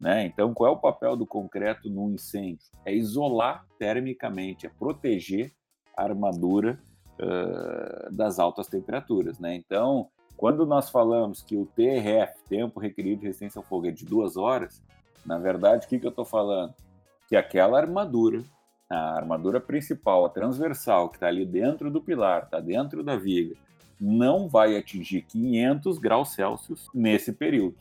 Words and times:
Né? 0.00 0.24
Então, 0.24 0.54
qual 0.54 0.72
é 0.72 0.74
o 0.74 0.80
papel 0.80 1.14
do 1.14 1.26
concreto 1.26 1.90
num 1.90 2.10
incêndio? 2.10 2.66
É 2.86 2.94
isolar 2.94 3.66
termicamente, 3.78 4.66
é 4.66 4.70
proteger 4.70 5.52
a 5.94 6.04
armadura 6.04 6.80
uh, 7.20 8.10
das 8.10 8.38
altas 8.38 8.66
temperaturas. 8.66 9.38
Né? 9.38 9.54
Então, 9.54 10.08
quando 10.38 10.64
nós 10.64 10.88
falamos 10.88 11.42
que 11.42 11.54
o 11.54 11.66
TRF, 11.66 12.42
tempo 12.48 12.80
requerido 12.80 13.20
de 13.20 13.26
resistência 13.26 13.58
ao 13.58 13.62
fogo, 13.62 13.88
é 13.88 13.90
de 13.90 14.06
duas 14.06 14.38
horas, 14.38 14.82
na 15.26 15.38
verdade, 15.38 15.84
o 15.84 15.88
que, 15.88 15.98
que 15.98 16.06
eu 16.06 16.10
estou 16.10 16.24
falando? 16.24 16.74
Que 17.28 17.36
aquela 17.36 17.78
armadura, 17.78 18.42
a 18.88 19.18
armadura 19.18 19.60
principal, 19.60 20.24
a 20.24 20.30
transversal, 20.30 21.10
que 21.10 21.18
está 21.18 21.26
ali 21.26 21.44
dentro 21.44 21.90
do 21.90 22.00
pilar, 22.00 22.44
está 22.44 22.58
dentro 22.58 23.04
da 23.04 23.16
viga, 23.16 23.54
não 24.00 24.48
vai 24.48 24.78
atingir 24.78 25.22
500 25.22 25.98
graus 25.98 26.30
Celsius 26.30 26.88
nesse 26.94 27.34
período. 27.34 27.76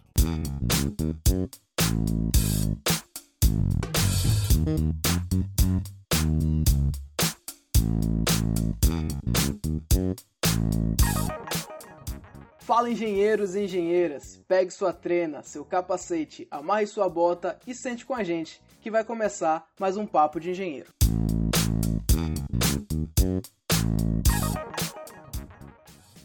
Fala 12.59 12.91
engenheiros 12.91 13.55
e 13.55 13.63
engenheiras, 13.63 14.39
pegue 14.47 14.69
sua 14.69 14.93
trena, 14.93 15.41
seu 15.41 15.65
capacete, 15.65 16.47
amarre 16.51 16.85
sua 16.85 17.09
bota 17.09 17.57
e 17.65 17.73
sente 17.73 18.05
com 18.05 18.13
a 18.13 18.23
gente, 18.23 18.61
que 18.79 18.91
vai 18.91 19.03
começar 19.03 19.67
mais 19.79 19.97
um 19.97 20.05
papo 20.05 20.39
de 20.39 20.51
engenheiro. 20.51 20.93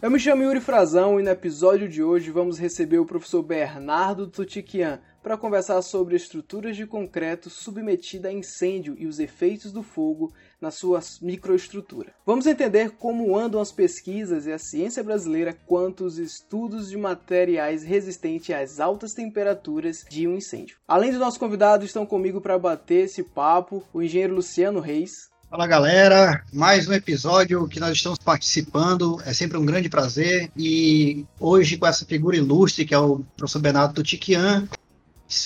Eu 0.02 0.10
me 0.10 0.20
chamo 0.20 0.42
Yuri 0.42 0.60
Frazão 0.60 1.18
e 1.18 1.22
no 1.22 1.30
episódio 1.30 1.88
de 1.88 2.02
hoje 2.02 2.30
vamos 2.30 2.58
receber 2.58 2.98
o 2.98 3.06
professor 3.06 3.42
Bernardo 3.42 4.26
Tutiquian 4.26 5.00
para 5.24 5.38
conversar 5.38 5.80
sobre 5.80 6.14
estruturas 6.14 6.76
de 6.76 6.86
concreto 6.86 7.48
submetida 7.48 8.28
a 8.28 8.32
incêndio 8.32 8.94
e 8.98 9.06
os 9.06 9.18
efeitos 9.18 9.72
do 9.72 9.82
fogo 9.82 10.34
na 10.60 10.70
sua 10.70 11.00
microestrutura. 11.22 12.12
Vamos 12.26 12.46
entender 12.46 12.90
como 12.90 13.34
andam 13.34 13.58
as 13.58 13.72
pesquisas 13.72 14.44
e 14.44 14.52
a 14.52 14.58
ciência 14.58 15.02
brasileira 15.02 15.56
quanto 15.66 16.04
aos 16.04 16.18
estudos 16.18 16.90
de 16.90 16.98
materiais 16.98 17.82
resistentes 17.82 18.54
às 18.54 18.78
altas 18.78 19.14
temperaturas 19.14 20.04
de 20.10 20.28
um 20.28 20.36
incêndio. 20.36 20.76
Além 20.86 21.10
do 21.10 21.18
nosso 21.18 21.40
convidado, 21.40 21.86
estão 21.86 22.04
comigo 22.04 22.38
para 22.38 22.58
bater 22.58 23.06
esse 23.06 23.22
papo 23.22 23.82
o 23.94 24.02
engenheiro 24.02 24.34
Luciano 24.34 24.78
Reis, 24.78 25.32
Fala 25.54 25.68
galera, 25.68 26.42
mais 26.52 26.88
um 26.88 26.92
episódio 26.92 27.68
que 27.68 27.78
nós 27.78 27.92
estamos 27.92 28.18
participando, 28.18 29.22
é 29.24 29.32
sempre 29.32 29.56
um 29.56 29.64
grande 29.64 29.88
prazer 29.88 30.50
e 30.56 31.24
hoje 31.38 31.76
com 31.76 31.86
essa 31.86 32.04
figura 32.04 32.36
ilustre 32.36 32.84
que 32.84 32.92
é 32.92 32.98
o 32.98 33.20
professor 33.36 33.60
Bernardo 33.60 33.94
Tutiquian, 33.94 34.68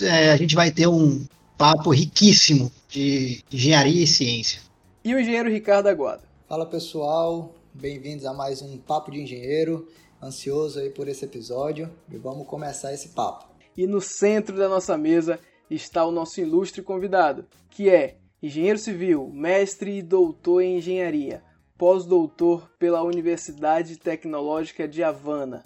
é, 0.02 0.30
a 0.30 0.36
gente 0.36 0.54
vai 0.54 0.70
ter 0.70 0.86
um 0.86 1.24
papo 1.56 1.90
riquíssimo 1.90 2.70
de 2.88 3.42
engenharia 3.52 4.04
e 4.04 4.06
ciência. 4.06 4.60
E 5.04 5.14
o 5.14 5.20
engenheiro 5.20 5.50
Ricardo 5.50 5.88
Aguada. 5.88 6.22
Fala 6.48 6.66
pessoal, 6.66 7.54
bem-vindos 7.74 8.24
a 8.24 8.32
mais 8.32 8.62
um 8.62 8.78
Papo 8.78 9.10
de 9.10 9.20
Engenheiro, 9.20 9.88
ansioso 10.22 10.80
aí 10.80 10.90
por 10.90 11.08
esse 11.08 11.24
episódio 11.24 11.90
e 12.10 12.16
vamos 12.16 12.46
começar 12.46 12.92
esse 12.92 13.10
papo. 13.10 13.46
E 13.76 13.86
no 13.86 14.00
centro 14.00 14.56
da 14.56 14.68
nossa 14.68 14.96
mesa 14.96 15.38
está 15.70 16.04
o 16.04 16.10
nosso 16.10 16.40
ilustre 16.40 16.82
convidado, 16.82 17.46
que 17.70 17.88
é 17.88 18.16
engenheiro 18.42 18.78
civil, 18.78 19.30
mestre 19.32 19.98
e 19.98 20.02
doutor 20.02 20.62
em 20.62 20.78
engenharia, 20.78 21.42
pós-doutor 21.76 22.68
pela 22.78 23.02
Universidade 23.02 23.96
Tecnológica 23.96 24.88
de 24.88 25.02
Havana, 25.02 25.64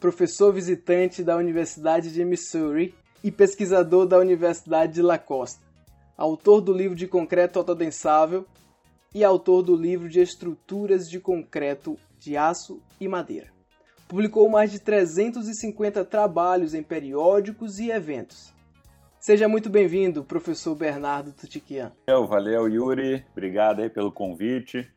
professor 0.00 0.52
visitante 0.52 1.22
da 1.22 1.36
Universidade 1.36 2.12
de 2.12 2.24
Missouri 2.24 2.94
e 3.22 3.30
pesquisador 3.30 4.06
da 4.06 4.18
Universidade 4.18 4.94
de 4.94 5.02
La 5.02 5.18
Costa, 5.18 5.64
autor 6.16 6.60
do 6.60 6.72
livro 6.72 6.96
de 6.96 7.06
concreto 7.06 7.58
autodensável 7.58 8.46
e 9.14 9.22
autor 9.22 9.62
do 9.62 9.76
livro 9.76 10.08
de 10.08 10.20
estruturas 10.20 11.08
de 11.08 11.20
concreto 11.20 11.98
de 12.18 12.36
aço 12.36 12.80
e 13.00 13.06
madeira. 13.06 13.52
Publicou 14.08 14.48
mais 14.48 14.70
de 14.70 14.78
350 14.78 16.04
trabalhos 16.04 16.74
em 16.74 16.82
periódicos 16.82 17.78
e 17.78 17.90
eventos 17.90 18.52
Seja 19.22 19.46
muito 19.46 19.70
bem-vindo, 19.70 20.24
professor 20.24 20.74
Bernardo 20.74 21.30
Tutiquian. 21.30 21.92
Valeu, 22.26 22.68
Yuri. 22.68 23.24
Obrigado 23.30 23.80
aí 23.80 23.88
pelo 23.88 24.10
convite. 24.10 24.90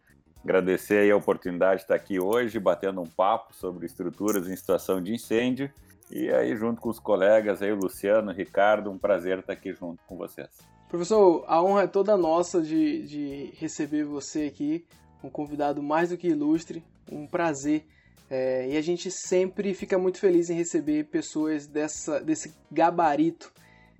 Agradecer 0.43 0.97
aí 0.97 1.11
a 1.11 1.15
oportunidade 1.15 1.75
de 1.75 1.81
estar 1.83 1.93
aqui 1.93 2.19
hoje, 2.19 2.57
batendo 2.59 2.99
um 2.99 3.05
papo 3.05 3.53
sobre 3.53 3.85
estruturas 3.85 4.47
em 4.47 4.55
situação 4.55 4.99
de 4.99 5.13
incêndio. 5.13 5.69
E 6.11 6.29
aí, 6.29 6.55
junto 6.55 6.81
com 6.81 6.89
os 6.89 6.99
colegas 6.99 7.61
aí, 7.61 7.71
o 7.71 7.75
Luciano, 7.75 8.31
o 8.31 8.33
Ricardo, 8.33 8.91
um 8.91 8.97
prazer 8.97 9.39
estar 9.39 9.53
aqui 9.53 9.73
junto 9.73 10.03
com 10.05 10.15
vocês. 10.15 10.49
Professor, 10.87 11.43
a 11.47 11.61
honra 11.61 11.83
é 11.83 11.87
toda 11.87 12.15
nossa 12.15 12.61
de, 12.61 13.05
de 13.07 13.53
receber 13.57 14.03
você 14.03 14.43
aqui, 14.43 14.85
um 15.23 15.29
convidado 15.29 15.81
mais 15.81 16.09
do 16.09 16.17
que 16.17 16.27
ilustre, 16.27 16.83
um 17.11 17.25
prazer. 17.25 17.85
É, 18.29 18.69
e 18.69 18.77
a 18.77 18.81
gente 18.81 19.09
sempre 19.11 19.73
fica 19.73 19.97
muito 19.97 20.19
feliz 20.19 20.49
em 20.49 20.55
receber 20.55 21.05
pessoas 21.05 21.67
dessa, 21.67 22.19
desse 22.19 22.53
gabarito 22.71 23.51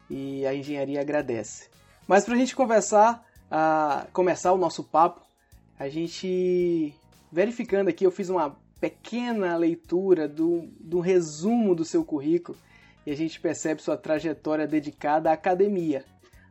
e 0.10 0.46
a 0.46 0.54
engenharia 0.54 1.02
agradece. 1.02 1.70
Mas 2.08 2.24
para 2.24 2.36
a 2.36 2.38
gente 2.38 2.56
conversar, 2.56 3.26
a 3.50 4.08
começar 4.14 4.54
o 4.54 4.58
nosso 4.58 4.84
papo, 4.84 5.22
a 5.78 5.90
gente 5.90 6.94
verificando 7.32 7.90
aqui, 7.90 8.06
eu 8.06 8.12
fiz 8.12 8.30
uma 8.30 8.56
pequena 8.80 9.56
leitura 9.56 10.28
do, 10.28 10.68
do 10.80 11.00
resumo 11.00 11.75
do 11.75 11.86
seu 11.86 12.03
currículo 12.03 12.58
e 13.06 13.12
a 13.12 13.16
gente 13.16 13.40
percebe 13.40 13.81
sua 13.81 13.97
trajetória 13.97 14.68
dedicada 14.68 15.30
à 15.30 15.34
academia. 15.34 16.03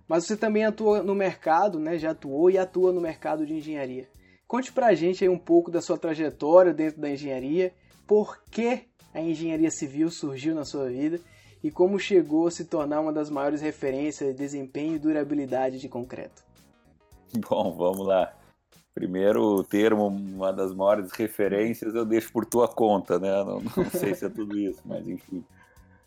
Mas 0.09 0.25
você 0.25 0.37
também 0.37 0.65
atua 0.65 1.03
no 1.03 1.15
mercado, 1.15 1.79
né? 1.79 1.99
Já 1.99 2.11
atuou 2.11 2.51
e 2.51 2.59
atua 2.59 2.93
no 2.93 3.01
mercado 3.01 3.47
de 3.47 3.55
engenharia. 3.55 4.09
Conte 4.47 4.73
pra 4.73 4.95
gente 4.95 5.25
aí 5.25 5.31
um 5.31 5.39
pouco 5.39 5.71
da 5.71 5.81
sua 5.81 5.99
trajetória 5.99 6.73
dentro 6.73 7.01
da 7.01 7.11
engenharia, 7.11 7.73
por 8.07 8.43
que 8.51 8.83
a 9.13 9.21
engenharia 9.21 9.71
civil 9.71 10.11
surgiu 10.11 10.55
na 10.55 10.65
sua 10.65 10.89
vida 10.89 11.19
e 11.63 11.71
como 11.71 11.99
chegou 11.99 12.47
a 12.47 12.51
se 12.51 12.67
tornar 12.67 13.01
uma 13.01 13.13
das 13.13 13.31
maiores 13.31 13.63
referências 13.63 14.31
de 14.31 14.37
desempenho 14.37 14.97
e 14.97 14.99
durabilidade 14.99 15.79
de 15.79 15.89
concreto? 15.89 16.45
Bom, 17.49 17.73
vamos 17.73 18.07
lá. 18.07 18.33
Primeiro 18.95 19.65
termo, 19.65 20.07
uma 20.07 20.53
das 20.53 20.73
maiores 20.73 21.11
referências, 21.11 21.95
eu 21.95 22.05
deixo 22.05 22.33
por 22.33 22.47
tua 22.47 22.69
conta, 22.69 23.19
né? 23.19 23.29
Não, 23.45 23.61
não 23.61 23.91
sei 23.91 24.15
se 24.15 24.25
é 24.25 24.29
tudo 24.29 24.57
isso, 24.57 24.81
mas 24.85 25.07
enfim. 25.09 25.45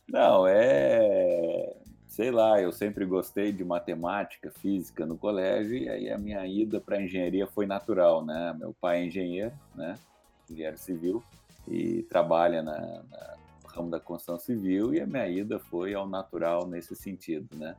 Não, 0.07 0.47
é. 0.47 1.75
Sei 2.07 2.31
lá, 2.31 2.61
eu 2.61 2.71
sempre 2.71 3.05
gostei 3.05 3.51
de 3.51 3.65
matemática, 3.65 4.49
física 4.49 5.05
no 5.05 5.17
colégio, 5.17 5.77
e 5.77 5.89
aí 5.89 6.09
a 6.09 6.17
minha 6.17 6.47
ida 6.47 6.79
para 6.79 7.01
engenharia 7.01 7.45
foi 7.45 7.65
natural, 7.65 8.25
né? 8.25 8.55
Meu 8.57 8.73
pai 8.79 9.01
é 9.01 9.05
engenheiro, 9.05 9.53
né? 9.75 9.99
Engenheiro 10.49 10.77
civil, 10.77 11.21
e 11.67 12.03
trabalha 12.03 12.63
na, 12.63 12.79
na 13.11 13.37
ramo 13.77 13.89
da 13.91 13.99
construção 13.99 14.39
civil 14.39 14.93
e 14.93 14.99
a 14.99 15.05
minha 15.05 15.27
ida 15.27 15.59
foi 15.59 15.93
ao 15.93 16.07
natural 16.07 16.65
nesse 16.65 16.95
sentido, 16.95 17.47
né? 17.55 17.75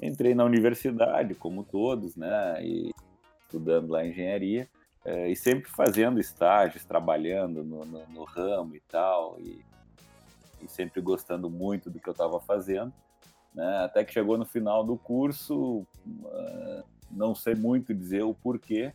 Entrei 0.00 0.34
na 0.34 0.44
universidade, 0.44 1.34
como 1.34 1.64
todos, 1.64 2.16
né? 2.16 2.64
E 2.64 2.92
estudando 3.52 3.90
lá 3.90 4.06
engenharia 4.06 4.66
é, 5.04 5.28
e 5.28 5.36
sempre 5.36 5.70
fazendo 5.70 6.18
estágios, 6.18 6.84
trabalhando 6.84 7.62
no, 7.62 7.84
no, 7.84 8.06
no 8.08 8.24
ramo 8.24 8.74
e 8.74 8.80
tal, 8.80 9.36
e, 9.38 9.62
e, 10.62 10.68
sempre 10.68 11.00
gostando 11.00 11.50
muito 11.50 11.90
do 11.90 12.00
que 12.00 12.08
eu 12.08 12.12
estava 12.12 12.40
fazendo, 12.40 12.92
né? 13.54 13.84
Até 13.84 14.04
que 14.04 14.12
chegou 14.12 14.38
no 14.38 14.46
final 14.46 14.84
do 14.84 14.96
curso, 14.96 15.86
uh, 16.06 16.84
não 17.10 17.34
sei 17.34 17.54
muito 17.54 17.92
dizer 17.92 18.22
o 18.22 18.32
porquê, 18.32 18.92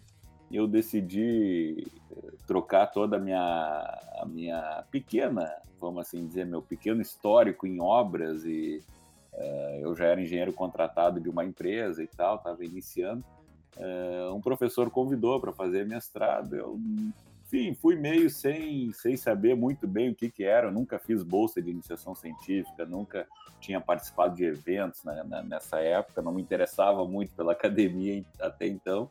eu 0.49 0.65
decidi 0.65 1.85
eh, 2.09 2.31
trocar 2.47 2.87
toda 2.87 3.17
a 3.17 3.19
minha, 3.19 3.99
a 4.17 4.25
minha 4.25 4.85
pequena, 4.89 5.53
vamos 5.77 6.01
assim 6.01 6.25
dizer, 6.25 6.45
meu 6.45 6.61
pequeno 6.61 7.01
histórico 7.01 7.67
em 7.67 7.81
obras 7.81 8.45
e 8.45 8.81
uh, 9.33 9.79
eu 9.81 9.93
já 9.93 10.05
era 10.05 10.21
engenheiro 10.21 10.53
contratado 10.53 11.19
de 11.19 11.27
uma 11.27 11.43
empresa 11.43 12.01
e 12.01 12.07
tal, 12.07 12.37
estava 12.37 12.63
iniciando. 12.63 13.25
Uh, 13.77 14.33
um 14.33 14.41
professor 14.41 14.89
convidou 14.89 15.39
para 15.39 15.53
fazer 15.53 15.85
mestrado, 15.85 16.55
eu, 16.55 16.79
enfim, 17.45 17.75
fui 17.75 17.95
meio 17.95 18.29
sem, 18.29 18.91
sem 18.91 19.15
saber 19.15 19.55
muito 19.55 19.87
bem 19.87 20.09
o 20.09 20.15
que 20.15 20.29
que 20.29 20.43
era, 20.43 20.67
eu 20.67 20.71
nunca 20.71 20.97
fiz 20.97 21.21
bolsa 21.21 21.61
de 21.61 21.69
iniciação 21.69 22.15
científica, 22.15 22.85
nunca 22.85 23.27
tinha 23.59 23.79
participado 23.79 24.35
de 24.35 24.45
eventos 24.45 25.03
né, 25.03 25.23
nessa 25.47 25.79
época, 25.79 26.21
não 26.21 26.31
me 26.31 26.41
interessava 26.41 27.05
muito 27.05 27.33
pela 27.33 27.53
academia 27.53 28.23
até 28.39 28.67
então, 28.67 29.09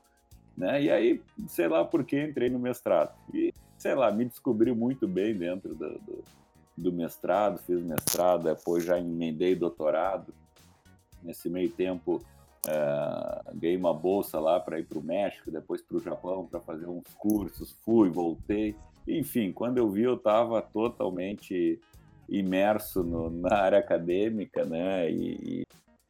né? 0.56 0.82
E 0.82 0.90
aí, 0.90 1.22
sei 1.48 1.68
lá 1.68 1.84
por 1.84 2.04
que 2.04 2.20
entrei 2.20 2.48
no 2.48 2.58
mestrado. 2.58 3.14
E, 3.32 3.52
sei 3.76 3.94
lá, 3.94 4.10
me 4.10 4.24
descobri 4.24 4.72
muito 4.72 5.06
bem 5.06 5.34
dentro 5.34 5.74
do, 5.74 5.98
do, 5.98 6.24
do 6.76 6.92
mestrado, 6.92 7.58
fiz 7.58 7.80
mestrado, 7.82 8.44
depois 8.44 8.84
já 8.84 8.98
emendei 8.98 9.54
doutorado. 9.54 10.32
Nesse 11.22 11.48
meio 11.48 11.70
tempo, 11.70 12.24
é, 12.68 13.52
ganhei 13.54 13.76
uma 13.76 13.94
bolsa 13.94 14.40
lá 14.40 14.58
para 14.58 14.78
ir 14.78 14.84
para 14.84 14.98
o 14.98 15.02
México, 15.02 15.50
depois 15.50 15.82
para 15.82 15.96
o 15.96 16.00
Japão 16.00 16.46
para 16.46 16.60
fazer 16.60 16.86
uns 16.86 17.14
cursos, 17.18 17.74
fui, 17.84 18.08
voltei. 18.08 18.74
Enfim, 19.06 19.52
quando 19.52 19.78
eu 19.78 19.88
vi, 19.88 20.02
eu 20.02 20.14
estava 20.14 20.60
totalmente 20.60 21.80
imerso 22.28 23.04
no, 23.04 23.30
na 23.30 23.54
área 23.54 23.78
acadêmica, 23.78 24.64
né? 24.64 25.10
E, 25.10 25.64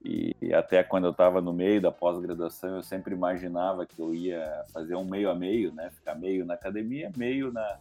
E 0.09 0.55
até 0.55 0.85
quando 0.85 1.07
eu 1.07 1.11
estava 1.11 1.41
no 1.41 1.53
meio 1.53 1.81
da 1.81 1.91
pós-graduação, 1.91 2.77
eu 2.77 2.83
sempre 2.83 3.13
imaginava 3.13 3.85
que 3.85 4.01
eu 4.01 4.15
ia 4.15 4.65
fazer 4.73 4.95
um 4.95 5.05
meio 5.05 5.29
a 5.29 5.35
meio, 5.35 5.73
né? 5.73 5.91
Ficar 5.91 6.15
meio 6.15 6.47
na 6.47 6.55
academia, 6.55 7.11
meio 7.17 7.53
na, 7.53 7.79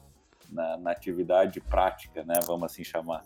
na, 0.49 0.77
na 0.77 0.91
atividade 0.91 1.61
prática, 1.61 2.23
né? 2.23 2.39
Vamos 2.47 2.63
assim 2.71 2.83
chamar. 2.83 3.23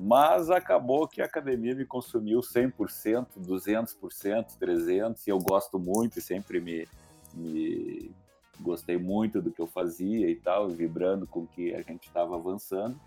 Mas 0.00 0.48
acabou 0.48 1.08
que 1.08 1.20
a 1.20 1.24
academia 1.24 1.74
me 1.74 1.84
consumiu 1.84 2.40
100%, 2.40 3.26
200%, 3.36 4.56
300%, 4.60 5.26
e 5.26 5.30
eu 5.30 5.38
gosto 5.38 5.76
muito 5.78 6.18
e 6.18 6.22
sempre 6.22 6.60
me, 6.60 6.86
me 7.34 8.12
gostei 8.60 8.96
muito 8.96 9.42
do 9.42 9.50
que 9.50 9.60
eu 9.60 9.66
fazia 9.66 10.30
e 10.30 10.36
tal, 10.36 10.68
vibrando 10.68 11.26
com 11.26 11.44
que 11.44 11.74
a 11.74 11.82
gente 11.82 12.06
estava 12.06 12.36
avançando. 12.36 12.98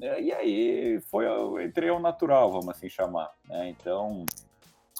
E 0.00 0.32
aí 0.32 1.00
foi, 1.02 1.24
eu 1.24 1.62
entrei 1.62 1.88
ao 1.88 2.00
natural, 2.00 2.50
vamos 2.50 2.70
assim 2.70 2.88
chamar. 2.88 3.30
Né? 3.48 3.68
Então, 3.68 4.26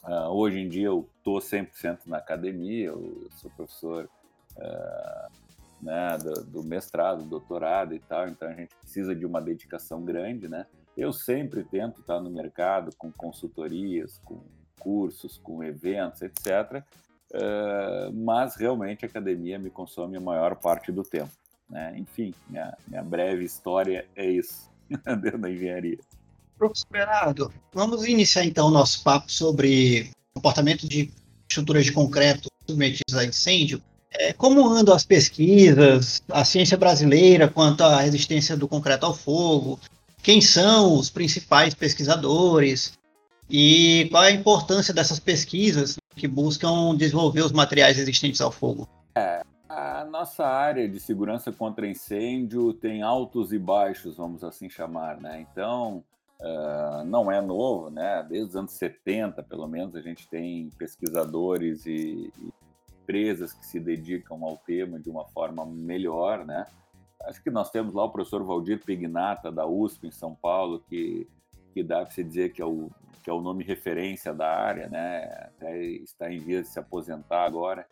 Uh, 0.04 0.28
hoje 0.28 0.58
em 0.58 0.68
dia 0.68 0.88
eu 0.88 1.08
estou 1.16 1.38
100% 1.38 2.00
na 2.06 2.18
academia, 2.18 2.88
eu 2.88 3.26
sou 3.36 3.50
professor 3.52 4.06
uh, 4.56 5.32
né, 5.80 6.18
do, 6.18 6.44
do, 6.44 6.62
mestrado, 6.62 7.24
doutorado 7.24 7.94
e 7.94 7.98
tal, 8.00 8.28
então 8.28 8.46
a 8.46 8.52
gente 8.52 8.74
precisa 8.76 9.16
de 9.16 9.24
uma 9.24 9.40
dedicação 9.40 10.04
grande, 10.04 10.46
né? 10.46 10.66
Eu 10.96 11.12
sempre 11.12 11.64
tento 11.64 12.00
estar 12.00 12.20
no 12.20 12.30
mercado 12.30 12.90
com 12.96 13.10
consultorias, 13.10 14.20
com 14.24 14.40
cursos, 14.78 15.38
com 15.38 15.62
eventos, 15.62 16.22
etc. 16.22 16.82
Uh, 17.32 18.12
mas 18.12 18.54
realmente 18.56 19.04
a 19.04 19.08
academia 19.08 19.58
me 19.58 19.70
consome 19.70 20.16
a 20.16 20.20
maior 20.20 20.54
parte 20.56 20.92
do 20.92 21.02
tempo. 21.02 21.32
Né? 21.68 21.94
Enfim, 21.98 22.32
minha, 22.48 22.76
minha 22.86 23.02
breve 23.02 23.44
história 23.44 24.06
é 24.14 24.24
isso 24.30 24.70
dentro 25.20 25.38
da 25.38 25.50
engenharia. 25.50 25.98
Professor 26.56 26.86
Bernardo, 26.90 27.52
vamos 27.72 28.06
iniciar 28.06 28.44
então 28.44 28.68
o 28.68 28.70
nosso 28.70 29.02
papo 29.02 29.30
sobre 29.30 30.10
comportamento 30.32 30.88
de 30.88 31.10
estruturas 31.48 31.84
de 31.84 31.92
concreto 31.92 32.48
submetidas 32.66 33.16
a 33.16 33.24
incêndio. 33.24 33.82
É, 34.12 34.32
como 34.32 34.68
andam 34.68 34.94
as 34.94 35.04
pesquisas, 35.04 36.22
a 36.30 36.44
ciência 36.44 36.76
brasileira 36.78 37.48
quanto 37.48 37.82
à 37.82 38.00
resistência 38.00 38.56
do 38.56 38.68
concreto 38.68 39.06
ao 39.06 39.14
fogo? 39.14 39.80
Quem 40.24 40.40
são 40.40 40.98
os 40.98 41.10
principais 41.10 41.74
pesquisadores? 41.74 42.98
E 43.48 44.08
qual 44.10 44.24
é 44.24 44.28
a 44.28 44.30
importância 44.30 44.94
dessas 44.94 45.20
pesquisas 45.20 45.98
que 46.16 46.26
buscam 46.26 46.96
desenvolver 46.96 47.42
os 47.42 47.52
materiais 47.52 47.98
resistentes 47.98 48.40
ao 48.40 48.50
fogo? 48.50 48.88
É, 49.14 49.42
a 49.68 50.02
nossa 50.06 50.46
área 50.46 50.88
de 50.88 50.98
segurança 50.98 51.52
contra 51.52 51.86
incêndio 51.86 52.72
tem 52.72 53.02
altos 53.02 53.52
e 53.52 53.58
baixos, 53.58 54.16
vamos 54.16 54.42
assim 54.42 54.70
chamar, 54.70 55.20
né? 55.20 55.46
Então, 55.52 56.02
Uh, 56.40 57.04
não 57.04 57.30
é 57.30 57.40
novo, 57.40 57.88
né? 57.90 58.26
Desde 58.28 58.48
os 58.48 58.56
anos 58.56 58.72
70, 58.72 59.42
pelo 59.44 59.66
menos, 59.68 59.94
a 59.94 60.00
gente 60.00 60.28
tem 60.28 60.68
pesquisadores 60.76 61.86
e, 61.86 62.30
e, 62.38 62.52
empresas 63.00 63.52
que 63.52 63.64
se 63.64 63.78
dedicam 63.78 64.44
ao 64.44 64.56
tema 64.58 64.98
de 64.98 65.08
uma 65.08 65.24
forma 65.26 65.64
melhor, 65.64 66.44
né? 66.44 66.66
Acho 67.26 67.42
que 67.42 67.50
nós 67.50 67.70
temos 67.70 67.94
lá 67.94 68.04
o 68.04 68.10
professor 68.10 68.44
Valdir 68.44 68.84
Pignata, 68.84 69.50
da 69.50 69.66
USP, 69.66 70.08
em 70.08 70.10
São 70.10 70.34
Paulo, 70.34 70.80
que, 70.88 71.26
que 71.72 71.82
dá 71.82 72.02
para 72.02 72.10
se 72.10 72.22
dizer 72.22 72.52
que 72.52 72.60
é, 72.60 72.66
o, 72.66 72.90
que 73.22 73.30
é 73.30 73.32
o 73.32 73.40
nome 73.40 73.64
referência 73.64 74.34
da 74.34 74.48
área, 74.48 74.88
né? 74.88 75.24
Até 75.56 75.82
está 75.82 76.30
em 76.30 76.38
via 76.38 76.62
de 76.62 76.68
se 76.68 76.78
aposentar 76.78 77.44
agora. 77.44 77.86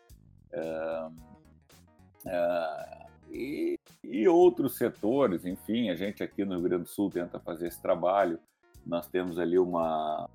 Uh, 0.52 1.08
uh, 2.26 3.02
e, 3.30 3.78
e 4.04 4.28
outros 4.28 4.76
setores, 4.76 5.46
enfim, 5.46 5.88
a 5.88 5.96
gente 5.96 6.22
aqui 6.22 6.44
no 6.44 6.54
Rio 6.56 6.62
Grande 6.62 6.82
do 6.84 6.88
Sul 6.88 7.10
tenta 7.10 7.40
fazer 7.40 7.68
esse 7.68 7.80
trabalho. 7.80 8.38
Nós 8.84 9.06
temos 9.06 9.38
ali 9.38 9.58
uma 9.58 10.28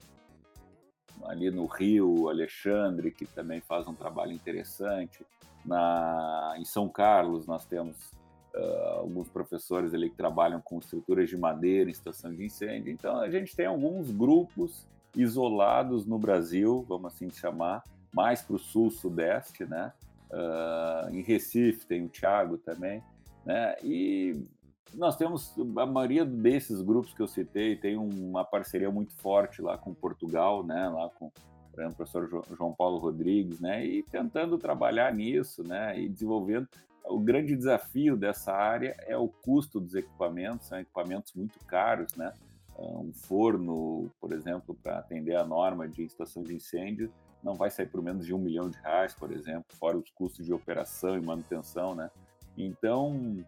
ali 1.25 1.51
no 1.51 1.65
Rio, 1.65 2.29
Alexandre, 2.29 3.11
que 3.11 3.25
também 3.25 3.61
faz 3.61 3.87
um 3.87 3.93
trabalho 3.93 4.31
interessante. 4.31 5.25
Na, 5.65 6.55
em 6.57 6.63
São 6.63 6.87
Carlos, 6.87 7.45
nós 7.45 7.65
temos 7.65 8.11
uh, 8.57 8.99
alguns 8.99 9.29
professores 9.29 9.93
ali 9.93 10.09
que 10.09 10.15
trabalham 10.15 10.59
com 10.61 10.79
estruturas 10.79 11.29
de 11.29 11.37
madeira 11.37 11.89
em 11.89 11.91
estação 11.91 12.33
de 12.33 12.45
incêndio. 12.45 12.91
Então, 12.91 13.19
a 13.19 13.29
gente 13.29 13.55
tem 13.55 13.65
alguns 13.65 14.11
grupos 14.11 14.85
isolados 15.15 16.05
no 16.05 16.17
Brasil, 16.19 16.85
vamos 16.87 17.13
assim 17.13 17.29
chamar, 17.29 17.83
mais 18.13 18.41
para 18.41 18.55
o 18.55 18.59
sul-sudeste, 18.59 19.65
né? 19.65 19.93
Uh, 20.31 21.15
em 21.15 21.21
Recife 21.21 21.85
tem 21.85 22.05
o 22.05 22.09
Thiago 22.09 22.57
também, 22.57 23.01
né? 23.45 23.75
E 23.83 24.43
nós 24.93 25.15
temos 25.15 25.53
a 25.77 25.85
maioria 25.85 26.25
desses 26.25 26.81
grupos 26.81 27.13
que 27.13 27.21
eu 27.21 27.27
citei 27.27 27.75
tem 27.75 27.97
uma 27.97 28.43
parceria 28.43 28.91
muito 28.91 29.13
forte 29.13 29.61
lá 29.61 29.77
com 29.77 29.93
Portugal, 29.93 30.63
né? 30.63 30.87
Lá 30.89 31.09
com 31.09 31.31
por 31.77 31.81
exemplo, 31.81 31.93
o 31.93 31.95
professor 32.07 32.43
João 32.57 32.73
Paulo 32.73 32.97
Rodrigues, 32.97 33.59
né? 33.59 33.85
E 33.85 34.01
tentando 34.01 34.57
trabalhar 34.57 35.13
nisso, 35.13 35.63
né? 35.63 35.99
E 35.99 36.09
desenvolvendo. 36.09 36.67
O 37.09 37.19
grande 37.19 37.55
desafio 37.55 38.15
dessa 38.15 38.53
área 38.53 38.95
é 39.07 39.17
o 39.17 39.27
custo 39.27 39.79
dos 39.79 39.95
equipamentos, 39.95 40.67
são 40.67 40.79
equipamentos 40.79 41.33
muito 41.33 41.57
caros, 41.65 42.13
né? 42.15 42.33
Um 42.77 43.11
forno, 43.11 44.11
por 44.21 44.31
exemplo, 44.31 44.75
para 44.83 44.99
atender 44.99 45.35
a 45.35 45.45
norma 45.45 45.87
de 45.87 46.03
estação 46.03 46.43
de 46.43 46.53
incêndio, 46.53 47.11
não 47.43 47.55
vai 47.55 47.69
sair 47.69 47.87
por 47.87 48.01
menos 48.01 48.25
de 48.25 48.33
um 48.33 48.37
milhão 48.37 48.69
de 48.69 48.77
reais, 48.79 49.13
por 49.13 49.31
exemplo, 49.31 49.65
fora 49.79 49.97
os 49.97 50.09
custos 50.11 50.45
de 50.45 50.53
operação 50.53 51.17
e 51.17 51.21
manutenção, 51.21 51.95
né? 51.95 52.11
Então, 52.57 53.43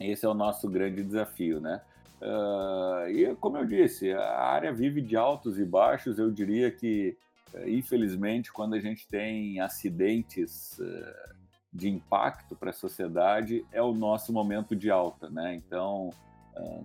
esse 0.00 0.24
é 0.24 0.28
o 0.28 0.34
nosso 0.34 0.68
grande 0.68 1.02
desafio, 1.02 1.60
né? 1.60 1.80
Uh, 2.20 3.08
e 3.10 3.36
como 3.36 3.58
eu 3.58 3.66
disse, 3.66 4.12
a 4.12 4.40
área 4.40 4.72
vive 4.72 5.02
de 5.02 5.16
altos 5.16 5.58
e 5.58 5.64
baixos. 5.64 6.18
Eu 6.18 6.30
diria 6.30 6.70
que, 6.70 7.16
uh, 7.52 7.68
infelizmente, 7.68 8.52
quando 8.52 8.74
a 8.74 8.80
gente 8.80 9.06
tem 9.06 9.60
acidentes 9.60 10.78
uh, 10.78 11.43
de 11.74 11.88
impacto 11.88 12.54
para 12.54 12.70
a 12.70 12.72
sociedade, 12.72 13.66
é 13.72 13.82
o 13.82 13.92
nosso 13.92 14.32
momento 14.32 14.76
de 14.76 14.90
alta, 14.90 15.28
né? 15.28 15.54
Então, 15.54 16.10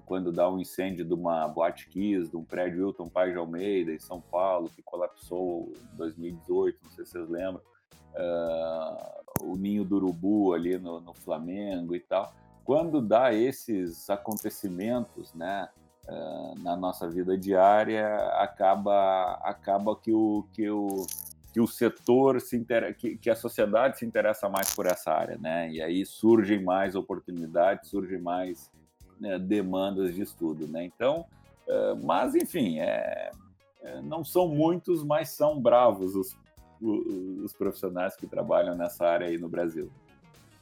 quando 0.05 0.31
dá 0.31 0.49
um 0.49 0.59
incêndio 0.59 1.05
de 1.05 1.13
uma 1.13 1.47
Boate 1.47 1.87
Kiss, 1.89 2.29
de 2.29 2.35
um 2.35 2.43
prédio 2.43 2.85
Wilton 2.85 3.07
Paz 3.07 3.31
de 3.31 3.37
Almeida, 3.37 3.91
em 3.91 3.99
São 3.99 4.19
Paulo, 4.19 4.69
que 4.69 4.81
colapsou 4.81 5.71
em 5.93 5.95
2018, 5.97 6.79
não 6.83 6.91
sei 6.91 7.05
se 7.05 7.11
vocês 7.11 7.29
lembram, 7.29 7.61
uh, 8.15 9.43
o 9.43 9.55
Ninho 9.55 9.85
do 9.85 9.97
Urubu 9.97 10.53
ali 10.53 10.77
no, 10.77 10.99
no, 10.99 11.13
Flamengo 11.13 11.95
e 11.95 11.99
tal. 11.99 12.33
Quando 12.65 13.01
dá 13.01 13.33
esses 13.33 14.09
acontecimentos, 14.09 15.33
né, 15.33 15.69
uh, 16.07 16.59
na 16.59 16.75
nossa 16.75 17.07
vida 17.07 17.37
diária, 17.37 18.15
acaba, 18.39 19.33
acaba 19.43 19.95
que 19.95 20.11
o, 20.11 20.45
que 20.51 20.69
o, 20.69 21.05
que 21.59 21.61
o 21.61 21.67
setor 21.67 22.39
se 22.39 22.55
inter... 22.55 22.95
que, 22.95 23.17
que 23.17 23.29
a 23.29 23.35
sociedade 23.35 23.99
se 23.99 24.05
interessa 24.05 24.47
mais 24.47 24.73
por 24.73 24.85
essa 24.85 25.11
área, 25.11 25.37
né? 25.37 25.69
E 25.69 25.81
aí 25.81 26.05
surgem 26.05 26.63
mais 26.63 26.95
oportunidades, 26.95 27.89
surgem 27.89 28.17
mais 28.17 28.71
né, 29.19 29.37
demandas 29.37 30.15
de 30.15 30.21
estudo, 30.21 30.65
né? 30.67 30.85
Então, 30.85 31.25
uh, 31.67 31.95
mas 32.01 32.33
enfim, 32.33 32.79
é, 32.79 33.31
é, 33.81 34.01
não 34.01 34.23
são 34.23 34.47
muitos, 34.47 35.03
mas 35.03 35.31
são 35.31 35.59
bravos 35.59 36.15
os, 36.15 36.37
os, 36.81 37.51
profissionais 37.51 38.15
que 38.15 38.25
trabalham 38.25 38.73
nessa 38.73 39.05
área 39.05 39.27
aí 39.27 39.37
no 39.37 39.49
Brasil. 39.49 39.91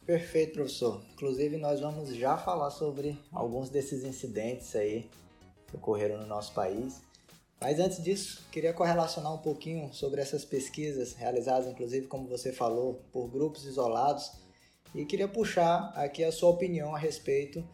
Perfeito, 0.03 0.53
professor. 0.53 1.03
Inclusive, 1.13 1.57
nós 1.57 1.79
vamos 1.79 2.15
já 2.15 2.37
falar 2.37 2.71
sobre 2.71 3.19
alguns 3.31 3.69
desses 3.69 4.03
incidentes 4.03 4.75
aí 4.75 5.07
que 5.67 5.75
ocorreram 5.75 6.19
no 6.19 6.25
nosso 6.25 6.55
país. 6.55 7.03
Mas 7.59 7.79
antes 7.79 8.03
disso, 8.03 8.47
queria 8.51 8.71
correlacionar 8.71 9.33
um 9.33 9.39
pouquinho 9.39 9.91
sobre 9.91 10.21
essas 10.21 10.45
pesquisas 10.45 11.13
realizadas, 11.13 11.67
inclusive, 11.67 12.07
como 12.07 12.27
você 12.27 12.53
falou, 12.53 13.01
por 13.11 13.27
grupos 13.27 13.65
isolados, 13.65 14.31
e 14.93 15.05
queria 15.05 15.27
puxar 15.27 15.91
aqui 15.95 16.23
a 16.23 16.31
sua 16.31 16.49
opinião 16.49 16.95
a 16.95 16.99
respeito 16.99 17.67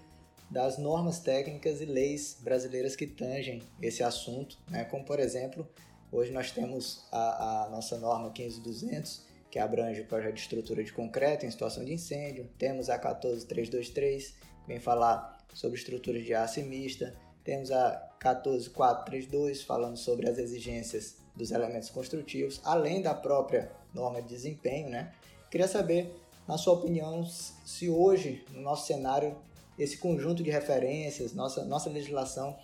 das 0.49 0.77
normas 0.77 1.19
técnicas 1.19 1.81
e 1.81 1.85
leis 1.85 2.37
brasileiras 2.41 2.95
que 2.95 3.07
tangem 3.07 3.61
esse 3.81 4.03
assunto, 4.03 4.57
né? 4.69 4.85
como 4.85 5.03
por 5.03 5.19
exemplo, 5.19 5.67
hoje 6.11 6.31
nós 6.31 6.51
temos 6.51 7.05
a, 7.11 7.65
a 7.65 7.69
nossa 7.69 7.97
norma 7.97 8.31
15200, 8.31 9.25
que 9.49 9.59
abrange 9.59 10.01
o 10.01 10.05
projeto 10.05 10.35
de 10.35 10.41
estrutura 10.41 10.83
de 10.83 10.93
concreto 10.93 11.45
em 11.45 11.51
situação 11.51 11.83
de 11.83 11.93
incêndio, 11.93 12.49
temos 12.57 12.89
a 12.89 12.97
14323, 12.97 14.27
que 14.29 14.67
vem 14.67 14.79
falar 14.79 15.37
sobre 15.53 15.77
estruturas 15.77 16.23
de 16.23 16.33
aço 16.33 16.61
mista, 16.61 17.15
temos 17.43 17.71
a 17.71 18.09
14432, 18.19 19.63
falando 19.63 19.97
sobre 19.97 20.29
as 20.29 20.37
exigências 20.37 21.17
dos 21.35 21.51
elementos 21.51 21.89
construtivos, 21.89 22.61
além 22.63 23.01
da 23.01 23.13
própria 23.13 23.71
norma 23.93 24.21
de 24.21 24.29
desempenho, 24.29 24.89
né? 24.89 25.13
Queria 25.51 25.67
saber, 25.67 26.15
na 26.47 26.57
sua 26.57 26.73
opinião, 26.73 27.25
se 27.25 27.89
hoje, 27.89 28.43
no 28.51 28.61
nosso 28.61 28.87
cenário, 28.87 29.35
esse 29.77 29.97
conjunto 29.97 30.43
de 30.43 30.49
referências, 30.49 31.33
nossa, 31.33 31.63
nossa 31.65 31.89
legislação, 31.89 32.57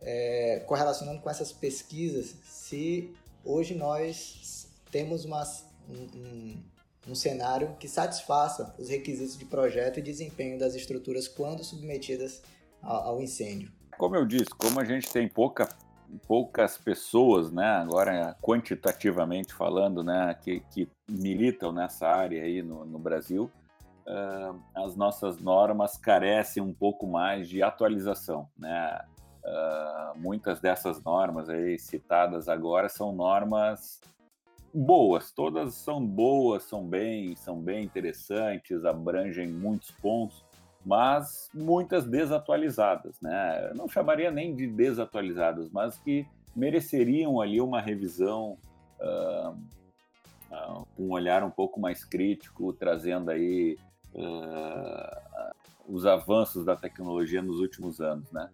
é, 0.00 0.62
correlacionando 0.66 1.20
com 1.20 1.30
essas 1.30 1.52
pesquisas, 1.52 2.34
se 2.44 3.14
hoje 3.44 3.74
nós 3.74 4.66
temos 4.90 5.24
uma, 5.24 5.42
um, 5.88 6.62
um, 7.08 7.14
cenário 7.14 7.76
que 7.78 7.88
satisfaça 7.88 8.74
os 8.78 8.88
requisitos 8.88 9.38
de 9.38 9.44
projeto 9.44 9.98
e 9.98 10.02
desempenho 10.02 10.58
das 10.58 10.74
estruturas 10.74 11.28
quando 11.28 11.62
submetidas 11.62 12.42
ao, 12.82 13.08
ao 13.08 13.22
incêndio. 13.22 13.70
Como 14.00 14.16
eu 14.16 14.24
disse, 14.24 14.48
como 14.48 14.80
a 14.80 14.84
gente 14.84 15.12
tem 15.12 15.28
pouca 15.28 15.68
poucas 16.26 16.78
pessoas, 16.78 17.52
né, 17.52 17.66
agora 17.66 18.34
quantitativamente 18.40 19.52
falando, 19.52 20.02
né, 20.02 20.34
que, 20.40 20.60
que 20.72 20.88
militam 21.06 21.70
nessa 21.70 22.08
área 22.08 22.42
aí 22.42 22.62
no, 22.62 22.86
no 22.86 22.98
Brasil, 22.98 23.50
uh, 24.06 24.58
as 24.74 24.96
nossas 24.96 25.38
normas 25.38 25.98
carecem 25.98 26.62
um 26.62 26.72
pouco 26.72 27.06
mais 27.06 27.46
de 27.46 27.62
atualização, 27.62 28.48
né? 28.58 29.04
Uh, 29.44 30.18
muitas 30.18 30.60
dessas 30.60 31.02
normas 31.04 31.50
aí 31.50 31.78
citadas 31.78 32.48
agora 32.48 32.88
são 32.88 33.12
normas 33.12 34.00
boas, 34.72 35.30
todas 35.30 35.74
são 35.74 36.04
boas, 36.04 36.62
são 36.62 36.86
bem, 36.86 37.36
são 37.36 37.60
bem 37.60 37.84
interessantes, 37.84 38.82
abrangem 38.84 39.46
muitos 39.46 39.90
pontos, 39.90 40.42
mas 40.84 41.50
muitas 41.54 42.04
desatualizadas, 42.04 43.20
né? 43.20 43.68
Eu 43.70 43.74
não 43.74 43.88
chamaria 43.88 44.30
nem 44.30 44.54
de 44.54 44.66
desatualizadas, 44.66 45.70
mas 45.70 45.98
que 45.98 46.26
mereceriam 46.54 47.40
ali 47.40 47.60
uma 47.60 47.80
revisão 47.80 48.56
uh, 49.00 49.50
uh, 50.50 50.86
um 50.98 51.10
olhar 51.12 51.44
um 51.44 51.50
pouco 51.50 51.78
mais 51.78 52.04
crítico, 52.04 52.72
trazendo 52.72 53.30
aí 53.30 53.78
uh, 54.14 55.54
os 55.86 56.06
avanços 56.06 56.64
da 56.64 56.76
tecnologia 56.76 57.42
nos 57.42 57.60
últimos 57.60 58.00
anos, 58.00 58.30
né? 58.32 58.48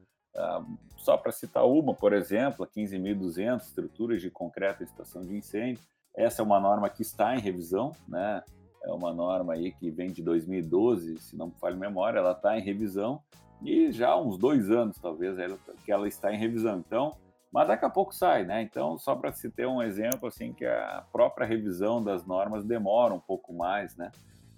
só 0.98 1.16
para 1.16 1.32
citar 1.32 1.66
uma, 1.66 1.94
por 1.94 2.12
exemplo, 2.12 2.62
a 2.62 2.68
15.200 2.68 3.62
estruturas 3.62 4.20
de 4.20 4.30
concreto 4.30 4.82
em 4.82 4.86
estação 4.86 5.22
de 5.22 5.34
incêndio, 5.34 5.82
essa 6.14 6.42
é 6.42 6.44
uma 6.44 6.60
norma 6.60 6.90
que 6.90 7.00
está 7.00 7.34
em 7.34 7.40
revisão, 7.40 7.92
né? 8.06 8.42
É 8.86 8.92
uma 8.92 9.12
norma 9.12 9.54
aí 9.54 9.72
que 9.72 9.90
vem 9.90 10.12
de 10.12 10.22
2012, 10.22 11.18
se 11.18 11.36
não 11.36 11.48
me 11.48 11.54
falha 11.60 11.74
a 11.74 11.78
memória, 11.78 12.18
ela 12.18 12.32
está 12.32 12.56
em 12.58 12.62
revisão 12.62 13.20
e 13.62 13.90
já 13.90 14.10
há 14.10 14.20
uns 14.20 14.38
dois 14.38 14.70
anos, 14.70 14.98
talvez, 14.98 15.36
que 15.84 15.90
ela 15.90 16.06
está 16.06 16.32
em 16.32 16.38
revisão. 16.38 16.78
Então, 16.78 17.16
mas 17.50 17.68
daqui 17.68 17.84
a 17.84 17.90
pouco 17.90 18.14
sai, 18.14 18.44
né? 18.44 18.62
Então, 18.62 18.98
só 18.98 19.14
para 19.14 19.32
se 19.32 19.50
ter 19.50 19.66
um 19.66 19.82
exemplo, 19.82 20.28
assim, 20.28 20.52
que 20.52 20.64
a 20.64 21.04
própria 21.10 21.46
revisão 21.46 22.02
das 22.02 22.24
normas 22.26 22.64
demora 22.64 23.14
um 23.14 23.20
pouco 23.20 23.52
mais, 23.52 23.96
né? 23.96 24.12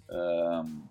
Um, 0.09 0.83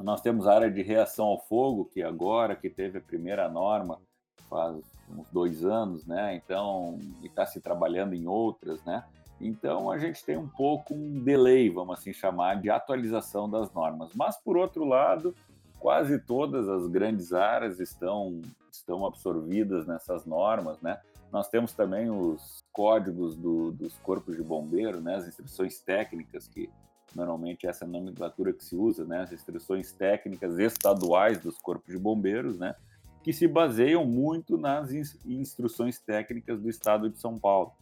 nós 0.00 0.20
temos 0.20 0.46
a 0.46 0.54
área 0.54 0.70
de 0.70 0.82
reação 0.82 1.26
ao 1.26 1.40
fogo, 1.40 1.86
que 1.86 2.02
agora 2.02 2.56
que 2.56 2.68
teve 2.68 2.98
a 2.98 3.02
primeira 3.02 3.48
norma, 3.48 4.00
faz 4.48 4.76
uns 5.08 5.26
dois 5.32 5.64
anos, 5.64 6.04
né? 6.04 6.34
Então, 6.36 6.98
e 7.22 7.26
está 7.26 7.46
se 7.46 7.60
trabalhando 7.60 8.14
em 8.14 8.26
outras, 8.26 8.82
né? 8.84 9.04
Então 9.42 9.90
a 9.90 9.98
gente 9.98 10.24
tem 10.24 10.36
um 10.36 10.48
pouco 10.48 10.94
um 10.94 11.20
delay, 11.20 11.68
vamos 11.68 11.98
assim 11.98 12.12
chamar, 12.12 12.60
de 12.60 12.70
atualização 12.70 13.50
das 13.50 13.72
normas. 13.72 14.12
Mas 14.14 14.36
por 14.36 14.56
outro 14.56 14.84
lado, 14.84 15.34
quase 15.80 16.20
todas 16.20 16.68
as 16.68 16.86
grandes 16.86 17.32
áreas 17.32 17.80
estão 17.80 18.40
estão 18.70 19.04
absorvidas 19.04 19.86
nessas 19.86 20.24
normas, 20.24 20.80
né? 20.80 20.98
Nós 21.30 21.48
temos 21.48 21.72
também 21.72 22.10
os 22.10 22.64
códigos 22.72 23.36
do, 23.36 23.72
dos 23.72 23.94
corpos 23.98 24.36
de 24.36 24.42
bombeiro, 24.42 25.00
né? 25.00 25.16
As 25.16 25.26
instruções 25.26 25.80
técnicas 25.80 26.46
que 26.46 26.70
normalmente 27.14 27.66
essa 27.66 27.84
é 27.84 27.88
nomenclatura 27.88 28.52
que 28.52 28.64
se 28.64 28.76
usa, 28.76 29.04
né? 29.04 29.22
As 29.22 29.32
instruções 29.32 29.92
técnicas 29.92 30.58
estaduais 30.58 31.38
dos 31.40 31.58
corpos 31.58 31.92
de 31.92 31.98
bombeiros, 31.98 32.58
né? 32.58 32.74
Que 33.22 33.32
se 33.32 33.46
baseiam 33.46 34.06
muito 34.06 34.56
nas 34.56 34.92
instruções 35.24 35.98
técnicas 35.98 36.60
do 36.60 36.70
Estado 36.70 37.10
de 37.10 37.18
São 37.18 37.38
Paulo. 37.38 37.72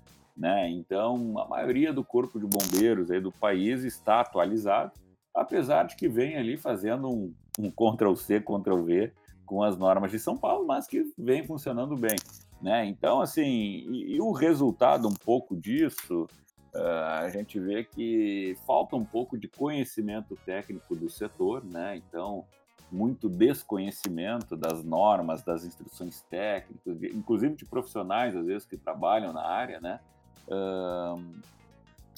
Né? 0.40 0.70
Então, 0.70 1.38
a 1.38 1.46
maioria 1.46 1.92
do 1.92 2.02
corpo 2.02 2.40
de 2.40 2.46
bombeiros 2.46 3.10
aí 3.10 3.20
do 3.20 3.30
país 3.30 3.84
está 3.84 4.20
atualizado, 4.20 4.90
apesar 5.34 5.82
de 5.82 5.94
que 5.96 6.08
vem 6.08 6.38
ali 6.38 6.56
fazendo 6.56 7.10
um, 7.10 7.34
um 7.58 7.70
Ctrl-C, 7.70 8.40
Ctrl-V 8.40 9.12
com 9.44 9.62
as 9.62 9.76
normas 9.76 10.10
de 10.10 10.18
São 10.18 10.38
Paulo, 10.38 10.66
mas 10.66 10.86
que 10.86 11.12
vem 11.18 11.44
funcionando 11.44 11.94
bem. 11.94 12.16
Né? 12.62 12.86
Então, 12.86 13.20
assim, 13.20 13.44
e, 13.44 14.14
e 14.16 14.20
o 14.22 14.32
resultado 14.32 15.06
um 15.06 15.12
pouco 15.12 15.54
disso, 15.54 16.26
uh, 16.74 17.22
a 17.22 17.28
gente 17.28 17.60
vê 17.60 17.84
que 17.84 18.56
falta 18.66 18.96
um 18.96 19.04
pouco 19.04 19.36
de 19.36 19.46
conhecimento 19.46 20.36
técnico 20.46 20.96
do 20.96 21.10
setor, 21.10 21.62
né? 21.62 21.96
Então, 21.96 22.46
muito 22.90 23.28
desconhecimento 23.28 24.56
das 24.56 24.82
normas, 24.82 25.42
das 25.42 25.64
instruções 25.64 26.22
técnicas, 26.30 27.02
inclusive 27.14 27.54
de 27.56 27.64
profissionais, 27.66 28.34
às 28.34 28.46
vezes, 28.46 28.66
que 28.66 28.76
trabalham 28.76 29.32
na 29.32 29.46
área, 29.46 29.80
né? 29.80 30.00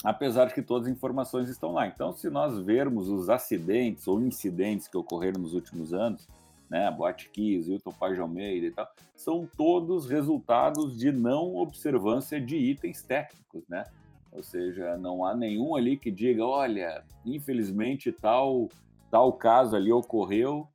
Apesar 0.05 0.47
de 0.47 0.55
que 0.55 0.63
todas 0.63 0.89
as 0.89 0.93
informações 0.95 1.49
estão 1.49 1.73
lá. 1.73 1.87
Então, 1.87 2.13
se 2.13 2.29
nós 2.29 2.59
vermos 2.59 3.09
os 3.09 3.31
acidentes 3.31 4.07
ou 4.09 4.21
incidentes 4.21 4.89
que 4.89 4.97
ocorreram 4.97 5.41
nos 5.41 5.55
últimos 5.55 5.93
anos, 5.93 6.29
né, 6.69 6.91
Boate 6.91 7.29
Kiss, 7.29 7.71
Hilton 7.71 7.93
Paz 7.93 8.15
de 8.15 8.21
Almeida 8.21 8.67
e 8.67 8.71
tal, 8.71 8.91
são 9.15 9.49
todos 9.57 10.09
resultados 10.09 10.97
de 10.99 11.13
não 11.13 11.57
observância 11.57 12.41
de 12.41 12.57
itens 12.57 13.03
técnicos, 13.03 13.63
né? 13.69 13.85
Ou 14.33 14.43
seja, 14.43 14.97
não 14.97 15.25
há 15.25 15.37
nenhum 15.37 15.77
ali 15.77 15.99
que 15.99 16.11
diga, 16.11 16.45
olha, 16.45 17.05
infelizmente 17.27 18.11
tal 18.11 18.71
tal 19.11 19.31
caso 19.35 19.77
ali 19.77 19.93
ocorreu 19.93 20.67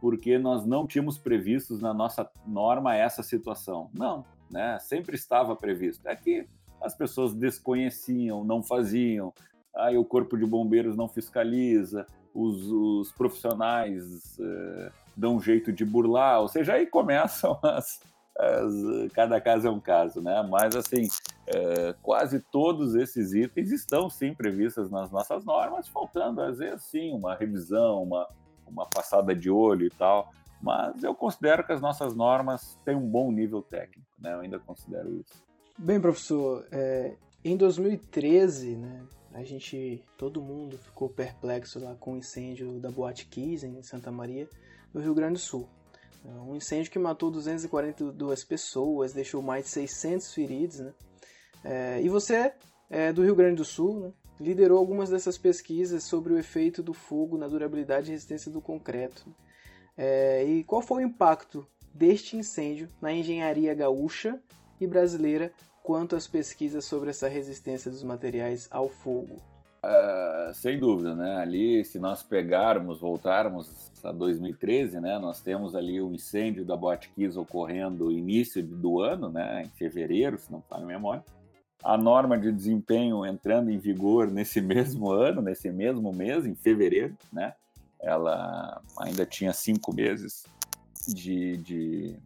porque 0.00 0.38
nós 0.38 0.64
não 0.64 0.86
tínhamos 0.86 1.18
previstos 1.18 1.80
na 1.80 1.92
nossa 1.92 2.28
norma 2.46 2.96
essa 2.96 3.22
situação. 3.22 3.90
Não, 3.92 4.24
né? 4.50 4.78
Sempre 4.80 5.14
estava 5.14 5.54
previsto. 5.54 6.08
É 6.08 6.16
que 6.16 6.48
as 6.82 6.94
pessoas 6.94 7.34
desconheciam, 7.34 8.44
não 8.44 8.62
faziam, 8.62 9.32
aí 9.74 9.96
o 9.96 10.04
corpo 10.04 10.36
de 10.36 10.44
bombeiros 10.44 10.96
não 10.96 11.08
fiscaliza, 11.08 12.06
os, 12.34 12.66
os 12.66 13.12
profissionais 13.12 14.38
uh, 14.38 14.92
dão 15.16 15.36
um 15.36 15.40
jeito 15.40 15.72
de 15.72 15.84
burlar, 15.84 16.40
ou 16.40 16.48
seja, 16.48 16.74
aí 16.74 16.86
começam 16.86 17.58
as, 17.62 18.00
as, 18.38 19.12
cada 19.12 19.40
caso 19.40 19.68
é 19.68 19.70
um 19.70 19.80
caso, 19.80 20.20
né? 20.20 20.42
Mas 20.48 20.74
assim, 20.74 21.04
uh, 21.04 21.94
quase 22.02 22.40
todos 22.40 22.94
esses 22.94 23.34
itens 23.34 23.70
estão 23.70 24.08
sim 24.08 24.34
previstos 24.34 24.90
nas 24.90 25.10
nossas 25.10 25.44
normas, 25.44 25.88
faltando 25.88 26.40
às 26.40 26.58
vezes 26.58 26.84
sim 26.84 27.12
uma 27.12 27.34
revisão, 27.34 28.02
uma, 28.02 28.26
uma 28.66 28.86
passada 28.86 29.34
de 29.34 29.50
olho 29.50 29.86
e 29.86 29.90
tal. 29.90 30.30
Mas 30.62 31.02
eu 31.02 31.14
considero 31.14 31.64
que 31.64 31.72
as 31.72 31.80
nossas 31.80 32.14
normas 32.14 32.78
têm 32.84 32.94
um 32.94 33.08
bom 33.08 33.32
nível 33.32 33.60
técnico, 33.62 34.08
né? 34.18 34.32
Eu 34.32 34.40
ainda 34.40 34.58
considero 34.60 35.12
isso. 35.16 35.51
Bem, 35.78 36.00
professor, 36.00 36.66
é, 36.70 37.14
em 37.42 37.56
2013, 37.56 38.76
né, 38.76 39.02
a 39.32 39.42
gente, 39.42 40.04
todo 40.18 40.42
mundo 40.42 40.76
ficou 40.76 41.08
perplexo 41.08 41.80
lá 41.80 41.94
com 41.94 42.12
o 42.12 42.16
incêndio 42.18 42.78
da 42.78 42.90
Boate 42.90 43.26
Kiss 43.26 43.66
em 43.66 43.82
Santa 43.82 44.12
Maria, 44.12 44.46
no 44.92 45.00
Rio 45.00 45.14
Grande 45.14 45.34
do 45.34 45.38
Sul. 45.38 45.66
É, 46.24 46.28
um 46.28 46.54
incêndio 46.54 46.92
que 46.92 46.98
matou 46.98 47.30
242 47.30 48.44
pessoas, 48.44 49.14
deixou 49.14 49.42
mais 49.42 49.64
de 49.64 49.70
600 49.70 50.34
feridos, 50.34 50.78
né? 50.80 50.92
É, 51.64 52.02
e 52.02 52.08
você, 52.08 52.52
é, 52.90 53.12
do 53.12 53.22
Rio 53.22 53.34
Grande 53.34 53.56
do 53.56 53.64
Sul, 53.64 54.00
né, 54.00 54.12
liderou 54.38 54.78
algumas 54.78 55.08
dessas 55.08 55.38
pesquisas 55.38 56.04
sobre 56.04 56.34
o 56.34 56.38
efeito 56.38 56.82
do 56.82 56.92
fogo 56.92 57.38
na 57.38 57.48
durabilidade 57.48 58.08
e 58.08 58.12
resistência 58.12 58.50
do 58.52 58.60
concreto. 58.60 59.34
É, 59.96 60.44
e 60.44 60.64
qual 60.64 60.82
foi 60.82 61.02
o 61.02 61.06
impacto 61.06 61.66
deste 61.94 62.36
incêndio 62.36 62.88
na 63.00 63.12
engenharia 63.12 63.74
gaúcha 63.74 64.40
e 64.84 64.86
brasileira 64.86 65.52
quanto 65.82 66.16
às 66.16 66.26
pesquisas 66.26 66.84
sobre 66.84 67.10
essa 67.10 67.28
resistência 67.28 67.90
dos 67.90 68.02
materiais 68.02 68.68
ao 68.70 68.88
fogo? 68.88 69.36
Uh, 69.84 70.54
sem 70.54 70.78
dúvida, 70.78 71.14
né? 71.14 71.38
Ali, 71.38 71.84
se 71.84 71.98
nós 71.98 72.22
pegarmos, 72.22 73.00
voltarmos 73.00 73.90
a 74.04 74.12
2013, 74.12 75.00
né? 75.00 75.18
Nós 75.18 75.40
temos 75.40 75.74
ali 75.74 76.00
o 76.00 76.14
incêndio 76.14 76.64
da 76.64 76.76
Botkiss 76.76 77.36
ocorrendo 77.36 78.04
no 78.04 78.12
início 78.12 78.62
do 78.62 79.00
ano, 79.00 79.28
né? 79.28 79.64
Em 79.64 79.70
fevereiro, 79.70 80.38
se 80.38 80.52
não 80.52 80.62
falha 80.62 80.84
a 80.84 80.86
memória. 80.86 81.24
A 81.82 81.98
norma 81.98 82.38
de 82.38 82.52
desempenho 82.52 83.26
entrando 83.26 83.72
em 83.72 83.78
vigor 83.78 84.30
nesse 84.30 84.60
mesmo 84.62 85.10
ano, 85.10 85.42
nesse 85.42 85.68
mesmo 85.70 86.12
mês, 86.12 86.46
em 86.46 86.54
fevereiro, 86.54 87.16
né? 87.32 87.52
Ela 88.00 88.80
ainda 89.00 89.26
tinha 89.26 89.52
cinco 89.52 89.92
meses 89.92 90.44
de, 91.08 91.56
de 91.56 92.16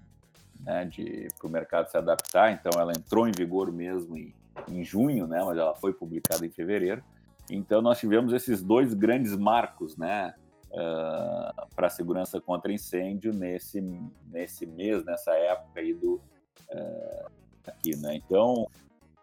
né, 0.67 0.91
para 1.39 1.47
o 1.47 1.51
mercado 1.51 1.89
se 1.89 1.97
adaptar. 1.97 2.53
Então, 2.53 2.79
ela 2.79 2.93
entrou 2.93 3.29
em 3.29 3.33
vigor 3.33 3.73
mesmo 3.73 4.17
em, 4.17 4.35
em 4.69 4.85
junho, 4.85 5.27
né, 5.27 5.43
mas 5.45 5.57
ela 5.57 5.75
foi 5.77 5.95
publicada 5.95 6.45
em 6.45 6.51
fevereiro. 6.51 7.03
Então, 7.49 7.81
nós 7.81 8.01
tivemos 8.01 8.33
esses 8.33 8.61
dois 8.61 8.93
grandes 8.93 9.37
marcos, 9.37 9.97
né, 9.97 10.35
uh, 10.73 11.67
para 11.77 11.87
a 11.87 11.91
segurança 11.91 12.41
contra 12.41 12.73
incêndio 12.73 13.33
nesse 13.33 13.81
nesse 14.29 14.67
mês, 14.67 15.05
nessa 15.05 15.33
época 15.33 15.79
aí 15.79 15.95
do 15.95 16.15
uh, 16.15 17.31
aqui, 17.65 17.97
né. 17.97 18.17
Então, 18.17 18.67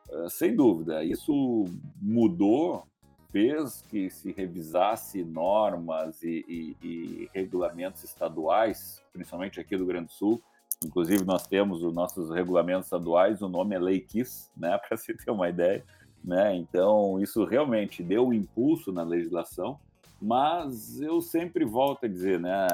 uh, 0.10 0.30
sem 0.30 0.56
dúvida, 0.56 1.04
isso 1.04 1.66
mudou 2.02 2.88
fez 3.34 3.82
que 3.90 4.12
se 4.12 4.32
revisasse 4.32 5.24
normas 5.24 6.22
e, 6.22 6.46
e, 6.48 6.88
e, 6.88 7.30
regulamentos 7.34 8.04
estaduais, 8.04 9.04
principalmente 9.12 9.60
aqui 9.60 9.76
do 9.76 9.88
Grande 9.88 10.14
Sul, 10.14 10.40
Inclusive, 10.86 11.26
nós 11.26 11.48
temos 11.48 11.84
os 11.84 11.94
nossos 11.94 12.30
regulamentos 12.30 12.86
estaduais, 12.86 13.42
o 13.42 13.50
nome 13.50 13.76
é 13.76 13.80
Lei 13.80 14.00
Kiss, 14.00 14.50
né, 14.56 14.78
para 14.88 14.98
se 14.98 15.14
ter 15.14 15.32
uma 15.32 15.50
ideia. 15.50 15.84
Né? 16.24 16.56
Então, 16.56 17.20
isso 17.20 17.44
realmente 17.44 18.02
deu 18.02 18.28
um 18.28 18.34
impulso 18.34 18.92
na 18.92 19.04
legislação, 19.04 19.80
mas 20.22 21.02
eu 21.02 21.22
sempre 21.22 21.66
volto 21.66 22.06
a 22.06 22.10
dizer, 22.10 22.40
né, 22.40 22.68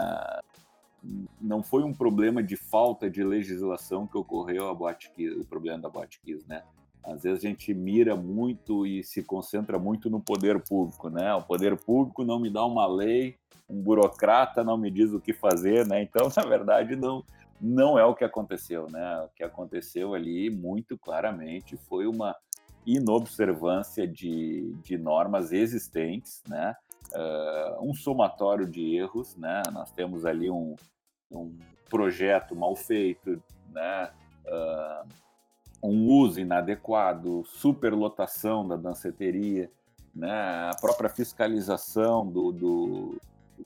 não 1.41 1.63
foi 1.63 1.83
um 1.83 1.93
problema 1.93 2.43
de 2.43 2.55
falta 2.55 3.09
de 3.09 3.23
legislação 3.23 4.05
que 4.05 4.17
ocorreu 4.17 4.69
a 4.69 4.73
Boate 4.73 5.11
o 5.39 5.45
problema 5.45 5.79
da 5.79 5.89
Boate 5.89 6.19
né? 6.47 6.63
Às 7.03 7.23
vezes 7.23 7.43
a 7.43 7.47
gente 7.47 7.73
mira 7.73 8.15
muito 8.15 8.85
e 8.85 9.03
se 9.03 9.23
concentra 9.23 9.79
muito 9.79 10.09
no 10.09 10.19
poder 10.19 10.59
público, 10.59 11.09
né? 11.09 11.33
O 11.33 11.41
poder 11.41 11.77
público 11.77 12.25
não 12.25 12.39
me 12.39 12.49
dá 12.49 12.65
uma 12.65 12.85
lei, 12.85 13.37
um 13.69 13.81
burocrata 13.81 14.63
não 14.63 14.77
me 14.77 14.91
diz 14.91 15.13
o 15.13 15.19
que 15.19 15.31
fazer, 15.31 15.87
né? 15.87 16.03
Então, 16.03 16.29
na 16.35 16.43
verdade, 16.43 16.95
não 16.95 17.23
não 17.59 17.97
é 17.97 18.05
o 18.05 18.15
que 18.15 18.23
aconteceu, 18.23 18.87
né? 18.89 19.21
O 19.21 19.29
que 19.29 19.43
aconteceu 19.43 20.13
ali, 20.13 20.49
muito 20.49 20.97
claramente, 20.97 21.77
foi 21.77 22.07
uma 22.07 22.35
inobservância 22.85 24.07
de, 24.07 24.73
de 24.83 24.97
normas 24.97 25.51
existentes, 25.51 26.41
né? 26.47 26.75
Uh, 27.13 27.89
um 27.89 27.93
somatório 27.93 28.65
de 28.65 28.95
erros, 28.95 29.35
né? 29.35 29.63
Nós 29.71 29.91
temos 29.91 30.25
ali 30.25 30.49
um, 30.49 30.75
um 31.31 31.57
projeto 31.89 32.55
mal 32.55 32.75
feito, 32.75 33.41
né? 33.71 34.11
Uh, 34.45 35.09
um 35.81 36.07
uso 36.07 36.39
inadequado, 36.39 37.43
superlotação 37.45 38.67
da 38.67 38.75
danceteria, 38.75 39.71
né? 40.13 40.69
A 40.69 40.75
própria 40.79 41.09
fiscalização 41.09 42.25
do, 42.25 42.51
do, 42.51 43.21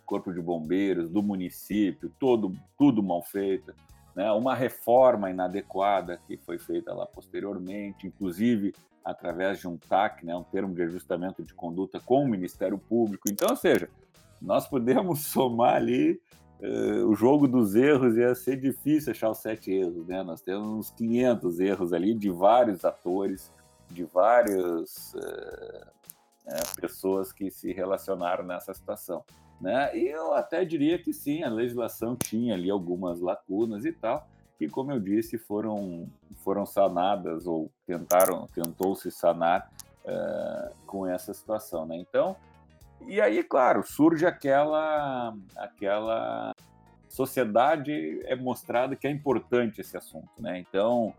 corpo 0.06 0.34
de 0.34 0.42
bombeiros, 0.42 1.10
do 1.10 1.22
município, 1.22 2.12
todo, 2.20 2.54
tudo 2.78 3.02
mal 3.02 3.22
feito. 3.22 3.74
Né? 4.16 4.32
Uma 4.32 4.54
reforma 4.54 5.30
inadequada 5.30 6.20
que 6.28 6.38
foi 6.38 6.58
feita 6.58 6.94
lá 6.94 7.06
posteriormente, 7.06 8.08
inclusive 8.08 8.74
através 9.04 9.60
de 9.60 9.68
um 9.68 9.78
TAC, 9.78 10.26
né? 10.26 10.36
um 10.36 10.44
termo 10.44 10.74
de 10.74 10.84
ajustamento 10.84 11.44
de 11.44 11.54
conduta 11.54 12.00
com 12.00 12.24
o 12.24 12.28
Ministério 12.28 12.78
Público. 12.78 13.30
Então, 13.30 13.50
ou 13.50 13.56
seja, 13.56 13.90
nós 14.42 14.68
podemos 14.68 15.26
somar 15.28 15.76
ali 15.76 16.20
uh, 16.62 17.08
o 17.08 17.16
jogo 17.16 17.48
dos 17.48 17.76
erros, 17.76 18.16
ia 18.16 18.34
ser 18.36 18.58
difícil 18.58 19.12
achar 19.12 19.30
os 19.30 19.40
sete 19.40 19.72
erros. 19.72 20.08
Né? 20.08 20.24
Nós 20.24 20.42
temos 20.42 20.68
uns 20.68 20.92
500 20.92 21.60
erros 21.60 21.94
ali 21.94 22.14
de 22.14 22.30
vários 22.30 22.86
atores, 22.86 23.52
de 23.90 24.04
várias 24.06 25.14
uh, 25.14 25.88
uh, 26.48 26.82
pessoas 26.82 27.32
que 27.34 27.52
se 27.52 27.74
relacionaram 27.74 28.46
nessa 28.46 28.74
situação. 28.74 29.24
Né? 29.64 29.98
E 29.98 30.10
eu 30.10 30.34
até 30.34 30.66
diria 30.66 31.00
que 31.00 31.14
sim, 31.14 31.42
a 31.42 31.50
legislação 31.50 32.18
tinha 32.18 32.54
ali 32.54 32.70
algumas 32.70 33.22
lacunas 33.22 33.86
e 33.86 33.94
tal, 33.94 34.28
que, 34.58 34.68
como 34.68 34.92
eu 34.92 35.00
disse, 35.00 35.38
foram, 35.38 36.06
foram 36.44 36.66
sanadas 36.66 37.48
ou 37.48 37.72
tentaram, 37.88 38.46
tentou-se 38.54 39.10
sanar 39.10 39.72
uh, 40.04 40.76
com 40.86 41.08
essa 41.08 41.34
situação. 41.34 41.86
Né? 41.86 41.96
Então, 41.96 42.36
e 43.08 43.22
aí, 43.22 43.42
claro, 43.42 43.84
surge 43.88 44.26
aquela, 44.26 45.34
aquela 45.56 46.52
sociedade 47.08 48.20
é 48.26 48.36
mostrada 48.36 48.98
que 48.98 49.08
é 49.08 49.12
importante 49.12 49.80
esse 49.80 49.96
assunto, 49.96 50.30
né? 50.40 50.60
Então, 50.60 51.14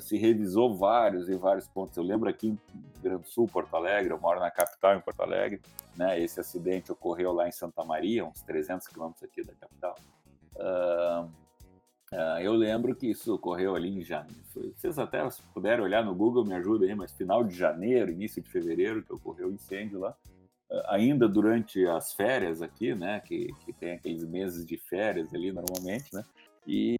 se 0.00 0.16
revisou 0.16 0.74
vários 0.74 1.28
e 1.28 1.36
vários 1.36 1.68
pontos. 1.68 1.96
Eu 1.96 2.02
lembro 2.02 2.28
aqui 2.28 2.48
em 2.48 2.58
Grande 3.02 3.28
Sul, 3.28 3.46
Porto 3.46 3.74
Alegre, 3.74 4.12
eu 4.12 4.20
moro 4.20 4.40
na 4.40 4.50
capital, 4.50 4.96
em 4.96 5.00
Porto 5.00 5.20
Alegre, 5.20 5.60
né? 5.96 6.20
Esse 6.20 6.40
acidente 6.40 6.92
ocorreu 6.92 7.32
lá 7.32 7.48
em 7.48 7.52
Santa 7.52 7.84
Maria, 7.84 8.24
uns 8.24 8.42
300 8.42 8.86
quilômetros 8.88 9.22
aqui 9.22 9.42
da 9.42 9.54
capital. 9.54 9.96
Uh, 10.56 11.24
uh, 12.12 12.40
eu 12.40 12.52
lembro 12.52 12.94
que 12.94 13.06
isso 13.06 13.34
ocorreu 13.34 13.74
ali 13.74 13.98
em 13.98 14.02
janeiro. 14.02 14.42
Vocês 14.74 14.98
até 14.98 15.28
se 15.30 15.42
puderem 15.54 15.84
olhar 15.84 16.04
no 16.04 16.14
Google, 16.14 16.44
me 16.44 16.54
ajuda 16.54 16.84
aí, 16.84 16.94
mas 16.94 17.12
final 17.12 17.44
de 17.44 17.54
janeiro, 17.54 18.10
início 18.10 18.42
de 18.42 18.50
fevereiro, 18.50 19.02
que 19.02 19.12
ocorreu 19.12 19.48
o 19.48 19.52
incêndio 19.52 20.00
lá. 20.00 20.14
Uh, 20.70 20.82
ainda 20.88 21.28
durante 21.28 21.86
as 21.86 22.12
férias 22.12 22.60
aqui, 22.60 22.94
né? 22.94 23.20
Que, 23.20 23.52
que 23.64 23.72
tem 23.72 23.92
aqueles 23.92 24.24
meses 24.24 24.66
de 24.66 24.76
férias 24.76 25.32
ali 25.32 25.52
normalmente, 25.52 26.12
né? 26.12 26.24
E 26.66 26.97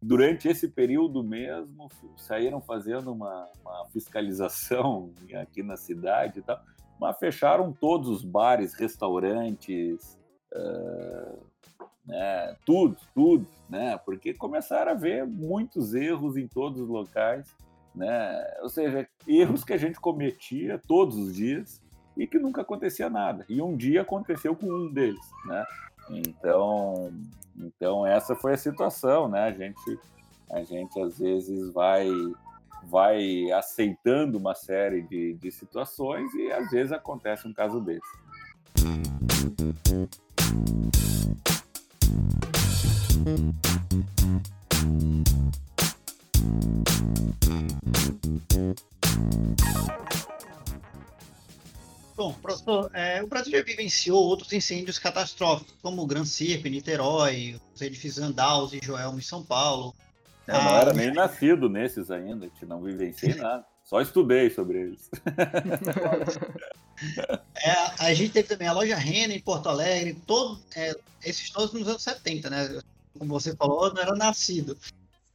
durante 0.00 0.48
esse 0.48 0.68
período 0.68 1.22
mesmo, 1.22 1.88
saíram 2.16 2.60
fazendo 2.60 3.12
uma, 3.12 3.48
uma, 3.64 3.86
fiscalização 3.92 5.12
aqui 5.40 5.62
na 5.62 5.76
cidade 5.76 6.40
e 6.40 6.42
tal, 6.42 6.60
mas 7.00 7.18
fecharam 7.18 7.72
todos 7.72 8.08
os 8.08 8.24
bares, 8.24 8.74
restaurantes, 8.74 10.18
uh, 10.54 11.38
né, 12.06 12.56
tudo, 12.64 12.96
tudo, 13.14 13.46
né, 13.68 13.98
porque 13.98 14.32
começaram 14.32 14.92
a 14.92 14.94
ver 14.94 15.26
muitos 15.26 15.94
erros 15.94 16.36
em 16.36 16.46
todos 16.46 16.80
os 16.80 16.88
locais, 16.88 17.54
né, 17.94 18.44
ou 18.60 18.68
seja, 18.68 19.08
erros 19.26 19.64
que 19.64 19.72
a 19.72 19.78
gente 19.78 19.98
cometia 19.98 20.80
todos 20.86 21.16
os 21.16 21.34
dias 21.34 21.82
e 22.16 22.26
que 22.26 22.38
nunca 22.38 22.62
acontecia 22.62 23.10
nada. 23.10 23.44
E 23.48 23.60
um 23.60 23.76
dia 23.76 24.02
aconteceu 24.02 24.56
com 24.56 24.66
um 24.66 24.92
deles, 24.92 25.20
né? 25.44 25.64
Então, 26.10 27.12
então 27.56 28.06
essa 28.06 28.34
foi 28.34 28.54
a 28.54 28.58
situação, 28.58 29.28
né? 29.28 29.44
A 29.44 29.52
gente, 29.52 29.98
a 30.50 30.62
gente 30.62 31.00
às 31.00 31.18
vezes 31.18 31.72
vai 31.72 32.08
vai 32.88 33.50
aceitando 33.50 34.38
uma 34.38 34.54
série 34.54 35.02
de, 35.02 35.34
de 35.34 35.50
situações 35.50 36.32
e 36.34 36.52
às 36.52 36.70
vezes 36.70 36.92
acontece 36.92 37.48
um 37.48 37.52
caso 37.52 37.80
desse. 37.80 38.00
Bom, 52.16 52.32
professor, 52.32 52.90
é, 52.94 53.22
o 53.22 53.26
Brasil 53.26 53.52
já 53.52 53.62
vivenciou 53.62 54.18
outros 54.18 54.50
incêndios 54.50 54.98
catastróficos, 54.98 55.74
como 55.82 56.02
o 56.02 56.06
Gran 56.06 56.24
Circo 56.24 56.66
em 56.66 56.70
Niterói, 56.70 57.60
os 57.74 57.82
edifícios 57.82 58.24
Andaus 58.24 58.72
e 58.72 58.80
Joelma 58.82 59.18
em 59.18 59.22
São 59.22 59.44
Paulo. 59.44 59.94
Eu 60.46 60.54
não 60.54 60.74
ah, 60.74 60.80
era 60.80 60.94
nem 60.94 61.12
nascido 61.12 61.68
nesses 61.68 62.10
ainda, 62.10 62.48
que 62.48 62.64
não 62.64 62.80
vivenciei 62.80 63.34
nada. 63.36 63.66
Só 63.84 64.00
estudei 64.00 64.48
sobre 64.48 64.80
eles. 64.80 65.10
é, 67.62 67.72
a 67.98 68.14
gente 68.14 68.32
teve 68.32 68.48
também 68.48 68.66
a 68.66 68.72
loja 68.72 68.96
Rena 68.96 69.34
em 69.34 69.40
Porto 69.40 69.68
Alegre, 69.68 70.14
todo, 70.26 70.58
é, 70.74 70.96
esses 71.22 71.50
todos 71.50 71.72
nos 71.72 71.86
anos 71.86 72.02
70, 72.02 72.48
né? 72.48 72.80
Como 73.16 73.30
você 73.30 73.54
falou, 73.54 73.92
não 73.92 74.02
era 74.02 74.14
nascido. 74.14 74.76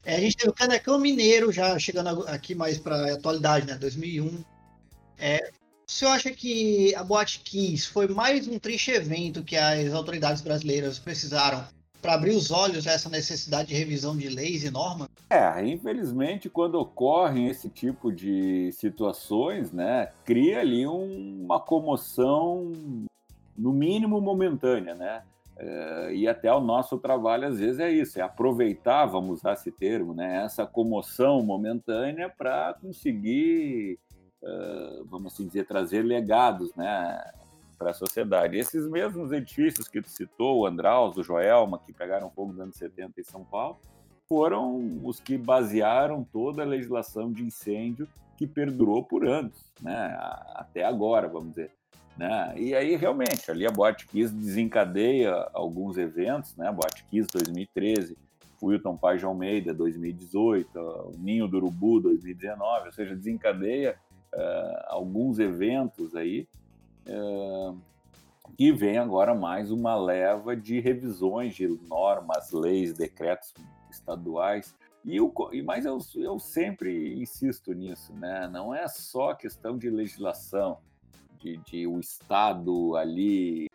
É, 0.04 0.16
a 0.16 0.20
gente 0.20 0.36
teve 0.36 0.50
o 0.50 0.54
Canecão 0.54 1.00
Mineiro, 1.00 1.52
já 1.52 1.78
chegando 1.78 2.28
aqui 2.28 2.56
mais 2.56 2.80
para 2.80 2.96
a 2.96 3.14
atualidade, 3.14 3.68
né? 3.68 3.76
2001. 3.76 4.44
É, 5.18 5.52
o 5.92 5.94
senhor 5.94 6.12
acha 6.12 6.32
que 6.32 6.96
a 6.96 7.04
Boate 7.04 7.42
Kiss 7.42 7.86
foi 7.86 8.08
mais 8.08 8.48
um 8.48 8.58
triste 8.58 8.92
evento 8.92 9.44
que 9.44 9.58
as 9.58 9.94
autoridades 9.94 10.42
brasileiras 10.42 10.98
precisaram 10.98 11.66
para 12.02 12.14
abrir 12.14 12.32
os 12.32 12.50
olhos 12.50 12.88
a 12.88 12.94
essa 12.94 13.10
necessidade 13.10 13.68
de 13.68 13.76
revisão 13.76 14.16
de 14.16 14.30
leis 14.30 14.64
e 14.64 14.72
normas? 14.72 15.10
É, 15.30 15.64
infelizmente, 15.68 16.50
quando 16.50 16.76
ocorrem 16.76 17.48
esse 17.48 17.70
tipo 17.70 18.10
de 18.10 18.72
situações, 18.72 19.74
né, 19.74 20.08
cria 20.24 20.62
ali 20.62 20.88
um, 20.88 21.44
uma 21.44 21.60
comoção, 21.60 22.72
no 23.56 23.74
mínimo 23.74 24.22
momentânea, 24.22 24.96
né? 24.96 25.22
É, 25.58 26.16
e 26.16 26.28
até 26.28 26.52
o 26.52 26.62
nosso 26.62 26.98
trabalho, 26.98 27.50
às 27.50 27.60
vezes, 27.60 27.80
é 27.80 27.92
isso, 27.92 28.18
é 28.18 28.22
aproveitar, 28.24 29.06
vamos 29.06 29.40
usar 29.40 29.54
esse 29.54 29.72
termo, 29.72 30.14
né, 30.14 30.44
essa 30.44 30.66
comoção 30.66 31.44
momentânea 31.44 32.30
para 32.30 32.74
conseguir 32.82 34.00
vamos 35.10 35.34
assim 35.34 35.48
dizer, 35.48 35.66
trazer 35.66 36.02
legados 36.02 36.74
né, 36.76 37.24
para 37.78 37.92
a 37.92 37.94
sociedade. 37.94 38.58
Esses 38.58 38.88
mesmos 38.88 39.32
edifícios 39.32 39.88
que 39.88 40.02
tu 40.02 40.10
citou, 40.10 40.60
o 40.60 40.66
Andraus, 40.66 41.18
o 41.18 41.24
Joelma, 41.24 41.80
que 41.80 41.94
pegaram 41.94 42.30
fogo 42.30 42.52
nos 42.52 42.62
anos 42.62 42.76
70 42.76 43.20
em 43.20 43.24
São 43.24 43.44
Paulo, 43.44 43.80
foram 44.28 45.00
os 45.04 45.20
que 45.20 45.38
basearam 45.38 46.24
toda 46.24 46.62
a 46.62 46.66
legislação 46.66 47.32
de 47.32 47.44
incêndio 47.44 48.08
que 48.38 48.48
perdurou 48.48 49.04
por 49.04 49.28
anos, 49.28 49.72
né, 49.82 50.18
até 50.56 50.84
agora, 50.84 51.28
vamos 51.28 51.50
dizer. 51.50 51.72
Né? 52.18 52.54
E 52.58 52.76
aí, 52.76 52.96
realmente, 52.96 53.50
ali 53.50 53.66
a 53.66 53.72
Boate 53.72 54.08
Kiss 54.08 54.34
desencadeia 54.34 55.34
alguns 55.54 55.98
eventos, 55.98 56.56
né? 56.56 56.72
Boate 56.72 57.04
Kiss 57.06 57.28
2013, 57.34 58.18
Wilton 58.62 58.98
Paz 58.98 59.20
de 59.20 59.26
Almeida 59.26 59.74
2018, 59.74 60.78
o 60.78 61.16
Ninho 61.18 61.48
do 61.48 61.58
Urubu 61.58 62.00
2019, 62.02 62.88
ou 62.88 62.92
seja, 62.92 63.16
desencadeia 63.16 63.98
uh, 64.34 64.84
alguns 64.88 65.40
eventos 65.40 66.16
aí, 66.16 66.48
uh, 67.08 67.78
e 68.58 68.72
vem 68.72 68.98
agora 68.98 69.34
mais 69.34 69.72
uma 69.72 69.96
leva 69.96 70.56
de 70.56 70.80
revisões 70.80 71.56
de 71.56 71.68
normas, 71.68 72.52
leis, 72.52 72.94
decretos 72.94 73.54
estaduais. 73.90 74.76
E, 75.04 75.20
o, 75.20 75.34
e 75.52 75.64
mas 75.64 75.86
eu, 75.86 75.98
eu 76.16 76.38
sempre 76.38 77.20
insisto 77.20 77.74
nisso, 77.74 78.14
né? 78.14 78.48
Não 78.52 78.74
é 78.74 78.88
só 78.88 79.34
questão 79.34 79.78
de 79.78 79.90
legislação, 79.90 80.78
de, 81.40 81.58
de 81.58 81.88
o 81.88 82.00
Estado 82.00 82.96
ali 82.96 83.68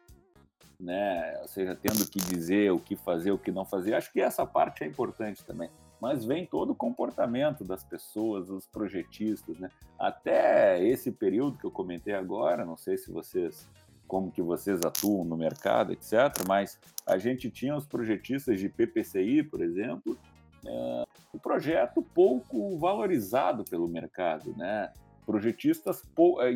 né? 0.78 1.38
Ou 1.40 1.48
seja, 1.48 1.74
tendo 1.74 2.06
que 2.08 2.18
dizer 2.20 2.70
o 2.70 2.78
que 2.78 2.94
fazer, 2.96 3.30
o 3.30 3.38
que 3.38 3.50
não 3.50 3.64
fazer. 3.64 3.94
Acho 3.94 4.12
que 4.12 4.20
essa 4.20 4.46
parte 4.46 4.84
é 4.84 4.86
importante 4.86 5.42
também 5.42 5.70
mas 6.00 6.24
vem 6.24 6.46
todo 6.46 6.70
o 6.70 6.74
comportamento 6.74 7.64
das 7.64 7.82
pessoas, 7.82 8.48
dos 8.48 8.66
projetistas, 8.66 9.58
né? 9.58 9.70
Até 9.98 10.82
esse 10.84 11.10
período 11.10 11.58
que 11.58 11.64
eu 11.64 11.70
comentei 11.70 12.14
agora, 12.14 12.64
não 12.64 12.76
sei 12.76 12.96
se 12.96 13.10
vocês 13.10 13.68
como 14.06 14.30
que 14.30 14.40
vocês 14.40 14.84
atuam 14.84 15.24
no 15.24 15.36
mercado, 15.36 15.92
etc. 15.92 16.12
Mas 16.46 16.78
a 17.04 17.18
gente 17.18 17.50
tinha 17.50 17.76
os 17.76 17.86
projetistas 17.86 18.60
de 18.60 18.68
PPCI, 18.68 19.42
por 19.42 19.60
exemplo, 19.60 20.16
é, 20.64 21.04
um 21.34 21.38
projeto 21.38 22.02
pouco 22.02 22.76
valorizado 22.78 23.64
pelo 23.64 23.88
mercado, 23.88 24.54
né? 24.56 24.92
Projetistas, 25.24 26.04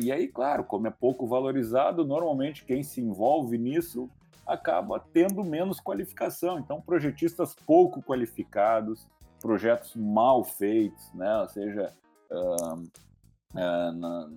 e 0.01 0.11
aí, 0.11 0.29
claro, 0.29 0.63
como 0.63 0.87
é 0.87 0.91
pouco 0.91 1.27
valorizado, 1.27 2.05
normalmente 2.05 2.63
quem 2.63 2.83
se 2.83 3.01
envolve 3.01 3.57
nisso 3.57 4.09
acaba 4.47 4.99
tendo 5.13 5.43
menos 5.43 5.79
qualificação. 5.79 6.57
Então, 6.57 6.81
projetistas 6.81 7.53
pouco 7.53 8.01
qualificados, 8.01 9.05
projetos 9.41 9.95
mal 9.95 10.43
feitos, 10.43 11.11
né? 11.13 11.41
Ou 11.41 11.47
seja, 11.49 11.93
uh, 12.31 12.75
uh, 12.75 13.91
na, 13.91 14.29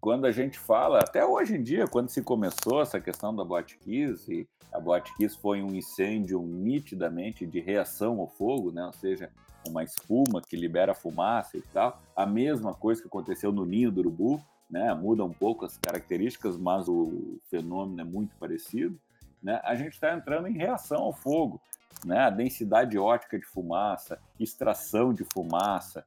quando 0.00 0.26
a 0.26 0.30
gente 0.30 0.58
fala, 0.58 0.98
até 0.98 1.24
hoje 1.24 1.56
em 1.56 1.62
dia, 1.62 1.86
quando 1.86 2.08
se 2.08 2.22
começou 2.22 2.82
essa 2.82 3.00
questão 3.00 3.34
da 3.34 3.44
Botkiss, 3.44 4.28
e 4.28 4.46
a 4.72 4.78
Botkiss 4.78 5.36
foi 5.36 5.62
um 5.62 5.74
incêndio 5.74 6.40
nitidamente 6.42 7.46
de 7.46 7.60
reação 7.60 8.20
ao 8.20 8.28
fogo, 8.28 8.70
né? 8.70 8.84
Ou 8.84 8.92
seja, 8.92 9.30
uma 9.66 9.82
espuma 9.82 10.40
que 10.40 10.56
libera 10.56 10.94
fumaça 10.94 11.56
e 11.56 11.62
tal. 11.62 12.00
A 12.14 12.26
mesma 12.26 12.74
coisa 12.74 13.00
que 13.00 13.08
aconteceu 13.08 13.52
no 13.52 13.64
ninho 13.64 13.90
do 13.90 14.00
urubu, 14.00 14.40
né? 14.70 14.92
Muda 14.94 15.24
um 15.24 15.32
pouco 15.32 15.64
as 15.64 15.76
características, 15.78 16.56
mas 16.56 16.88
o 16.88 17.38
fenômeno 17.50 18.00
é 18.00 18.04
muito 18.04 18.36
parecido. 18.36 18.98
Né? 19.42 19.60
A 19.64 19.74
gente 19.74 19.92
está 19.92 20.14
entrando 20.14 20.48
em 20.48 20.52
reação 20.52 21.02
ao 21.02 21.12
fogo, 21.12 21.60
né? 22.04 22.20
A 22.20 22.30
densidade 22.30 22.98
ótica 22.98 23.38
de 23.38 23.46
fumaça, 23.46 24.18
extração 24.38 25.12
de 25.12 25.24
fumaça, 25.32 26.04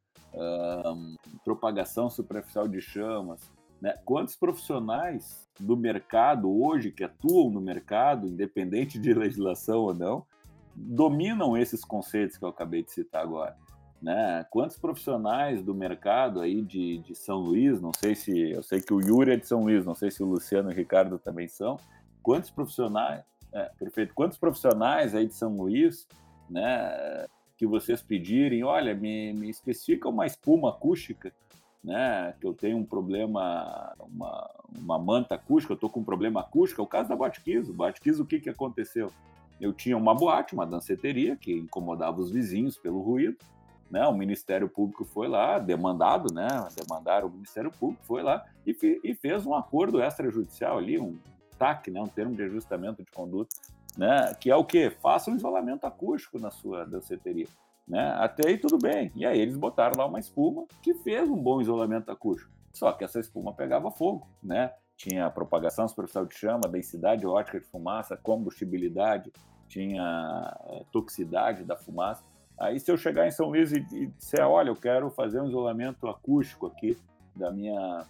propagação 1.44 2.10
superficial 2.10 2.68
de 2.68 2.82
chamas, 2.82 3.42
né? 3.82 3.98
Quantos 4.06 4.36
profissionais 4.36 5.50
do 5.60 5.76
mercado 5.76 6.50
hoje 6.50 6.92
que 6.92 7.04
atuam 7.04 7.50
no 7.50 7.60
mercado, 7.60 8.28
independente 8.28 9.00
de 9.00 9.14
legislação 9.14 9.80
ou 9.80 9.94
não, 9.94 10.26
dominam 10.76 11.58
esses 11.58 11.84
conceitos 11.84 12.38
que 12.38 12.46
eu 12.46 12.50
acabei 12.50 12.84
de 12.84 12.92
citar 12.92 13.24
agora? 13.24 13.58
Né? 14.00 14.46
Quantos 14.50 14.78
profissionais 14.78 15.64
do 15.64 15.76
mercado 15.76 16.42
aí 16.42 16.62
de, 16.62 17.00
de 17.00 17.14
São 17.16 17.38
Luís, 17.38 17.82
não 17.82 17.92
sei 17.96 18.16
se 18.16 18.52
eu 18.52 18.64
sei 18.64 18.82
que 18.82 18.94
o 18.94 19.02
Yuri 19.02 19.32
é 19.32 19.36
de 19.36 19.48
São 19.48 19.62
Luís, 19.62 19.86
não 19.86 19.96
sei 19.96 20.10
se 20.10 20.24
o 20.24 20.28
Luciano 20.28 20.70
e 20.70 20.74
o 20.74 20.76
Ricardo 20.76 21.20
também 21.20 21.48
são. 21.48 21.78
Quantos 22.22 22.50
profissionais, 22.50 23.24
é, 23.54 23.70
perfeito? 23.78 24.14
Quantos 24.14 24.38
profissionais 24.38 25.14
aí 25.16 25.26
de 25.28 25.34
São 25.34 25.56
Luís, 25.56 26.08
né, 26.50 27.26
que 27.58 27.66
vocês 27.68 28.02
pedirem, 28.02 28.64
olha, 28.64 28.94
me, 28.94 29.34
me 29.34 29.50
especifica 29.50 30.10
uma 30.10 30.26
espuma 30.26 30.70
acústica 30.70 31.32
né, 31.84 32.34
que 32.40 32.46
eu 32.46 32.54
tenho 32.54 32.78
um 32.78 32.86
problema, 32.86 33.94
uma, 34.00 34.50
uma 34.78 35.00
manta 35.00 35.36
acústica, 35.36 35.74
eu 35.74 35.76
estou 35.76 35.90
com 35.90 36.02
um 36.02 36.04
problema 36.04 36.42
acústico, 36.42 36.82
é 36.82 36.84
o 36.84 36.88
caso 36.88 37.10
da 37.10 37.16
Botkiss. 37.16 37.70
O 37.70 38.22
o 38.22 38.26
que, 38.26 38.40
que 38.40 38.50
aconteceu? 38.50 39.12
Eu 39.60 39.74
tinha 39.74 39.98
uma 39.98 40.14
boate, 40.14 40.54
uma 40.54 40.66
danceteria, 40.66 41.36
que 41.36 41.52
incomodava 41.52 42.20
os 42.20 42.32
vizinhos 42.32 42.78
pelo 42.78 43.02
ruído, 43.02 43.38
né, 43.90 44.08
o 44.08 44.14
Ministério 44.14 44.70
Público 44.70 45.04
foi 45.04 45.28
lá, 45.28 45.60
demandado, 45.60 46.34
né, 46.34 46.48
demandaram 46.76 47.28
o 47.28 47.32
Ministério 47.32 47.72
Público, 47.72 48.04
foi 48.06 48.24
lá 48.24 48.46
e, 48.66 48.76
e 49.04 49.14
fez 49.16 49.46
um 49.46 49.54
acordo 49.54 50.02
extrajudicial 50.02 50.78
ali, 50.78 50.98
um 50.98 51.18
TAC, 51.62 51.92
né, 51.92 52.02
um 52.02 52.08
termo 52.08 52.36
de 52.36 52.42
ajustamento 52.42 53.04
de 53.04 53.12
conduta, 53.12 53.56
né, 53.96 54.34
que 54.40 54.50
é 54.50 54.56
o 54.56 54.66
quê? 54.66 54.90
Faça 54.90 55.30
um 55.30 55.36
isolamento 55.36 55.86
acústico 55.86 56.40
na 56.40 56.50
sua 56.50 56.86
danceteria. 56.86 57.46
Né? 57.88 58.16
Até 58.18 58.48
aí 58.48 58.58
tudo 58.58 58.80
bem. 58.80 59.12
E 59.16 59.26
aí 59.26 59.40
eles 59.40 59.56
botaram 59.56 59.96
lá 59.96 60.08
uma 60.08 60.20
espuma 60.20 60.66
que 60.82 60.96
fez 60.96 61.30
um 61.30 61.36
bom 61.36 61.62
isolamento 61.62 62.10
acústico. 62.10 62.52
Só 62.74 62.92
que 62.94 63.04
essa 63.04 63.20
espuma 63.20 63.54
pegava 63.54 63.92
fogo, 63.92 64.28
né? 64.42 64.74
Tinha 64.96 65.30
propagação 65.30 65.88
superficial 65.88 66.26
de 66.26 66.34
chama, 66.34 66.70
densidade 66.70 67.28
ótica 67.28 67.60
de 67.60 67.66
fumaça, 67.66 68.16
combustibilidade, 68.16 69.32
tinha 69.68 70.58
é, 70.68 70.86
toxicidade 70.92 71.64
da 71.64 71.76
fumaça. 71.76 72.24
Aí 72.58 72.80
se 72.80 72.90
eu 72.90 72.98
chegar 72.98 73.28
em 73.28 73.32
São 73.32 73.50
Luís 73.50 73.72
e, 73.72 73.86
e 73.92 74.08
disser, 74.08 74.48
olha, 74.48 74.70
eu 74.70 74.76
quero 74.76 75.10
fazer 75.10 75.42
um 75.42 75.48
isolamento 75.48 76.08
acústico 76.08 76.68
aqui 76.68 76.98
da 77.36 77.52
minha 77.52 78.06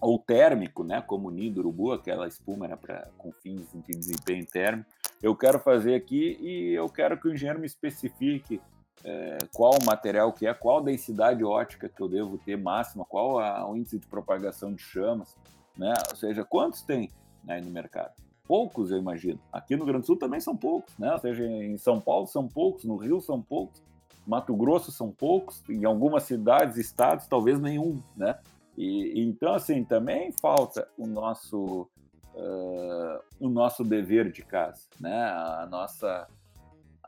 ou 0.00 0.18
térmico, 0.18 0.84
né, 0.84 1.00
como 1.00 1.28
o 1.28 1.30
ninho 1.30 1.52
do 1.52 1.60
urubu, 1.60 1.92
aquela 1.92 2.28
espuma 2.28 2.66
era 2.66 2.76
para 2.76 3.08
com 3.16 3.32
fins 3.32 3.66
de 3.72 3.92
desempenho 3.92 4.46
térmico. 4.46 4.88
Eu 5.22 5.34
quero 5.34 5.58
fazer 5.58 5.94
aqui 5.94 6.36
e 6.40 6.74
eu 6.74 6.88
quero 6.88 7.18
que 7.18 7.28
o 7.28 7.32
engenheiro 7.32 7.60
me 7.60 7.66
especifique 7.66 8.60
é, 9.04 9.38
qual 9.54 9.72
o 9.80 9.84
material 9.84 10.32
que 10.32 10.46
é, 10.46 10.52
qual 10.52 10.78
a 10.78 10.82
densidade 10.82 11.42
ótica 11.44 11.88
que 11.88 12.02
eu 12.02 12.08
devo 12.08 12.38
ter 12.38 12.56
máxima, 12.56 13.04
qual 13.04 13.38
a, 13.38 13.68
o 13.68 13.76
índice 13.76 13.98
de 13.98 14.06
propagação 14.06 14.74
de 14.74 14.82
chamas, 14.82 15.36
né? 15.76 15.94
Ou 16.10 16.16
seja, 16.16 16.44
quantos 16.44 16.82
tem 16.82 17.10
né, 17.44 17.60
no 17.60 17.70
mercado? 17.70 18.12
Poucos, 18.46 18.90
eu 18.90 18.98
imagino. 18.98 19.40
Aqui 19.52 19.74
no 19.74 19.84
Rio 19.84 19.92
Grande 19.92 20.02
do 20.02 20.06
Sul 20.06 20.18
também 20.18 20.40
são 20.40 20.56
poucos, 20.56 20.96
né? 20.98 21.12
Ou 21.12 21.18
seja, 21.18 21.44
em 21.44 21.76
São 21.78 22.00
Paulo 22.00 22.26
são 22.26 22.46
poucos, 22.46 22.84
no 22.84 22.96
Rio 22.96 23.20
são 23.20 23.40
poucos, 23.40 23.82
Mato 24.26 24.54
Grosso 24.56 24.90
são 24.90 25.10
poucos, 25.10 25.62
em 25.68 25.84
algumas 25.84 26.24
cidades, 26.24 26.76
estados, 26.76 27.26
talvez 27.26 27.60
nenhum, 27.60 28.00
né? 28.16 28.38
E, 28.76 29.22
então, 29.22 29.54
assim, 29.54 29.84
também 29.84 30.32
falta 30.40 30.88
o 30.98 31.06
nosso, 31.06 31.88
uh, 32.34 33.20
o 33.40 33.48
nosso 33.48 33.82
dever 33.82 34.30
de 34.30 34.42
casa, 34.42 34.82
né? 35.00 35.24
A 35.24 35.66
nossa 35.70 36.28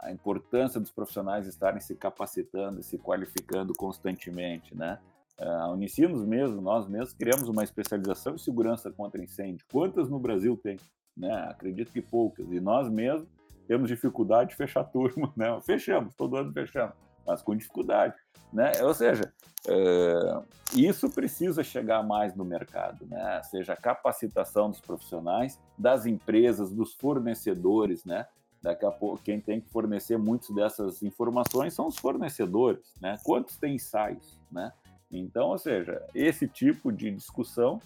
a 0.01 0.13
importância 0.13 0.79
dos 0.81 0.93
profissionais 0.93 1.47
estarem 1.47 1.81
se 1.81 1.95
capacitando 1.97 2.81
se 2.85 2.97
qualificando 2.99 3.73
constantemente, 3.75 4.75
né? 4.75 4.99
A 5.39 5.69
Unicinos 5.71 6.25
mesmo, 6.25 6.61
nós 6.61 6.89
mesmos 6.89 7.13
criamos 7.13 7.49
uma 7.49 7.63
especialização 7.63 8.35
em 8.35 8.39
segurança 8.39 8.91
contra 8.91 9.23
incêndio. 9.23 9.65
Quantas 9.71 10.09
no 10.09 10.19
Brasil 10.19 10.57
tem? 10.57 10.79
Né? 11.17 11.33
Acredito 11.49 11.93
que 11.93 12.03
poucas. 12.03 12.51
E 12.51 12.59
nós 12.59 12.89
mesmos 12.89 13.29
temos 13.69 13.89
dificuldade 13.89 14.51
de 14.51 14.57
fechar 14.57 14.83
turma, 14.85 15.33
né? 15.37 15.61
Fechamos, 15.63 16.15
todo 16.17 16.37
ano 16.37 16.53
fechamos, 16.53 16.95
mas 17.29 17.43
com 17.43 17.55
dificuldade, 17.55 18.15
né? 18.51 18.73
Ou 18.83 18.95
seja, 18.95 19.31
é, 19.69 20.43
isso 20.73 21.11
precisa 21.11 21.63
chegar 21.63 22.03
mais 22.03 22.35
no 22.35 22.43
mercado, 22.43 23.05
né? 23.07 23.43
Seja 23.45 23.75
a 23.75 23.77
capacitação 23.77 24.71
dos 24.71 24.81
profissionais, 24.81 25.61
das 25.77 26.07
empresas, 26.07 26.73
dos 26.73 26.95
fornecedores, 26.95 28.03
né? 28.07 28.27
Daqui 28.63 28.87
a 28.87 28.91
pouco, 28.91 29.23
quem 29.23 29.39
tem 29.39 29.61
que 29.61 29.69
fornecer 29.69 30.17
muitas 30.17 30.49
dessas 30.51 31.03
informações 31.03 31.75
são 31.75 31.87
os 31.87 31.99
fornecedores, 31.99 32.95
né? 32.99 33.19
Quantos 33.23 33.59
têm 33.59 33.75
ensaios, 33.75 34.41
né? 34.51 34.73
Então, 35.13 35.49
ou 35.49 35.59
seja, 35.59 36.03
esse 36.15 36.49
tipo 36.49 36.91
de 36.91 37.11
discussão 37.11 37.79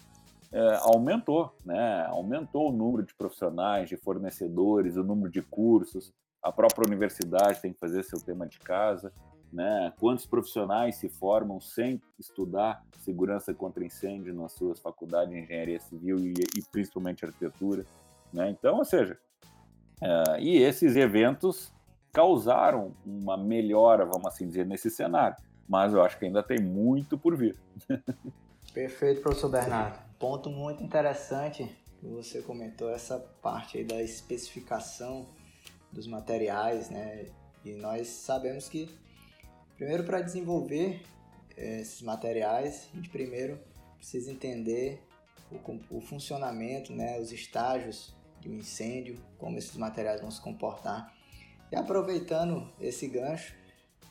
é, 0.53 0.77
aumentou, 0.83 1.53
né? 1.65 2.05
Aumentou 2.07 2.69
o 2.69 2.71
número 2.71 3.03
de 3.03 3.13
profissionais, 3.13 3.89
de 3.89 3.97
fornecedores, 3.97 4.95
o 4.95 5.03
número 5.03 5.29
de 5.29 5.41
cursos. 5.41 6.13
A 6.41 6.51
própria 6.51 6.87
universidade 6.87 7.61
tem 7.61 7.73
que 7.73 7.79
fazer 7.79 8.03
seu 8.03 8.19
tema 8.19 8.47
de 8.47 8.59
casa, 8.59 9.11
né? 9.53 9.93
Quantos 9.99 10.25
profissionais 10.25 10.95
se 10.95 11.07
formam 11.07 11.61
sem 11.61 12.01
estudar 12.19 12.83
segurança 12.99 13.53
contra 13.53 13.85
incêndio 13.85 14.33
nas 14.33 14.53
suas 14.53 14.79
faculdades 14.79 15.33
de 15.33 15.39
engenharia 15.39 15.79
civil 15.79 16.19
e, 16.19 16.33
e 16.57 16.63
principalmente 16.71 17.23
arquitetura, 17.23 17.85
né? 18.33 18.49
Então, 18.49 18.77
ou 18.77 18.85
seja, 18.85 19.17
Uh, 20.03 20.37
e 20.39 20.57
esses 20.57 20.97
eventos 20.97 21.71
causaram 22.11 22.93
uma 23.05 23.37
melhora, 23.37 24.05
vamos 24.05 24.25
assim 24.25 24.45
dizer, 24.45 24.65
nesse 24.65 24.89
cenário. 24.89 25.37
Mas 25.67 25.93
eu 25.93 26.03
acho 26.03 26.19
que 26.19 26.25
ainda 26.25 26.43
tem 26.43 26.59
muito 26.59 27.17
por 27.17 27.37
vir. 27.37 27.57
Perfeito, 28.73 29.21
professor 29.21 29.49
Bernardo. 29.49 29.97
Ponto 30.19 30.49
muito 30.49 30.83
interessante 30.83 31.63
que 31.99 32.07
você 32.07 32.41
comentou, 32.41 32.89
essa 32.89 33.17
parte 33.41 33.77
aí 33.77 33.85
da 33.85 34.01
especificação 34.01 35.25
dos 35.89 36.05
materiais, 36.05 36.89
né? 36.89 37.27
E 37.63 37.73
nós 37.75 38.07
sabemos 38.07 38.67
que, 38.67 38.89
primeiro, 39.75 40.03
para 40.03 40.21
desenvolver 40.21 41.01
eh, 41.57 41.81
esses 41.81 42.01
materiais, 42.01 42.89
a 42.93 42.95
gente 42.95 43.09
primeiro 43.09 43.59
precisa 43.97 44.31
entender 44.31 45.01
o, 45.51 45.97
o 45.97 46.01
funcionamento, 46.01 46.93
né? 46.93 47.19
Os 47.19 47.31
estágios 47.31 48.13
de 48.41 48.49
um 48.49 48.55
incêndio, 48.55 49.17
como 49.37 49.57
esses 49.57 49.75
materiais 49.77 50.21
vão 50.21 50.29
se 50.29 50.41
comportar. 50.41 51.13
E 51.71 51.75
aproveitando 51.75 52.69
esse 52.79 53.07
gancho, 53.07 53.55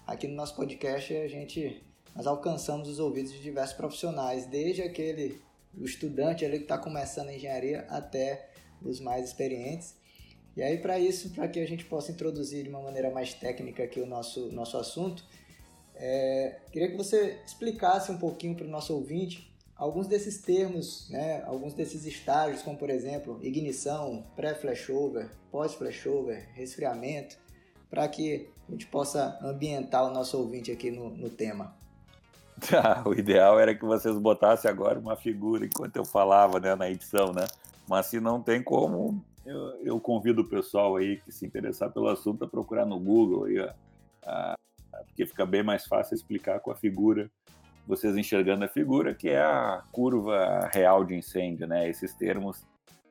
aqui 0.07 0.27
no 0.27 0.35
nosso 0.35 0.57
podcast 0.57 1.15
a 1.15 1.29
gente 1.29 1.83
nós 2.15 2.27
alcançamos 2.27 2.89
os 2.89 2.99
ouvidos 2.99 3.33
de 3.33 3.41
diversos 3.41 3.77
profissionais, 3.77 4.47
desde 4.47 4.83
aquele 4.83 5.41
o 5.75 5.85
estudante 5.85 6.45
ali 6.45 6.59
que 6.59 6.65
está 6.65 6.77
começando 6.77 7.29
a 7.29 7.35
engenharia 7.35 7.87
até 7.89 8.51
os 8.83 9.01
mais 9.01 9.27
experientes. 9.27 9.95
E 10.55 10.63
aí 10.63 10.77
para 10.79 10.99
isso, 10.99 11.31
para 11.31 11.49
que 11.49 11.61
a 11.61 11.67
gente 11.67 11.85
possa 11.85 12.13
introduzir 12.13 12.65
de 12.65 12.69
uma 12.69 12.83
maneira 12.83 13.11
mais 13.11 13.33
técnica 13.33 13.85
aqui 13.85 14.01
o 14.01 14.07
nosso 14.07 14.53
nosso 14.53 14.77
assunto, 14.77 15.25
é, 16.05 16.59
queria 16.73 16.91
que 16.91 16.97
você 16.97 17.39
explicasse 17.47 18.11
um 18.11 18.19
pouquinho 18.19 18.57
para 18.57 18.67
o 18.67 18.69
nosso 18.69 18.93
ouvinte 18.93 19.55
alguns 19.77 20.09
desses 20.09 20.43
termos, 20.43 21.09
né, 21.11 21.45
alguns 21.47 21.75
desses 21.75 22.05
estágios, 22.05 22.61
como 22.61 22.77
por 22.77 22.91
exemplo 22.91 23.39
ignição, 23.41 24.25
pré-flashover, 24.35 25.31
pós-flashover, 25.53 26.49
resfriamento, 26.55 27.39
para 27.89 28.09
que 28.09 28.49
a 28.69 28.73
gente 28.73 28.89
possa 28.89 29.39
ambientar 29.41 30.05
o 30.05 30.11
nosso 30.11 30.37
ouvinte 30.39 30.73
aqui 30.73 30.91
no, 30.91 31.09
no 31.11 31.31
tema. 31.31 31.73
Ah, 32.73 33.03
o 33.05 33.13
ideal 33.13 33.59
era 33.59 33.75
que 33.75 33.85
vocês 33.85 34.17
botassem 34.19 34.71
agora 34.71 34.99
uma 34.99 35.17
figura 35.17 35.67
enquanto 35.67 35.97
eu 35.97 36.05
falava 36.05 36.61
né, 36.61 36.77
na 36.77 36.89
edição, 36.89 37.33
né? 37.33 37.45
Mas 37.89 38.07
se 38.07 38.21
não 38.21 38.41
tem 38.41 38.63
como, 38.63 39.25
eu, 39.45 39.59
eu, 39.85 40.01
convido 40.01 40.43
o 40.43 40.49
pessoal 40.49 40.95
aí 40.95 41.21
que 41.21 41.33
se 41.33 41.45
interessar 41.45 41.91
pelo 41.91 42.09
assunto 42.09 42.45
a 42.45 42.49
procurar 42.49 42.87
no 42.87 43.01
Google 43.01 43.47
aí, 43.47 43.59
a, 44.25 44.55
porque 45.07 45.27
fica 45.27 45.47
bem 45.47 45.63
mais 45.63 45.87
fácil 45.87 46.15
explicar 46.15 46.61
com 46.61 46.71
a 46.71 46.77
figura, 46.77 47.31
vocês 47.87 48.17
enxergando 48.17 48.65
a 48.65 48.69
figura, 48.69 49.15
que 49.15 49.29
é 49.29 49.41
a 49.41 49.83
curva 49.91 50.69
real 50.73 51.05
de 51.05 51.15
incêndio, 51.15 51.67
né? 51.67 51.89
Esses 51.89 52.15
termos 52.15 52.65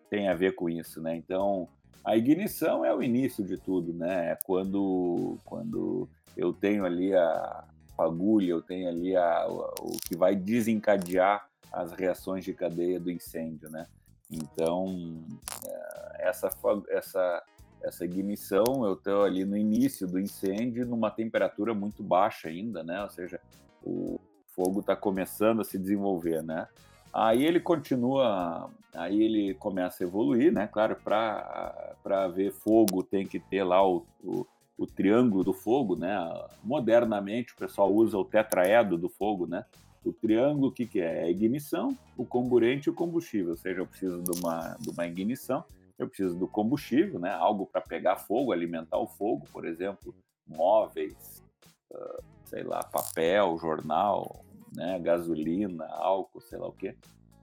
têm 0.09 0.29
a 0.29 0.33
ver 0.33 0.55
com 0.55 0.69
isso, 0.69 1.01
né? 1.01 1.15
Então, 1.15 1.67
a 2.03 2.15
ignição 2.15 2.83
é 2.83 2.93
o 2.93 3.03
início 3.03 3.43
de 3.43 3.57
tudo, 3.57 3.93
né? 3.93 4.31
É 4.31 4.37
quando, 4.45 5.37
quando 5.45 6.07
eu 6.35 6.53
tenho 6.53 6.85
ali 6.85 7.13
a 7.13 7.63
fagulha, 7.95 8.51
eu 8.51 8.61
tenho 8.61 8.87
ali 8.87 9.15
a, 9.15 9.47
o, 9.47 9.93
o 9.93 9.99
que 10.07 10.15
vai 10.15 10.35
desencadear 10.35 11.47
as 11.71 11.91
reações 11.93 12.43
de 12.43 12.53
cadeia 12.53 12.99
do 12.99 13.11
incêndio, 13.11 13.69
né? 13.69 13.87
Então, 14.29 15.23
é, 15.65 16.29
essa, 16.29 16.49
essa, 16.89 17.43
essa 17.83 18.05
ignição, 18.05 18.85
eu 18.85 18.93
estou 18.93 19.23
ali 19.23 19.43
no 19.45 19.57
início 19.57 20.07
do 20.07 20.19
incêndio, 20.19 20.85
numa 20.85 21.11
temperatura 21.11 21.73
muito 21.73 22.03
baixa 22.03 22.47
ainda, 22.47 22.83
né? 22.83 23.01
Ou 23.03 23.09
seja, 23.09 23.39
o 23.83 24.19
fogo 24.55 24.81
está 24.81 24.95
começando 24.95 25.61
a 25.61 25.63
se 25.63 25.77
desenvolver, 25.77 26.43
né? 26.43 26.67
Aí 27.13 27.45
ele 27.45 27.59
continua, 27.59 28.69
aí 28.93 29.21
ele 29.21 29.53
começa 29.55 30.03
a 30.03 30.07
evoluir, 30.07 30.51
né? 30.51 30.67
Claro, 30.67 30.95
para 31.03 32.27
ver 32.33 32.53
fogo 32.53 33.03
tem 33.03 33.25
que 33.25 33.39
ter 33.39 33.63
lá 33.63 33.85
o, 33.85 34.05
o, 34.23 34.45
o, 34.77 34.87
triângulo 34.87 35.43
do 35.43 35.53
fogo, 35.53 35.95
né? 35.95 36.15
Modernamente 36.63 37.53
o 37.53 37.57
pessoal 37.57 37.93
usa 37.93 38.17
o 38.17 38.23
tetraedro 38.23 38.97
do 38.97 39.09
fogo, 39.09 39.45
né? 39.45 39.65
O 40.05 40.13
triângulo, 40.13 40.67
o 40.67 40.71
que, 40.71 40.85
que 40.85 41.01
é? 41.01 41.19
É 41.19 41.23
a 41.23 41.29
ignição, 41.29 41.95
o 42.17 42.25
comburente 42.25 42.87
e 42.87 42.91
o 42.91 42.95
combustível. 42.95 43.51
Ou 43.51 43.57
seja, 43.57 43.81
eu 43.81 43.87
preciso 43.87 44.23
de 44.23 44.39
uma, 44.39 44.75
de 44.79 44.89
uma 44.89 45.05
ignição, 45.05 45.63
eu 46.01 46.07
preciso 46.07 46.35
do 46.35 46.47
combustível, 46.47 47.19
né? 47.19 47.31
Algo 47.31 47.65
para 47.65 47.79
pegar 47.79 48.17
fogo, 48.17 48.51
alimentar 48.51 48.97
o 48.97 49.07
fogo, 49.07 49.47
por 49.51 49.65
exemplo, 49.65 50.15
móveis, 50.47 51.43
uh, 51.91 52.23
sei 52.45 52.63
lá, 52.63 52.83
papel, 52.83 53.57
jornal, 53.59 54.43
né? 54.75 54.99
Gasolina, 54.99 55.85
álcool, 55.91 56.41
sei 56.41 56.57
lá 56.57 56.67
o 56.67 56.73
quê, 56.73 56.95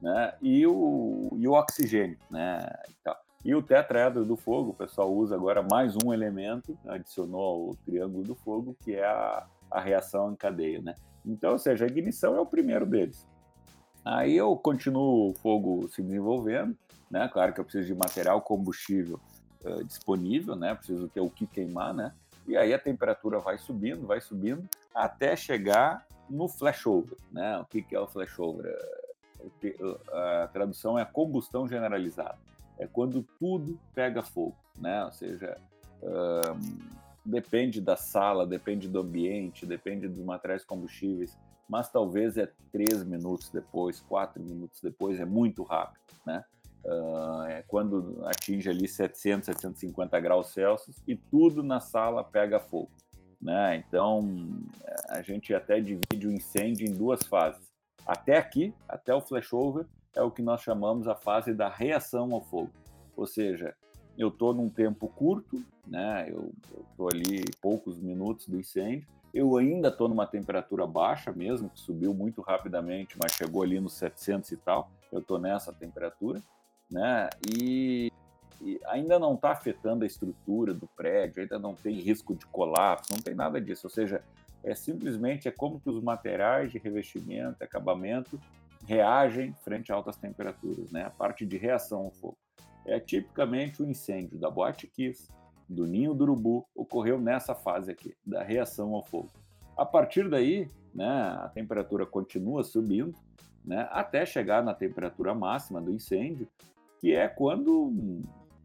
né? 0.03 0.35
E 0.43 0.67
o, 0.67 1.31
e 1.37 1.47
o 1.47 1.53
oxigênio, 1.53 2.19
né? 2.31 2.69
Então, 3.01 3.15
e 3.45 3.55
o 3.55 3.63
tetraedro 3.63 4.25
do 4.25 4.37
fogo, 4.37 4.71
o 4.71 4.75
pessoal 4.75 5.13
usa 5.15 5.37
agora 5.37 5.63
mais 5.63 5.95
um 6.05 6.13
elemento, 6.13 6.77
adicionou 6.87 7.71
o 7.71 7.77
triângulo 7.77 8.25
do 8.25 8.35
fogo, 8.35 8.77
que 8.83 8.97
é 8.97 9.05
a, 9.05 9.47
a 9.71 9.81
reação 9.81 10.33
em 10.33 10.37
cadeia, 10.37 10.83
né? 10.83 10.97
Então, 11.25 11.53
ou 11.53 11.59
seja, 11.59 11.85
a 11.85 11.89
ignição 11.89 12.35
é 12.35 12.41
o 12.41 12.47
primeiro 12.47 12.85
deles. 12.85 13.27
Aí 14.05 14.37
eu 14.37 14.57
continuo 14.57 15.31
o 15.31 15.35
fogo 15.35 15.89
se 15.89 16.03
desenvolvendo, 16.03 16.77
né? 17.11 17.29
Claro 17.33 17.53
que 17.53 17.61
eu 17.61 17.65
preciso 17.65 17.87
de 17.87 17.95
material 17.95 18.41
combustível 18.41 19.21
uh, 19.65 19.85
disponível, 19.85 20.55
né? 20.55 20.75
Preciso 20.75 21.09
ter 21.09 21.21
o 21.21 21.31
que 21.31 21.47
queimar, 21.47 21.95
né? 21.95 22.13
E 22.47 22.57
aí 22.57 22.73
a 22.73 22.79
temperatura 22.79 23.39
vai 23.39 23.59
subindo, 23.59 24.07
vai 24.07 24.21
subindo, 24.21 24.67
até 24.95 25.37
chegar 25.37 26.07
no 26.29 26.49
flashover, 26.49 27.17
né? 27.31 27.59
O 27.59 27.65
que, 27.65 27.83
que 27.83 27.95
é 27.95 28.01
o 28.01 28.07
flashover? 28.07 28.75
A 30.13 30.49
tradução 30.53 30.99
é 30.99 31.05
combustão 31.05 31.69
generalizada. 31.69 32.39
É 32.79 32.87
quando 32.87 33.23
tudo 33.39 33.79
pega 33.95 34.23
fogo, 34.23 34.57
né? 34.77 35.05
Ou 35.05 35.13
seja, 35.13 35.59
depende 37.25 37.81
da 37.81 37.97
sala, 37.97 38.47
depende 38.47 38.89
do 38.89 39.01
ambiente, 39.01 39.67
depende 39.67 40.09
dos 40.09 40.25
materiais 40.25 40.65
combustíveis, 40.65 41.37
mas 41.69 41.91
talvez 41.91 42.37
é 42.39 42.51
três 42.73 43.05
minutos 43.05 43.51
depois, 43.51 44.01
quatro 44.01 44.43
minutos 44.43 44.81
depois, 44.81 45.21
é 45.21 45.25
muito 45.25 45.63
rápido, 45.63 46.01
né? 46.25 46.45
Uh, 46.89 47.43
é 47.49 47.63
quando 47.67 48.23
atinge 48.25 48.71
ali 48.71 48.89
700, 48.89 49.45
750 49.47 50.19
graus 50.21 50.49
Celsius 50.49 50.97
e 51.07 51.15
tudo 51.15 51.63
na 51.63 51.81
sala 51.81 52.25
pega 52.25 52.59
fogo, 52.59 52.91
né? 53.39 53.77
Então 53.77 54.27
a 55.11 55.21
gente 55.21 55.53
até 55.53 55.81
divide 55.81 56.27
o 56.27 56.33
incêndio 56.33 56.89
em 56.89 56.95
duas 56.95 57.25
fases. 57.25 57.69
Até 58.07 58.39
aqui, 58.39 58.73
até 58.89 59.15
o 59.15 59.21
flashover, 59.21 59.85
é 60.17 60.23
o 60.23 60.31
que 60.31 60.41
nós 60.41 60.63
chamamos 60.63 61.07
a 61.07 61.15
fase 61.15 61.53
da 61.53 61.69
reação 61.69 62.33
ao 62.33 62.41
fogo, 62.41 62.73
ou 63.15 63.27
seja, 63.27 63.75
eu 64.17 64.29
estou 64.29 64.53
num 64.55 64.69
tempo 64.69 65.09
curto, 65.09 65.63
né? 65.87 66.27
Eu 66.29 66.53
estou 66.91 67.09
ali 67.09 67.45
poucos 67.63 67.99
minutos 68.01 68.49
do 68.49 68.59
incêndio. 68.59 69.07
Eu 69.33 69.57
ainda 69.57 69.89
estou 69.89 70.09
numa 70.09 70.27
temperatura 70.27 70.87
baixa 70.87 71.31
mesmo, 71.31 71.69
que 71.69 71.79
subiu 71.79 72.13
muito 72.13 72.41
rapidamente, 72.41 73.17
mas 73.23 73.33
chegou 73.33 73.63
ali 73.63 73.79
nos 73.79 73.93
700 73.93 74.51
e 74.51 74.57
tal. 74.57 74.91
Eu 75.13 75.21
estou 75.21 75.39
nessa 75.39 75.73
temperatura, 75.73 76.43
né? 76.91 77.29
E, 77.49 78.13
e 78.61 78.81
ainda 78.87 79.19
não 79.19 79.35
está 79.35 79.53
afetando 79.53 80.05
a 80.05 80.07
estrutura 80.07 80.73
do 80.75 80.87
prédio, 80.89 81.43
ainda 81.43 81.59
não 81.59 81.75
tem 81.75 81.95
risco 81.95 82.35
de 82.35 82.47
colapso, 82.47 83.13
não 83.13 83.21
tem 83.21 83.35
nada 83.35 83.61
disso. 83.61 83.87
Ou 83.87 83.91
seja, 83.91 84.23
é 84.63 84.75
simplesmente 84.75 85.49
é 85.49 85.51
como 85.51 85.81
que 85.81 85.89
os 85.89 86.03
materiais 86.03 86.73
de 86.73 86.79
revestimento, 86.79 87.63
acabamento 87.63 88.41
reagem 88.87 89.55
frente 89.65 89.93
a 89.93 89.95
altas 89.95 90.17
temperaturas, 90.17 90.91
né? 90.91 91.05
A 91.05 91.11
parte 91.11 91.45
de 91.45 91.57
reação 91.57 92.05
ao 92.05 92.11
fogo 92.11 92.39
é 92.87 92.99
tipicamente 92.99 93.83
o 93.83 93.89
incêndio 93.89 94.39
da 94.39 94.51
Boate 94.51 94.87
Kiss, 94.87 95.29
do 95.69 95.87
Ninho 95.87 96.15
do 96.15 96.25
Urubu, 96.25 96.67
ocorreu 96.75 97.21
nessa 97.21 97.55
fase 97.55 97.91
aqui, 97.91 98.15
da 98.25 98.43
reação 98.43 98.95
ao 98.95 99.03
fogo. 99.03 99.31
A 99.77 99.85
partir 99.85 100.29
daí, 100.29 100.69
né, 100.95 101.07
a 101.07 101.51
temperatura 101.53 102.07
continua 102.07 102.65
subindo, 102.65 103.15
né, 103.65 103.87
até 103.93 104.25
chegar 104.25 104.63
na 104.63 104.73
temperatura 104.73 105.35
máxima 105.35 105.81
do 105.81 105.93
incêndio, 105.93 106.49
que 106.99 107.15
é 107.15 107.29
quando 107.29 108.23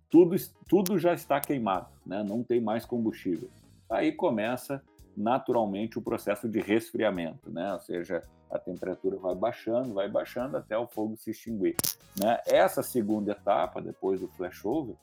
tudo, 0.10 0.36
tudo 0.68 1.00
já 1.00 1.14
está 1.14 1.40
queimado, 1.40 1.88
né, 2.06 2.24
não 2.24 2.44
tem 2.44 2.62
mais 2.62 2.86
combustível. 2.86 3.50
Aí 3.90 4.12
começa 4.12 4.82
naturalmente 5.16 5.98
o 5.98 6.02
processo 6.02 6.50
de 6.50 6.60
resfriamento, 6.60 7.52
né, 7.52 7.74
ou 7.74 7.80
seja, 7.80 8.24
a 8.50 8.60
temperatura 8.60 9.18
vai 9.18 9.34
baixando, 9.34 9.94
vai 9.94 10.08
baixando 10.08 10.58
até 10.58 10.78
o 10.78 10.88
fogo 10.88 11.18
se 11.18 11.32
extinguir. 11.32 11.76
Né? 12.20 12.40
Essa 12.46 12.84
segunda 12.84 13.32
etapa, 13.32 13.82
depois 13.82 14.22
do 14.22 14.28
flashover, 14.28 14.96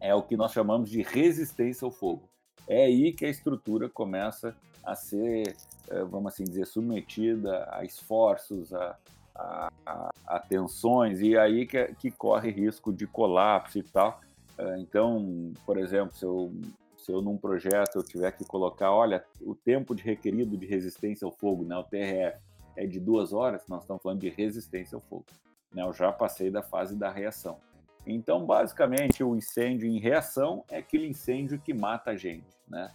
é 0.00 0.14
o 0.14 0.22
que 0.22 0.36
nós 0.36 0.52
chamamos 0.52 0.88
de 0.88 1.02
resistência 1.02 1.84
ao 1.84 1.90
fogo. 1.90 2.28
É 2.68 2.84
aí 2.84 3.12
que 3.12 3.24
a 3.24 3.28
estrutura 3.28 3.88
começa 3.88 4.54
a 4.84 4.94
ser, 4.94 5.56
eh, 5.88 6.04
vamos 6.04 6.32
assim 6.32 6.44
dizer, 6.44 6.66
submetida 6.66 7.68
a 7.70 7.84
esforços, 7.84 8.72
a, 8.72 8.96
a, 9.34 9.72
a, 9.86 10.10
a 10.26 10.38
tensões, 10.38 11.20
e 11.20 11.36
aí 11.36 11.66
que, 11.66 11.94
que 11.94 12.10
corre 12.10 12.50
risco 12.50 12.92
de 12.92 13.06
colapso 13.06 13.78
e 13.78 13.82
tal. 13.82 14.20
Eh, 14.58 14.78
então, 14.78 15.52
por 15.64 15.78
exemplo, 15.78 16.14
se 16.14 16.24
eu, 16.24 16.52
se 16.96 17.12
eu 17.12 17.22
num 17.22 17.36
projeto 17.36 17.96
eu 17.96 18.02
tiver 18.02 18.30
que 18.32 18.44
colocar, 18.44 18.92
olha, 18.92 19.24
o 19.40 19.54
tempo 19.54 19.94
de 19.94 20.02
requerido 20.02 20.56
de 20.56 20.66
resistência 20.66 21.24
ao 21.24 21.32
fogo, 21.32 21.64
né, 21.64 21.76
o 21.76 21.84
TRF, 21.84 22.38
é 22.76 22.86
de 22.86 22.98
duas 22.98 23.32
horas, 23.32 23.62
nós 23.68 23.82
estamos 23.82 24.02
falando 24.02 24.20
de 24.20 24.28
resistência 24.28 24.96
ao 24.96 25.02
fogo. 25.02 25.26
Né? 25.72 25.82
Eu 25.82 25.92
já 25.92 26.10
passei 26.12 26.50
da 26.50 26.62
fase 26.62 26.96
da 26.96 27.10
reação. 27.10 27.58
Então, 28.06 28.44
basicamente, 28.44 29.22
o 29.22 29.36
incêndio 29.36 29.88
em 29.88 29.98
reação 29.98 30.64
é 30.68 30.78
aquele 30.78 31.06
incêndio 31.06 31.60
que 31.60 31.72
mata 31.72 32.10
a 32.10 32.16
gente, 32.16 32.48
né? 32.66 32.90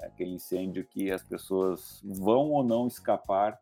É 0.00 0.06
aquele 0.06 0.34
incêndio 0.34 0.84
que 0.84 1.10
as 1.10 1.22
pessoas 1.22 2.00
vão 2.04 2.50
ou 2.50 2.62
não 2.62 2.86
escapar 2.86 3.58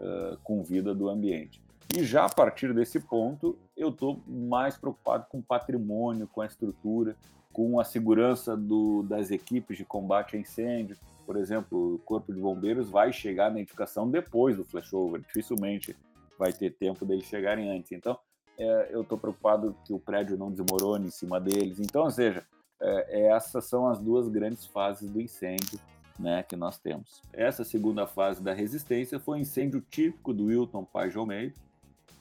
uh, 0.00 0.36
com 0.42 0.62
vida 0.62 0.92
do 0.92 1.08
ambiente. 1.08 1.62
E 1.94 2.04
já 2.04 2.24
a 2.24 2.28
partir 2.28 2.72
desse 2.72 3.00
ponto, 3.00 3.58
eu 3.76 3.88
estou 3.88 4.22
mais 4.26 4.76
preocupado 4.76 5.26
com 5.28 5.38
o 5.38 5.42
patrimônio, 5.42 6.28
com 6.28 6.40
a 6.40 6.46
estrutura, 6.46 7.16
com 7.52 7.80
a 7.80 7.84
segurança 7.84 8.56
do, 8.56 9.02
das 9.02 9.30
equipes 9.30 9.76
de 9.76 9.84
combate 9.84 10.36
a 10.36 10.38
incêndio, 10.38 10.96
por 11.30 11.36
exemplo, 11.36 11.94
o 11.94 11.98
Corpo 12.00 12.32
de 12.32 12.40
Bombeiros 12.40 12.90
vai 12.90 13.12
chegar 13.12 13.52
na 13.52 13.60
edificação 13.60 14.10
depois 14.10 14.56
do 14.56 14.64
flashover, 14.64 15.20
dificilmente 15.20 15.96
vai 16.36 16.52
ter 16.52 16.70
tempo 16.72 17.04
deles 17.06 17.24
chegarem 17.26 17.70
antes. 17.70 17.92
Então, 17.92 18.18
é, 18.58 18.88
eu 18.90 19.02
estou 19.02 19.16
preocupado 19.16 19.76
que 19.84 19.92
o 19.92 20.00
prédio 20.00 20.36
não 20.36 20.50
desmorone 20.50 21.06
em 21.06 21.10
cima 21.10 21.40
deles. 21.40 21.78
Então, 21.78 22.02
ou 22.02 22.10
seja, 22.10 22.44
é, 22.80 23.20
é, 23.20 23.26
essas 23.28 23.64
são 23.66 23.86
as 23.88 24.00
duas 24.00 24.26
grandes 24.26 24.66
fases 24.66 25.08
do 25.08 25.20
incêndio 25.20 25.78
né, 26.18 26.42
que 26.42 26.56
nós 26.56 26.78
temos. 26.78 27.22
Essa 27.32 27.62
segunda 27.62 28.08
fase 28.08 28.42
da 28.42 28.52
resistência 28.52 29.20
foi 29.20 29.38
o 29.38 29.42
incêndio 29.42 29.80
típico 29.88 30.34
do 30.34 30.46
Wilton 30.46 30.84
Paz 30.84 31.12
de 31.12 31.18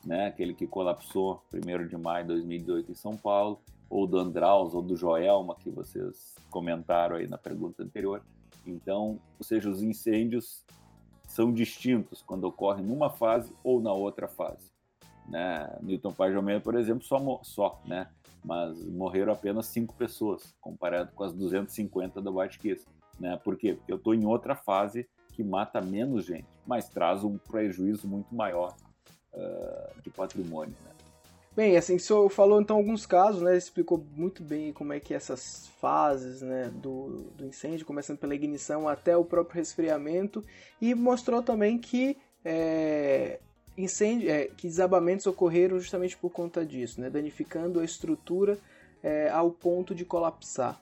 né, 0.06 0.28
aquele 0.28 0.54
que 0.54 0.68
colapsou 0.68 1.44
1 1.54 1.88
de 1.88 1.98
maio 1.98 2.24
de 2.24 2.30
2018 2.30 2.92
em 2.92 2.96
São 2.96 3.16
Paulo, 3.16 3.60
ou 3.90 4.06
do 4.06 4.20
Andraus, 4.20 4.74
ou 4.74 4.82
do 4.82 4.96
Joelma, 4.96 5.56
que 5.56 5.70
vocês 5.70 6.36
comentaram 6.50 7.16
aí 7.16 7.28
na 7.28 7.38
pergunta 7.38 7.84
anterior. 7.84 8.24
Então, 8.66 9.20
ou 9.38 9.44
seja, 9.44 9.70
os 9.70 9.82
incêndios 9.82 10.64
são 11.28 11.52
distintos 11.52 12.22
quando 12.22 12.44
ocorrem 12.46 12.86
numa 12.86 13.10
fase 13.10 13.54
ou 13.64 13.82
na 13.82 13.92
outra 13.92 14.28
fase. 14.28 14.72
Né? 15.28 15.78
Newton 15.82 16.14
por 16.64 16.76
exemplo, 16.76 17.04
só, 17.04 17.40
só 17.44 17.82
né? 17.86 18.08
mas 18.44 18.84
morreram 18.86 19.34
apenas 19.34 19.68
cinco 19.68 19.94
pessoas, 19.96 20.56
comparado 20.60 21.12
com 21.14 21.24
as 21.24 21.34
250 21.34 22.22
da 22.22 22.48
Kiss. 22.48 22.86
Né? 23.20 23.38
Por 23.44 23.58
quê? 23.58 23.74
Porque 23.74 23.92
eu 23.92 23.98
estou 23.98 24.14
em 24.14 24.26
outra 24.26 24.56
fase 24.56 25.08
que 25.34 25.44
mata 25.44 25.82
menos 25.82 26.26
gente, 26.26 26.48
mas 26.66 26.90
traz 26.90 27.24
um 27.24 27.38
prejuízo 27.38 28.08
muito 28.08 28.34
maior 28.34 28.76
uh, 29.34 30.02
de 30.02 30.10
patrimônio. 30.10 30.76
Né? 30.84 30.92
Bem, 31.56 31.76
assim, 31.76 31.96
o 31.96 32.00
senhor 32.00 32.30
falou 32.30 32.62
então 32.62 32.78
alguns 32.78 33.06
casos, 33.06 33.42
né? 33.42 33.58
Explicou 33.58 34.06
muito 34.16 34.42
bem 34.42 34.72
como 34.72 34.94
é 34.94 35.00
que 35.00 35.14
essas 35.14 35.68
fases, 35.82 36.42
né, 36.42 36.72
do, 36.76 37.24
do 37.36 37.46
incêndio, 37.46 37.86
começando 37.86 38.18
pela 38.18 38.36
ignição 38.36 38.88
até 38.88 39.18
o 39.18 39.26
próprio 39.26 39.58
resfriamento, 39.58 40.44
e 40.80 40.96
mostrou 40.96 41.42
também 41.42 41.78
que 41.78 42.16
é, 42.46 43.40
incêndio, 43.78 44.30
é, 44.30 44.46
que 44.46 44.68
desabamentos 44.68 45.26
ocorreram 45.26 45.80
justamente 45.80 46.16
por 46.16 46.30
conta 46.30 46.66
disso, 46.66 47.02
né, 47.02 47.10
danificando 47.10 47.80
a 47.80 47.84
estrutura 47.84 48.58
é, 49.04 49.30
ao 49.30 49.52
ponto 49.52 49.94
de 49.96 50.06
colapsar. 50.06 50.80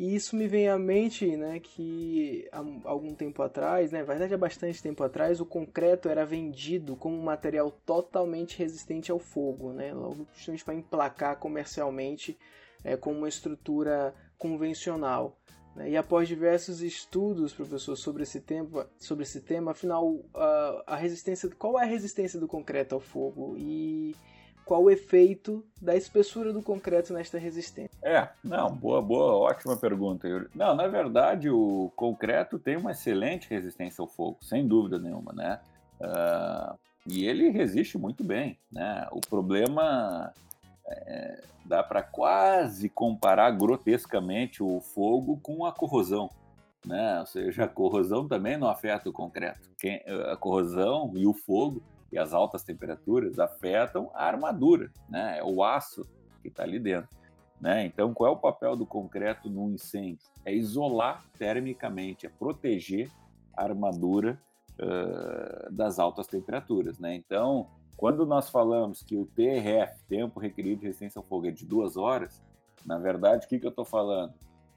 E 0.00 0.14
isso 0.14 0.34
me 0.34 0.48
vem 0.48 0.66
à 0.66 0.78
mente, 0.78 1.36
né, 1.36 1.60
que 1.60 2.48
há 2.50 2.64
algum 2.84 3.14
tempo 3.14 3.42
atrás, 3.42 3.92
né, 3.92 3.98
na 3.98 4.04
verdade 4.06 4.32
há 4.32 4.38
bastante 4.38 4.82
tempo 4.82 5.04
atrás, 5.04 5.42
o 5.42 5.44
concreto 5.44 6.08
era 6.08 6.24
vendido 6.24 6.96
como 6.96 7.18
um 7.18 7.22
material 7.22 7.70
totalmente 7.84 8.58
resistente 8.58 9.12
ao 9.12 9.18
fogo, 9.18 9.74
né, 9.74 9.92
justamente 10.32 10.64
para 10.64 10.72
emplacar 10.72 11.38
comercialmente 11.38 12.38
é, 12.82 12.96
como 12.96 13.18
uma 13.18 13.28
estrutura 13.28 14.14
convencional. 14.38 15.36
Né. 15.76 15.90
E 15.90 15.96
após 15.98 16.26
diversos 16.26 16.80
estudos, 16.80 17.52
professor, 17.52 17.94
sobre 17.94 18.22
esse 18.22 18.40
tema, 18.40 18.88
sobre 18.96 19.24
esse 19.24 19.42
tema, 19.42 19.72
afinal, 19.72 20.24
a, 20.32 20.94
a 20.94 20.96
resistência, 20.96 21.46
qual 21.58 21.78
é 21.78 21.82
a 21.82 21.86
resistência 21.86 22.40
do 22.40 22.48
concreto 22.48 22.94
ao 22.94 23.02
fogo? 23.02 23.54
E 23.58 24.16
qual 24.64 24.84
o 24.84 24.90
efeito 24.90 25.64
da 25.80 25.96
espessura 25.96 26.52
do 26.52 26.62
concreto 26.62 27.12
nesta 27.12 27.38
resistência? 27.38 27.96
É, 28.02 28.28
não, 28.42 28.74
boa, 28.74 29.02
boa, 29.02 29.34
ótima 29.36 29.76
pergunta, 29.76 30.28
Yuri. 30.28 30.48
Não, 30.54 30.74
na 30.74 30.86
verdade, 30.86 31.50
o 31.50 31.92
concreto 31.96 32.58
tem 32.58 32.76
uma 32.76 32.92
excelente 32.92 33.48
resistência 33.50 34.02
ao 34.02 34.08
fogo, 34.08 34.38
sem 34.42 34.66
dúvida 34.66 34.98
nenhuma, 34.98 35.32
né? 35.32 35.60
Uh, 36.00 36.78
e 37.06 37.26
ele 37.26 37.50
resiste 37.50 37.98
muito 37.98 38.22
bem, 38.22 38.58
né? 38.70 39.06
O 39.10 39.20
problema 39.20 40.32
é, 40.86 41.42
dá 41.64 41.82
para 41.82 42.02
quase 42.02 42.88
comparar 42.88 43.50
grotescamente 43.52 44.62
o 44.62 44.80
fogo 44.80 45.38
com 45.42 45.64
a 45.64 45.72
corrosão. 45.72 46.30
Né? 46.84 47.20
Ou 47.20 47.26
seja, 47.26 47.64
a 47.64 47.68
corrosão 47.68 48.26
também 48.26 48.56
não 48.56 48.68
afeta 48.68 49.08
o 49.08 49.12
concreto. 49.12 49.68
Quem, 49.78 50.02
a 50.30 50.36
corrosão 50.36 51.12
e 51.14 51.26
o 51.26 51.34
fogo 51.34 51.82
e 52.12 52.18
as 52.18 52.32
altas 52.32 52.62
temperaturas 52.62 53.38
afetam 53.38 54.10
a 54.14 54.24
armadura, 54.24 54.90
né? 55.08 55.38
É 55.38 55.44
o 55.44 55.62
aço 55.62 56.04
que 56.42 56.48
está 56.48 56.62
ali 56.62 56.78
dentro. 56.78 57.08
Né? 57.60 57.84
Então, 57.84 58.14
qual 58.14 58.30
é 58.30 58.32
o 58.32 58.38
papel 58.38 58.74
do 58.74 58.86
concreto 58.86 59.50
no 59.50 59.70
incêndio? 59.70 60.26
É 60.44 60.54
isolar 60.54 61.24
termicamente, 61.38 62.26
é 62.26 62.30
proteger 62.30 63.10
a 63.54 63.64
armadura 63.64 64.40
uh, 64.78 65.70
das 65.70 65.98
altas 65.98 66.26
temperaturas. 66.26 66.98
Né? 66.98 67.14
Então, 67.14 67.68
quando 67.98 68.24
nós 68.24 68.48
falamos 68.48 69.02
que 69.02 69.14
o 69.14 69.26
TRF, 69.26 70.02
tempo 70.08 70.40
requerido 70.40 70.80
de 70.80 70.86
resistência 70.86 71.18
ao 71.18 71.24
fogo, 71.24 71.48
é 71.48 71.50
de 71.50 71.66
duas 71.66 71.98
horas, 71.98 72.42
na 72.86 72.98
verdade, 72.98 73.44
o 73.44 73.48
que, 73.48 73.58
que 73.58 73.66
eu 73.66 73.70
estou 73.70 73.84
falando? 73.84 74.32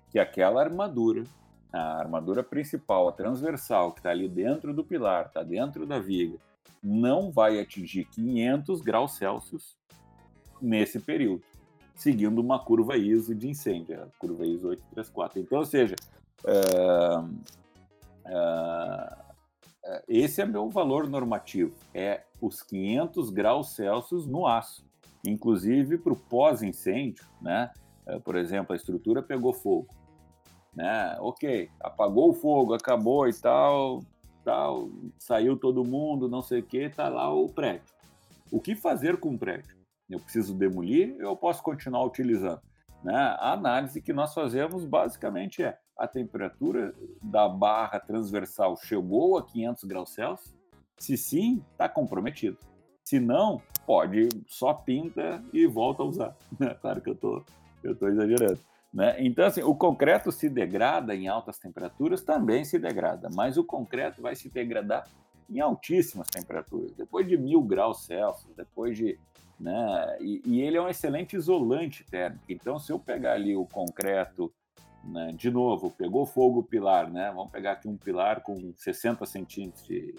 Que 0.10 0.20
aquela 0.20 0.62
armadura, 0.62 1.24
a 1.72 2.00
armadura 2.00 2.44
principal, 2.44 3.08
a 3.08 3.14
transversal, 3.14 3.94
que 3.94 4.02
está 4.02 4.10
ali 4.10 4.28
dentro 4.28 4.74
do 4.74 4.84
pilar, 4.84 5.28
está 5.28 5.42
dentro 5.42 5.86
da 5.86 6.00
viga, 6.00 6.38
não 6.84 7.32
vai 7.32 7.60
atingir 7.60 8.06
500 8.06 8.82
graus 8.82 9.14
Celsius 9.14 9.78
nesse 10.62 11.00
período, 11.00 11.44
seguindo 11.96 12.40
uma 12.40 12.60
curva 12.60 12.98
ISO 12.98 13.34
de 13.34 13.48
incêndio, 13.50 14.04
a 14.04 14.08
curva 14.20 14.46
ISO 14.46 14.68
834. 14.70 15.40
Então, 15.40 15.60
ou 15.60 15.66
seja, 15.66 15.96
uh, 16.44 17.24
uh, 18.26 19.24
esse 20.08 20.42
é 20.42 20.46
meu 20.46 20.70
valor 20.70 21.08
normativo, 21.08 21.76
é 21.94 22.24
os 22.42 22.62
500 22.62 23.30
graus 23.30 23.76
Celsius 23.76 24.26
no 24.26 24.46
aço, 24.48 24.86
inclusive 25.26 25.98
para 25.98 26.14
o 26.14 26.18
pós-incêndio, 26.18 27.26
né? 27.42 27.72
Por 28.26 28.36
exemplo, 28.36 28.74
a 28.74 28.76
estrutura 28.76 29.24
pegou 29.24 29.54
fogo, 29.54 29.88
né? 30.76 31.16
Ok, 31.20 31.70
apagou 31.80 32.32
o 32.32 32.34
fogo, 32.34 32.74
acabou 32.74 33.28
e 33.28 33.34
tal, 33.34 34.02
tal, 34.44 34.90
saiu 35.18 35.58
todo 35.58 35.84
mundo, 35.84 36.30
não 36.30 36.42
sei 36.42 36.60
o 36.60 36.64
que, 36.64 36.90
tá 36.90 37.10
lá 37.10 37.34
o 37.34 37.48
prédio. 37.48 37.94
O 38.52 38.60
que 38.60 38.76
fazer 38.76 39.18
com 39.18 39.34
o 39.34 39.38
prédio? 39.38 39.76
Eu 40.10 40.20
preciso 40.20 40.54
demolir 40.54 41.16
eu 41.20 41.36
posso 41.36 41.64
continuar 41.64 42.04
utilizando? 42.04 42.62
Né? 43.04 43.16
A 43.16 43.54
análise 43.54 44.02
que 44.02 44.14
nós 44.14 44.34
fazemos 44.34 44.86
basicamente 44.86 45.64
é 45.64 45.78
a 45.98 46.08
temperatura 46.08 46.94
da 47.22 47.48
barra 47.48 48.00
transversal 48.00 48.78
chegou 48.78 49.38
a 49.38 49.44
500 49.46 49.84
graus 49.84 50.14
Celsius? 50.14 50.56
Se 50.98 51.18
sim, 51.18 51.64
está 51.72 51.90
comprometido. 51.90 52.58
Se 53.04 53.20
não, 53.20 53.62
pode 53.86 54.30
só 54.48 54.74
pinta 54.74 55.44
e 55.52 55.68
volta 55.68 56.04
a 56.04 56.06
usar. 56.06 56.38
claro 56.82 57.02
que 57.02 57.10
eu 57.10 57.16
tô, 57.16 57.44
eu 57.84 57.96
tô 57.96 58.08
exagerando. 58.08 58.60
Né? 58.94 59.16
Então, 59.20 59.46
assim, 59.46 59.64
o 59.64 59.74
concreto 59.74 60.32
se 60.32 60.48
degrada 60.48 61.16
em 61.16 61.28
altas 61.28 61.58
temperaturas, 61.58 62.22
também 62.22 62.64
se 62.64 62.78
degrada, 62.78 63.28
mas 63.34 63.58
o 63.58 63.64
concreto 63.64 64.22
vai 64.22 64.36
se 64.36 64.50
degradar 64.50 65.08
em 65.50 65.60
altíssimas 65.60 66.28
temperaturas, 66.28 66.92
depois 66.94 67.28
de 67.28 67.36
mil 67.36 67.62
graus 67.62 68.06
Celsius, 68.06 68.56
depois 68.56 68.96
de. 68.96 69.20
Né? 69.60 70.18
E, 70.20 70.42
e, 70.46 70.62
ele 70.62 70.78
é 70.78 70.82
um 70.82 70.90
excelente 70.90 71.36
isolante 71.36 72.04
térmico. 72.04 72.44
Então, 72.50 72.78
se 72.78 72.92
eu 72.92 73.00
pegar 73.00 73.34
ali 73.34 73.56
o 73.56 73.66
concreto, 73.66 74.54
né, 75.04 75.32
de 75.36 75.50
novo, 75.50 75.92
pegou 75.92 76.26
fogo 76.26 76.60
o 76.60 76.64
pilar, 76.64 77.10
né? 77.10 77.32
vamos 77.34 77.52
pegar 77.52 77.74
aqui 77.74 77.88
um 77.88 77.98
pilar 77.98 78.42
com 78.42 78.74
60 78.76 79.26
centímetros 79.26 79.86
de 79.86 80.14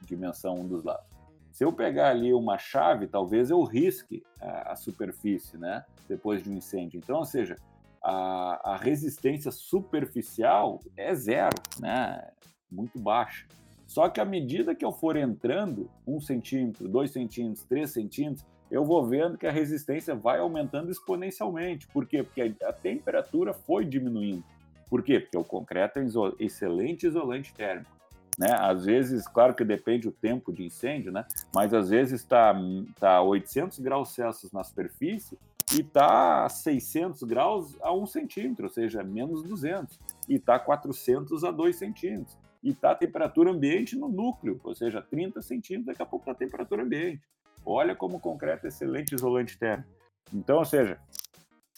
dimensão 0.00 0.56
um 0.56 0.66
dos 0.66 0.84
lados. 0.84 1.06
Se 1.50 1.64
eu 1.64 1.72
pegar 1.72 2.10
ali 2.10 2.32
uma 2.34 2.58
chave, 2.58 3.06
talvez 3.06 3.50
eu 3.50 3.62
risque 3.62 4.22
a, 4.40 4.72
a 4.72 4.76
superfície, 4.76 5.56
né? 5.56 5.84
Depois 6.08 6.42
de 6.42 6.50
um 6.50 6.54
incêndio. 6.54 6.98
Então, 6.98 7.18
ou 7.18 7.24
seja, 7.24 7.56
a, 8.04 8.72
a 8.72 8.76
resistência 8.76 9.50
superficial 9.50 10.80
é 10.94 11.14
zero, 11.14 11.56
né? 11.80 12.22
Muito 12.70 12.98
baixa. 12.98 13.46
Só 13.86 14.08
que 14.10 14.20
à 14.20 14.24
medida 14.24 14.74
que 14.74 14.84
eu 14.84 14.92
for 14.92 15.16
entrando 15.16 15.90
um 16.06 16.20
centímetro, 16.20 16.86
dois 16.86 17.12
centímetros, 17.12 17.64
três 17.64 17.92
centímetros, 17.92 18.44
eu 18.70 18.84
vou 18.84 19.06
vendo 19.06 19.38
que 19.38 19.46
a 19.46 19.52
resistência 19.52 20.14
vai 20.14 20.38
aumentando 20.38 20.90
exponencialmente. 20.90 21.86
Por 21.88 22.06
quê? 22.06 22.22
Porque 22.22 22.54
a 22.62 22.72
temperatura 22.72 23.54
foi 23.54 23.84
diminuindo. 23.86 24.44
Por 24.90 25.02
quê? 25.02 25.20
Porque 25.20 25.38
o 25.38 25.44
concreto 25.44 25.98
é 25.98 26.02
um 26.02 26.32
excelente 26.38 27.06
isolante 27.06 27.54
térmico. 27.54 27.90
Né? 28.38 28.52
Às 28.52 28.84
vezes, 28.84 29.28
claro 29.28 29.54
que 29.54 29.64
depende 29.64 30.08
do 30.08 30.12
tempo 30.12 30.52
de 30.52 30.64
incêndio, 30.64 31.12
né? 31.12 31.24
mas 31.54 31.72
às 31.72 31.88
vezes 31.88 32.20
está 32.20 32.54
tá 32.98 33.22
800 33.22 33.78
graus 33.78 34.10
Celsius 34.10 34.52
na 34.52 34.64
superfície 34.64 35.38
e 35.72 35.80
está 35.80 36.44
a 36.44 36.48
600 36.48 37.22
graus 37.22 37.76
a 37.80 37.92
1 37.92 38.06
centímetro, 38.06 38.64
ou 38.64 38.70
seja, 38.70 39.02
menos 39.02 39.42
200, 39.42 39.98
e 40.28 40.34
está 40.34 40.58
400 40.58 41.44
a 41.44 41.50
2 41.50 41.76
centímetros, 41.76 42.36
e 42.62 42.70
está 42.70 42.90
a 42.90 42.94
temperatura 42.94 43.50
ambiente 43.50 43.96
no 43.96 44.08
núcleo, 44.08 44.60
ou 44.62 44.74
seja, 44.74 45.00
30 45.00 45.40
centímetros, 45.42 45.86
daqui 45.86 46.02
a 46.02 46.06
pouco 46.06 46.24
está 46.24 46.32
a 46.32 46.46
temperatura 46.46 46.82
ambiente. 46.82 47.22
Olha 47.64 47.94
como 47.94 48.16
o 48.16 48.20
concreto 48.20 48.66
é 48.66 48.68
excelente 48.68 49.14
isolante 49.14 49.58
térmico. 49.58 49.88
Então, 50.32 50.58
ou 50.58 50.64
seja, 50.64 50.98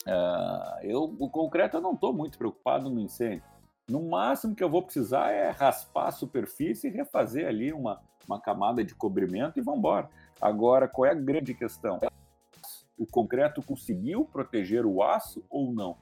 uh, 0.06 0.82
eu, 0.82 1.16
o 1.18 1.28
concreto 1.28 1.76
eu 1.76 1.80
não 1.80 1.94
estou 1.94 2.12
muito 2.12 2.38
preocupado 2.38 2.90
no 2.90 3.00
incêndio. 3.00 3.44
No 3.88 4.02
máximo 4.08 4.54
que 4.54 4.64
eu 4.64 4.70
vou 4.70 4.82
precisar 4.82 5.30
é 5.30 5.50
raspar 5.50 6.08
a 6.08 6.12
superfície 6.12 6.88
e 6.88 6.90
refazer 6.90 7.46
ali 7.46 7.72
uma, 7.72 8.00
uma 8.26 8.40
camada 8.40 8.82
de 8.82 8.94
cobrimento 8.96 9.58
e 9.58 9.62
vamos 9.62 9.78
embora. 9.78 10.10
Agora, 10.40 10.88
qual 10.88 11.06
é 11.06 11.10
a 11.12 11.14
grande 11.14 11.54
questão? 11.54 12.00
O 12.98 13.06
concreto 13.06 13.62
conseguiu 13.62 14.24
proteger 14.24 14.86
o 14.86 15.02
aço 15.02 15.42
ou 15.50 15.72
não, 15.72 15.96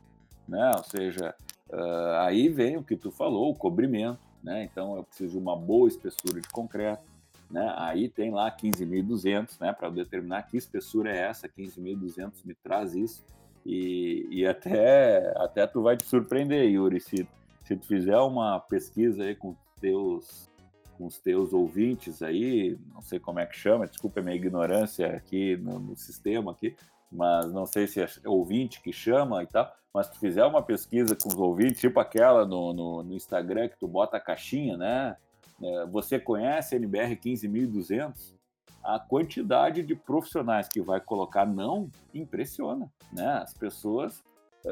né? 0.48 0.72
Ou 0.76 0.84
seja, 0.84 1.34
uh, 1.70 2.20
aí 2.20 2.48
vem 2.48 2.76
o 2.76 2.82
que 2.82 2.96
tu 2.96 3.10
falou, 3.10 3.50
o 3.50 3.54
cobrimento, 3.54 4.20
né? 4.42 4.64
Então 4.64 4.96
eu 4.96 5.04
preciso 5.04 5.32
de 5.32 5.38
uma 5.38 5.56
boa 5.56 5.88
espessura 5.88 6.40
de 6.40 6.48
concreto, 6.48 7.02
né? 7.50 7.74
Aí 7.76 8.08
tem 8.08 8.30
lá 8.30 8.50
15.200, 8.50 9.60
né? 9.60 9.72
Para 9.72 9.90
determinar 9.90 10.42
que 10.42 10.56
espessura 10.56 11.14
é 11.14 11.18
essa, 11.18 11.48
15.200 11.48 12.32
me 12.44 12.54
traz 12.54 12.94
isso 12.94 13.24
e, 13.64 14.26
e 14.30 14.46
até 14.46 15.32
até 15.36 15.66
tu 15.66 15.82
vai 15.82 15.96
te 15.96 16.04
surpreender, 16.04 16.68
Yuri, 16.70 17.00
se 17.00 17.26
se 17.64 17.74
tu 17.76 17.86
fizer 17.86 18.18
uma 18.18 18.60
pesquisa 18.60 19.22
aí 19.22 19.34
com 19.34 19.56
teus 19.80 20.50
com 20.96 21.06
os 21.06 21.18
teus 21.18 21.52
ouvintes 21.52 22.22
aí, 22.22 22.78
não 22.92 23.02
sei 23.02 23.18
como 23.18 23.40
é 23.40 23.46
que 23.46 23.56
chama, 23.56 23.86
desculpa 23.86 24.20
a 24.20 24.22
minha 24.22 24.36
ignorância 24.36 25.16
aqui 25.16 25.56
no, 25.56 25.78
no 25.78 25.96
sistema 25.96 26.52
aqui, 26.52 26.74
mas 27.10 27.52
não 27.52 27.66
sei 27.66 27.86
se 27.86 28.00
é 28.00 28.08
ouvinte 28.24 28.80
que 28.80 28.92
chama 28.92 29.42
e 29.42 29.46
tal, 29.46 29.72
mas 29.92 30.08
tu 30.08 30.18
fizer 30.18 30.44
uma 30.44 30.62
pesquisa 30.62 31.14
com 31.14 31.28
os 31.28 31.36
ouvintes, 31.36 31.80
tipo 31.80 32.00
aquela 32.00 32.44
no, 32.44 32.72
no, 32.72 33.02
no 33.02 33.14
Instagram 33.14 33.68
que 33.68 33.78
tu 33.78 33.86
bota 33.86 34.16
a 34.16 34.20
caixinha, 34.20 34.76
né? 34.76 35.16
É, 35.62 35.86
você 35.86 36.18
conhece 36.18 36.74
NBR 36.74 37.14
15200? 37.16 38.34
A 38.82 38.98
quantidade 38.98 39.82
de 39.82 39.94
profissionais 39.94 40.68
que 40.68 40.80
vai 40.80 41.00
colocar 41.00 41.46
não 41.46 41.88
impressiona, 42.12 42.90
né? 43.12 43.28
As 43.42 43.54
pessoas 43.54 44.22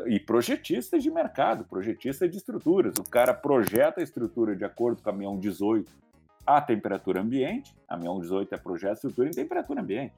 e 0.06 0.18
projetistas 0.18 1.02
de 1.02 1.10
mercado, 1.10 1.64
projetistas 1.64 2.30
de 2.30 2.38
estruturas. 2.38 2.94
O 2.98 3.04
cara 3.04 3.34
projeta 3.34 4.00
a 4.00 4.02
estrutura 4.02 4.56
de 4.56 4.64
acordo 4.64 5.02
com 5.02 5.10
a 5.10 5.12
MION 5.12 5.38
18 5.38 5.90
a 6.46 6.60
temperatura 6.60 7.20
ambiente, 7.20 7.74
a 7.88 7.96
MION 7.96 8.20
18 8.20 8.54
é 8.54 8.58
projeto 8.58 8.94
estrutura 8.94 9.28
em 9.28 9.32
temperatura 9.32 9.80
ambiente. 9.80 10.14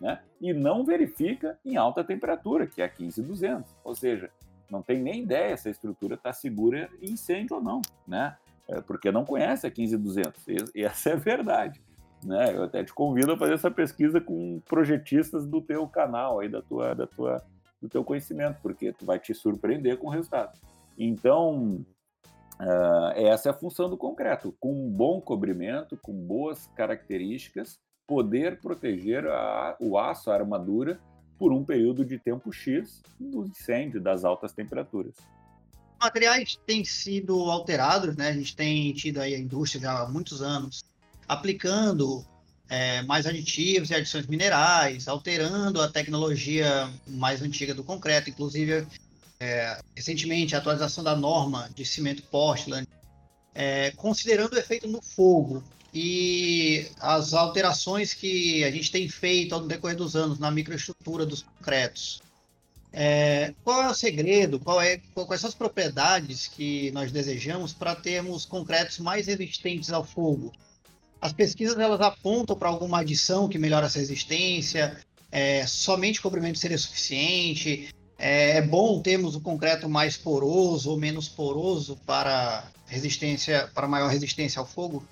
né? 0.00 0.20
E 0.40 0.52
não 0.52 0.84
verifica 0.84 1.58
em 1.64 1.76
alta 1.76 2.04
temperatura, 2.04 2.66
que 2.66 2.80
é 2.80 2.88
15200. 2.88 3.76
Ou 3.82 3.94
seja, 3.94 4.30
não 4.70 4.82
tem 4.82 5.00
nem 5.00 5.22
ideia 5.22 5.56
se 5.56 5.68
a 5.68 5.70
estrutura 5.70 6.14
está 6.14 6.32
segura 6.32 6.88
em 7.00 7.12
incêndio 7.12 7.56
ou 7.56 7.62
não, 7.62 7.82
né? 8.06 8.36
É 8.68 8.80
porque 8.82 9.10
não 9.10 9.24
conhece 9.24 9.66
a 9.66 9.70
15200. 9.70 10.70
E 10.74 10.84
essa 10.84 11.10
é 11.10 11.12
a 11.14 11.16
verdade. 11.16 11.80
Né? 12.22 12.54
Eu 12.54 12.64
até 12.64 12.84
te 12.84 12.92
convido 12.92 13.32
a 13.32 13.38
fazer 13.38 13.54
essa 13.54 13.70
pesquisa 13.70 14.20
com 14.20 14.60
projetistas 14.68 15.46
do 15.46 15.60
teu 15.62 15.86
canal, 15.88 16.40
aí, 16.40 16.48
da 16.48 16.60
tua, 16.60 16.94
da 16.94 17.06
tua, 17.06 17.42
do 17.80 17.88
teu 17.88 18.04
conhecimento, 18.04 18.58
porque 18.60 18.92
tu 18.92 19.06
vai 19.06 19.18
te 19.18 19.32
surpreender 19.32 19.96
com 19.96 20.08
o 20.08 20.10
resultado. 20.10 20.58
Então, 20.98 21.84
uh, 22.60 23.12
essa 23.14 23.48
é 23.48 23.50
a 23.50 23.54
função 23.54 23.88
do 23.88 23.96
concreto. 23.96 24.54
Com 24.58 24.72
um 24.72 24.90
bom 24.90 25.20
cobrimento, 25.20 25.96
com 25.96 26.12
boas 26.12 26.66
características, 26.76 27.78
poder 28.06 28.60
proteger 28.60 29.26
a, 29.26 29.76
o 29.80 29.98
aço, 29.98 30.30
a 30.30 30.34
armadura, 30.34 31.00
por 31.38 31.52
um 31.52 31.64
período 31.64 32.04
de 32.04 32.18
tempo 32.18 32.52
X 32.52 33.00
do 33.18 33.46
incêndio, 33.46 34.00
das 34.00 34.24
altas 34.24 34.52
temperaturas. 34.52 35.14
Materiais 36.00 36.58
têm 36.66 36.84
sido 36.84 37.34
alterados, 37.50 38.16
né? 38.16 38.28
A 38.28 38.32
gente 38.32 38.54
tem 38.54 38.92
tido 38.92 39.20
aí 39.20 39.34
a 39.34 39.38
indústria 39.38 39.82
já 39.82 40.02
há 40.02 40.08
muitos 40.08 40.42
anos 40.42 40.84
aplicando 41.26 42.24
é, 42.68 43.02
mais 43.02 43.26
aditivos 43.26 43.90
e 43.90 43.94
adições 43.94 44.26
minerais, 44.26 45.08
alterando 45.08 45.80
a 45.80 45.88
tecnologia 45.88 46.88
mais 47.06 47.42
antiga 47.42 47.74
do 47.74 47.82
concreto, 47.84 48.30
inclusive 48.30 48.86
é, 49.40 49.80
recentemente 49.94 50.54
a 50.54 50.58
atualização 50.58 51.02
da 51.04 51.14
norma 51.14 51.70
de 51.74 51.84
cimento 51.84 52.22
Portland, 52.24 52.86
é, 53.54 53.90
considerando 53.92 54.54
o 54.54 54.58
efeito 54.58 54.88
no 54.88 55.02
fogo 55.02 55.62
e 55.92 56.86
as 57.00 57.32
alterações 57.32 58.12
que 58.12 58.62
a 58.64 58.70
gente 58.70 58.90
tem 58.90 59.08
feito 59.08 59.54
ao 59.54 59.66
decorrer 59.66 59.96
dos 59.96 60.14
anos 60.14 60.38
na 60.38 60.50
microestrutura 60.50 61.24
dos 61.24 61.42
concretos. 61.42 62.20
É, 62.92 63.54
qual 63.62 63.82
é 63.82 63.88
o 63.88 63.94
segredo? 63.94 64.58
Qual 64.58 64.80
é, 64.80 64.98
quais 65.14 65.40
são 65.40 65.48
as 65.48 65.54
propriedades 65.54 66.46
que 66.46 66.90
nós 66.92 67.12
desejamos 67.12 67.72
para 67.72 67.94
termos 67.94 68.44
concretos 68.44 68.98
mais 68.98 69.26
resistentes 69.26 69.92
ao 69.92 70.04
fogo? 70.04 70.52
As 71.20 71.32
pesquisas 71.32 71.78
elas 71.78 72.00
apontam 72.00 72.56
para 72.56 72.68
alguma 72.68 73.00
adição 73.00 73.48
que 73.48 73.58
melhora 73.58 73.86
essa 73.86 73.98
resistência, 73.98 74.98
é, 75.30 75.66
somente 75.66 76.22
cobrimento 76.22 76.58
seria 76.58 76.78
suficiente, 76.78 77.88
é 78.18 78.60
bom 78.60 79.00
termos 79.00 79.36
o 79.36 79.40
concreto 79.40 79.88
mais 79.88 80.16
poroso 80.16 80.90
ou 80.90 80.98
menos 80.98 81.28
poroso 81.28 81.96
para 82.04 82.64
resistência, 82.86 83.70
para 83.72 83.86
maior 83.86 84.08
resistência 84.08 84.58
ao 84.58 84.66
fogo? 84.66 85.04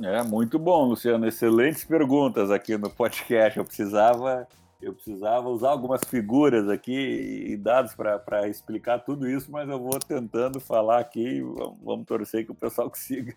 É 0.00 0.22
muito 0.22 0.58
bom, 0.58 0.84
Luciano. 0.84 1.26
Excelentes 1.26 1.84
perguntas 1.84 2.50
aqui 2.50 2.78
no 2.78 2.88
podcast. 2.88 3.58
Eu 3.58 3.64
precisava, 3.64 4.46
eu 4.80 4.92
precisava 4.94 5.48
usar 5.48 5.70
algumas 5.70 6.02
figuras 6.06 6.68
aqui 6.68 7.46
e 7.48 7.56
dados 7.56 7.94
para 7.94 8.48
explicar 8.48 9.00
tudo 9.00 9.28
isso, 9.28 9.50
mas 9.50 9.68
eu 9.68 9.80
vou 9.80 9.98
tentando 9.98 10.60
falar 10.60 11.00
aqui. 11.00 11.42
Vamos 11.82 12.06
torcer 12.06 12.44
que 12.44 12.52
o 12.52 12.54
pessoal 12.54 12.88
consiga 12.90 13.34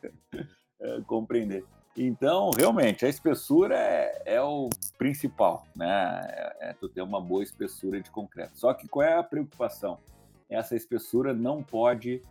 é, 0.80 1.02
compreender. 1.08 1.66
Então, 1.96 2.52
realmente, 2.58 3.06
a 3.06 3.10
espessura 3.10 3.76
é, 3.76 4.22
é 4.26 4.42
o 4.42 4.70
principal, 4.98 5.66
né? 5.76 6.22
É, 6.26 6.70
é, 6.70 6.74
tu 6.74 6.88
ter 6.88 7.02
uma 7.02 7.20
boa 7.20 7.44
espessura 7.44 8.00
de 8.02 8.10
concreto. 8.10 8.58
Só 8.58 8.74
que 8.74 8.88
qual 8.88 9.06
é 9.06 9.18
a 9.18 9.24
preocupação? 9.24 9.98
Essa 10.50 10.76
espessura 10.76 11.34
não 11.34 11.62
pode 11.62 12.22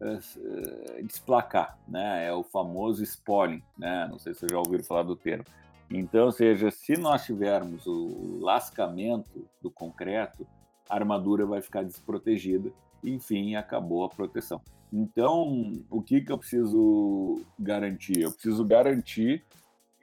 uh, 0.00 1.02
desplacar, 1.04 1.78
né? 1.86 2.26
É 2.26 2.32
o 2.32 2.42
famoso 2.42 3.02
spalling, 3.02 3.62
né? 3.76 4.06
Não 4.10 4.18
sei 4.18 4.32
se 4.32 4.40
vocês 4.40 4.52
já 4.52 4.58
ouviram 4.58 4.84
falar 4.84 5.02
do 5.02 5.16
termo. 5.16 5.44
Então, 5.90 6.30
seja, 6.30 6.70
se 6.70 6.96
nós 6.96 7.24
tivermos 7.24 7.86
o 7.86 8.38
lascamento 8.40 9.46
do 9.60 9.70
concreto, 9.70 10.46
a 10.88 10.94
armadura 10.94 11.44
vai 11.44 11.60
ficar 11.60 11.82
desprotegida 11.82 12.72
enfim, 13.02 13.54
acabou 13.54 14.04
a 14.04 14.08
proteção. 14.08 14.60
Então, 14.92 15.72
o 15.88 16.02
que, 16.02 16.20
que 16.20 16.32
eu 16.32 16.38
preciso 16.38 17.42
garantir? 17.58 18.20
Eu 18.20 18.32
preciso 18.32 18.64
garantir 18.64 19.44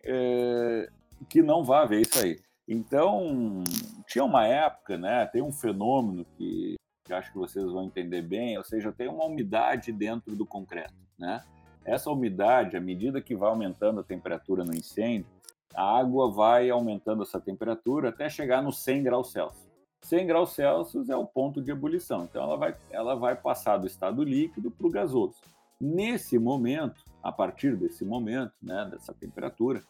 é, 0.03 0.89
que 1.29 1.41
não 1.41 1.63
vai 1.63 1.83
haver 1.83 2.01
isso 2.01 2.19
aí. 2.19 2.39
Então, 2.67 3.63
tinha 4.07 4.23
uma 4.23 4.45
época, 4.45 4.97
né? 4.97 5.25
Tem 5.25 5.41
um 5.41 5.51
fenômeno 5.51 6.25
que, 6.37 6.75
que 7.05 7.13
acho 7.13 7.31
que 7.31 7.37
vocês 7.37 7.65
vão 7.65 7.85
entender 7.85 8.21
bem, 8.21 8.57
ou 8.57 8.63
seja, 8.63 8.91
tem 8.91 9.07
uma 9.07 9.25
umidade 9.25 9.91
dentro 9.91 10.35
do 10.35 10.45
concreto, 10.45 10.93
né? 11.17 11.43
Essa 11.85 12.11
umidade, 12.11 12.75
à 12.75 12.81
medida 12.81 13.21
que 13.21 13.35
vai 13.35 13.49
aumentando 13.49 14.01
a 14.01 14.03
temperatura 14.03 14.65
no 14.65 14.75
incêndio, 14.75 15.27
a 15.73 15.99
água 15.99 16.29
vai 16.29 16.69
aumentando 16.69 17.23
essa 17.23 17.39
temperatura 17.39 18.09
até 18.09 18.29
chegar 18.29 18.61
nos 18.61 18.83
100 18.83 19.03
graus 19.03 19.31
Celsius. 19.31 19.66
100 20.01 20.27
graus 20.27 20.51
Celsius 20.51 21.09
é 21.09 21.15
o 21.15 21.25
ponto 21.25 21.61
de 21.61 21.71
ebulição. 21.71 22.25
Então, 22.25 22.43
ela 22.43 22.57
vai, 22.57 22.75
ela 22.89 23.15
vai 23.15 23.35
passar 23.35 23.77
do 23.77 23.87
estado 23.87 24.23
líquido 24.23 24.71
para 24.71 24.87
o 24.87 24.91
gasoso. 24.91 25.35
Nesse 25.79 26.39
momento, 26.39 27.03
a 27.21 27.31
partir 27.31 27.75
desse 27.75 28.05
momento, 28.05 28.53
né, 28.61 28.87
dessa 28.91 29.13
temperatura, 29.13 29.83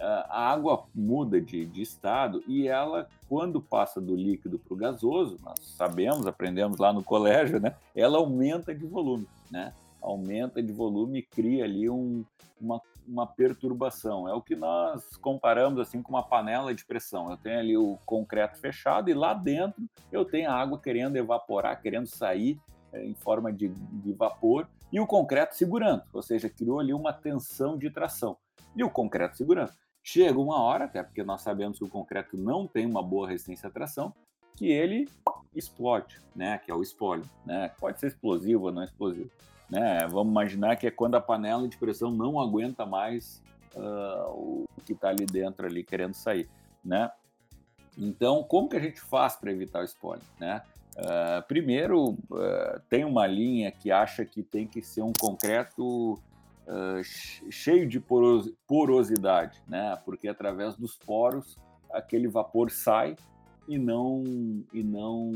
a 0.00 0.50
água 0.50 0.84
muda 0.94 1.40
de, 1.40 1.64
de 1.64 1.82
estado 1.82 2.42
e 2.46 2.66
ela, 2.66 3.08
quando 3.28 3.60
passa 3.60 4.00
do 4.00 4.16
líquido 4.16 4.58
para 4.58 4.74
o 4.74 4.76
gasoso, 4.76 5.38
nós 5.42 5.58
sabemos, 5.76 6.26
aprendemos 6.26 6.78
lá 6.78 6.92
no 6.92 7.02
colégio, 7.02 7.60
né, 7.60 7.76
ela 7.94 8.18
aumenta 8.18 8.74
de 8.74 8.86
volume, 8.86 9.26
né? 9.50 9.72
Aumenta 10.04 10.62
de 10.62 10.72
volume 10.72 11.20
e 11.20 11.22
cria 11.22 11.64
ali 11.64 11.88
um, 11.88 12.24
uma 12.60 12.80
uma 13.06 13.26
perturbação. 13.26 14.28
É 14.28 14.32
o 14.32 14.40
que 14.40 14.56
nós 14.56 15.16
comparamos 15.16 15.80
assim 15.80 16.02
com 16.02 16.10
uma 16.10 16.22
panela 16.22 16.74
de 16.74 16.84
pressão. 16.84 17.30
Eu 17.30 17.36
tenho 17.36 17.58
ali 17.58 17.76
o 17.76 17.98
concreto 18.04 18.58
fechado 18.58 19.10
e 19.10 19.14
lá 19.14 19.34
dentro 19.34 19.82
eu 20.10 20.24
tenho 20.24 20.50
a 20.50 20.54
água 20.54 20.78
querendo 20.78 21.16
evaporar, 21.16 21.80
querendo 21.80 22.06
sair 22.06 22.58
é, 22.92 23.04
em 23.04 23.14
forma 23.14 23.52
de, 23.52 23.68
de 23.68 24.12
vapor 24.12 24.68
e 24.92 25.00
o 25.00 25.06
concreto 25.06 25.56
segurando, 25.56 26.02
ou 26.12 26.22
seja, 26.22 26.48
criou 26.48 26.78
ali 26.78 26.94
uma 26.94 27.12
tensão 27.12 27.76
de 27.76 27.90
tração. 27.90 28.36
E 28.76 28.84
o 28.84 28.90
concreto 28.90 29.36
segurando. 29.36 29.72
Chega 30.02 30.38
uma 30.38 30.60
hora, 30.60 30.84
até 30.84 31.02
porque 31.02 31.24
nós 31.24 31.40
sabemos 31.40 31.78
que 31.78 31.84
o 31.84 31.88
concreto 31.88 32.36
não 32.36 32.66
tem 32.66 32.86
uma 32.86 33.02
boa 33.02 33.28
resistência 33.28 33.68
à 33.68 33.72
tração, 33.72 34.14
que 34.54 34.70
ele 34.70 35.08
explode, 35.54 36.20
né? 36.36 36.58
Que 36.58 36.70
é 36.70 36.74
o 36.74 36.82
espólio, 36.82 37.24
né? 37.44 37.72
Pode 37.80 37.98
ser 37.98 38.08
explosivo 38.08 38.66
ou 38.66 38.72
não 38.72 38.84
explosivo. 38.84 39.30
Né? 39.70 40.06
Vamos 40.08 40.30
imaginar 40.30 40.76
que 40.76 40.86
é 40.86 40.90
quando 40.90 41.14
a 41.14 41.20
panela 41.20 41.66
de 41.66 41.76
pressão 41.76 42.10
não 42.10 42.38
aguenta 42.40 42.84
mais 42.84 43.42
uh, 43.74 44.30
o 44.30 44.66
que 44.84 44.92
está 44.92 45.08
ali 45.08 45.26
dentro 45.26 45.66
ali 45.66 45.82
querendo 45.82 46.14
sair, 46.14 46.48
né? 46.84 47.10
Então, 47.96 48.42
como 48.42 48.68
que 48.68 48.76
a 48.76 48.80
gente 48.80 49.00
faz 49.00 49.36
para 49.36 49.52
evitar 49.52 49.80
o 49.80 49.84
spoiler, 49.84 50.24
né? 50.38 50.62
Uh, 50.96 51.42
primeiro, 51.48 52.10
uh, 52.10 52.80
tem 52.88 53.04
uma 53.04 53.26
linha 53.26 53.70
que 53.70 53.90
acha 53.90 54.24
que 54.24 54.42
tem 54.42 54.66
que 54.66 54.82
ser 54.82 55.02
um 55.02 55.12
concreto 55.12 56.18
cheio 57.50 57.86
de 57.86 58.02
porosidade, 58.66 59.62
né? 59.68 59.98
Porque 60.02 60.26
através 60.26 60.74
dos 60.76 60.96
poros 60.96 61.58
aquele 61.92 62.26
vapor 62.26 62.70
sai 62.70 63.16
e 63.68 63.76
não 63.76 64.24
e 64.72 64.82
não 64.82 65.30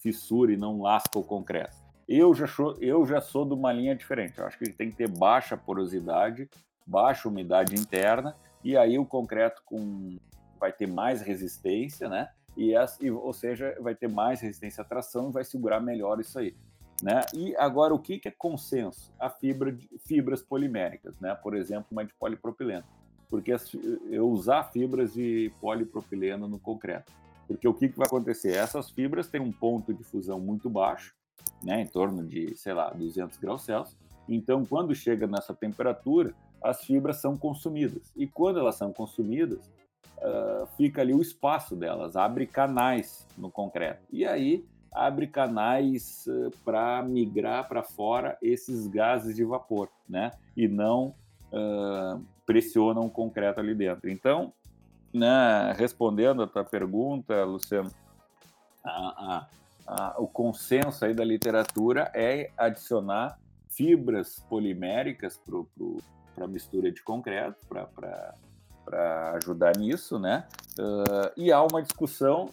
fissura 0.00 0.52
e 0.52 0.56
não 0.56 0.82
lasca 0.82 1.16
o 1.16 1.22
concreto. 1.22 1.85
Eu 2.08 2.34
já, 2.34 2.46
sou, 2.46 2.76
eu 2.80 3.04
já 3.04 3.20
sou 3.20 3.44
de 3.44 3.54
uma 3.54 3.72
linha 3.72 3.94
diferente. 3.94 4.38
Eu 4.38 4.46
acho 4.46 4.56
que 4.58 4.64
ele 4.64 4.72
tem 4.72 4.90
que 4.90 4.96
ter 4.96 5.08
baixa 5.08 5.56
porosidade, 5.56 6.48
baixa 6.86 7.28
umidade 7.28 7.74
interna, 7.74 8.36
e 8.62 8.76
aí 8.76 8.98
o 8.98 9.04
concreto 9.04 9.62
com, 9.64 10.16
vai 10.58 10.72
ter 10.72 10.86
mais 10.86 11.20
resistência, 11.20 12.08
né? 12.08 12.30
E, 12.56 12.74
as, 12.74 12.98
e, 13.00 13.10
ou 13.10 13.32
seja, 13.32 13.76
vai 13.80 13.94
ter 13.94 14.08
mais 14.08 14.40
resistência 14.40 14.82
à 14.82 14.84
tração 14.84 15.28
e 15.28 15.32
vai 15.32 15.44
segurar 15.44 15.80
melhor 15.80 16.20
isso 16.20 16.38
aí. 16.38 16.56
Né? 17.02 17.20
E 17.34 17.54
agora, 17.56 17.92
o 17.92 17.98
que, 17.98 18.18
que 18.18 18.28
é 18.28 18.30
consenso? 18.30 19.12
A 19.18 19.28
fibra 19.28 19.70
de, 19.70 19.88
fibras 20.06 20.42
poliméricas, 20.42 21.20
né? 21.20 21.34
por 21.34 21.54
exemplo, 21.54 21.86
uma 21.90 22.04
de 22.04 22.14
polipropileno. 22.14 22.84
Porque 23.28 23.52
as, 23.52 23.70
eu 24.08 24.28
usar 24.28 24.64
fibras 24.64 25.12
de 25.12 25.52
polipropileno 25.60 26.48
no 26.48 26.58
concreto. 26.58 27.12
Porque 27.46 27.68
o 27.68 27.74
que, 27.74 27.88
que 27.88 27.98
vai 27.98 28.06
acontecer? 28.06 28.56
Essas 28.56 28.90
fibras 28.90 29.28
têm 29.28 29.40
um 29.40 29.52
ponto 29.52 29.92
de 29.92 30.02
fusão 30.02 30.40
muito 30.40 30.70
baixo, 30.70 31.14
né, 31.62 31.82
em 31.82 31.86
torno 31.86 32.24
de, 32.24 32.54
sei 32.56 32.72
lá, 32.72 32.90
200 32.90 33.38
graus 33.38 33.62
Celsius. 33.62 33.96
Então, 34.28 34.64
quando 34.64 34.94
chega 34.94 35.26
nessa 35.26 35.54
temperatura, 35.54 36.34
as 36.62 36.84
fibras 36.84 37.18
são 37.18 37.36
consumidas. 37.36 38.12
E 38.16 38.26
quando 38.26 38.58
elas 38.58 38.76
são 38.76 38.92
consumidas, 38.92 39.70
uh, 40.18 40.66
fica 40.76 41.00
ali 41.00 41.14
o 41.14 41.22
espaço 41.22 41.76
delas, 41.76 42.16
abre 42.16 42.46
canais 42.46 43.26
no 43.36 43.50
concreto. 43.50 44.02
E 44.10 44.24
aí 44.24 44.64
abre 44.92 45.26
canais 45.26 46.26
uh, 46.26 46.50
para 46.64 47.02
migrar 47.02 47.68
para 47.68 47.82
fora 47.82 48.36
esses 48.42 48.86
gases 48.86 49.36
de 49.36 49.44
vapor, 49.44 49.88
né? 50.08 50.32
E 50.56 50.66
não 50.66 51.14
uh, 51.52 52.20
pressionam 52.44 53.06
o 53.06 53.10
concreto 53.10 53.60
ali 53.60 53.74
dentro. 53.74 54.10
Então, 54.10 54.52
né, 55.12 55.72
respondendo 55.76 56.42
a 56.42 56.46
tua 56.46 56.64
pergunta, 56.64 57.44
Luciano, 57.44 57.90
a, 58.84 59.36
a 59.36 59.46
o 60.18 60.26
consenso 60.26 61.04
aí 61.04 61.14
da 61.14 61.24
literatura 61.24 62.10
é 62.14 62.50
adicionar 62.56 63.38
fibras 63.70 64.44
poliméricas 64.48 65.40
para 66.34 66.44
a 66.44 66.48
mistura 66.48 66.90
de 66.90 67.02
concreto, 67.02 67.66
para 67.66 69.32
ajudar 69.34 69.76
nisso, 69.76 70.18
né? 70.18 70.46
Uh, 70.78 71.32
e 71.36 71.52
há 71.52 71.62
uma 71.62 71.82
discussão 71.82 72.50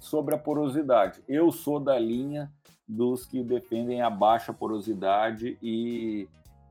sobre 0.00 0.34
a 0.34 0.38
porosidade. 0.38 1.22
Eu 1.28 1.52
sou 1.52 1.78
da 1.78 1.98
linha 1.98 2.50
dos 2.86 3.24
que 3.24 3.42
defendem 3.42 4.02
a 4.02 4.10
baixa 4.10 4.52
porosidade 4.52 5.56
e, 5.62 6.28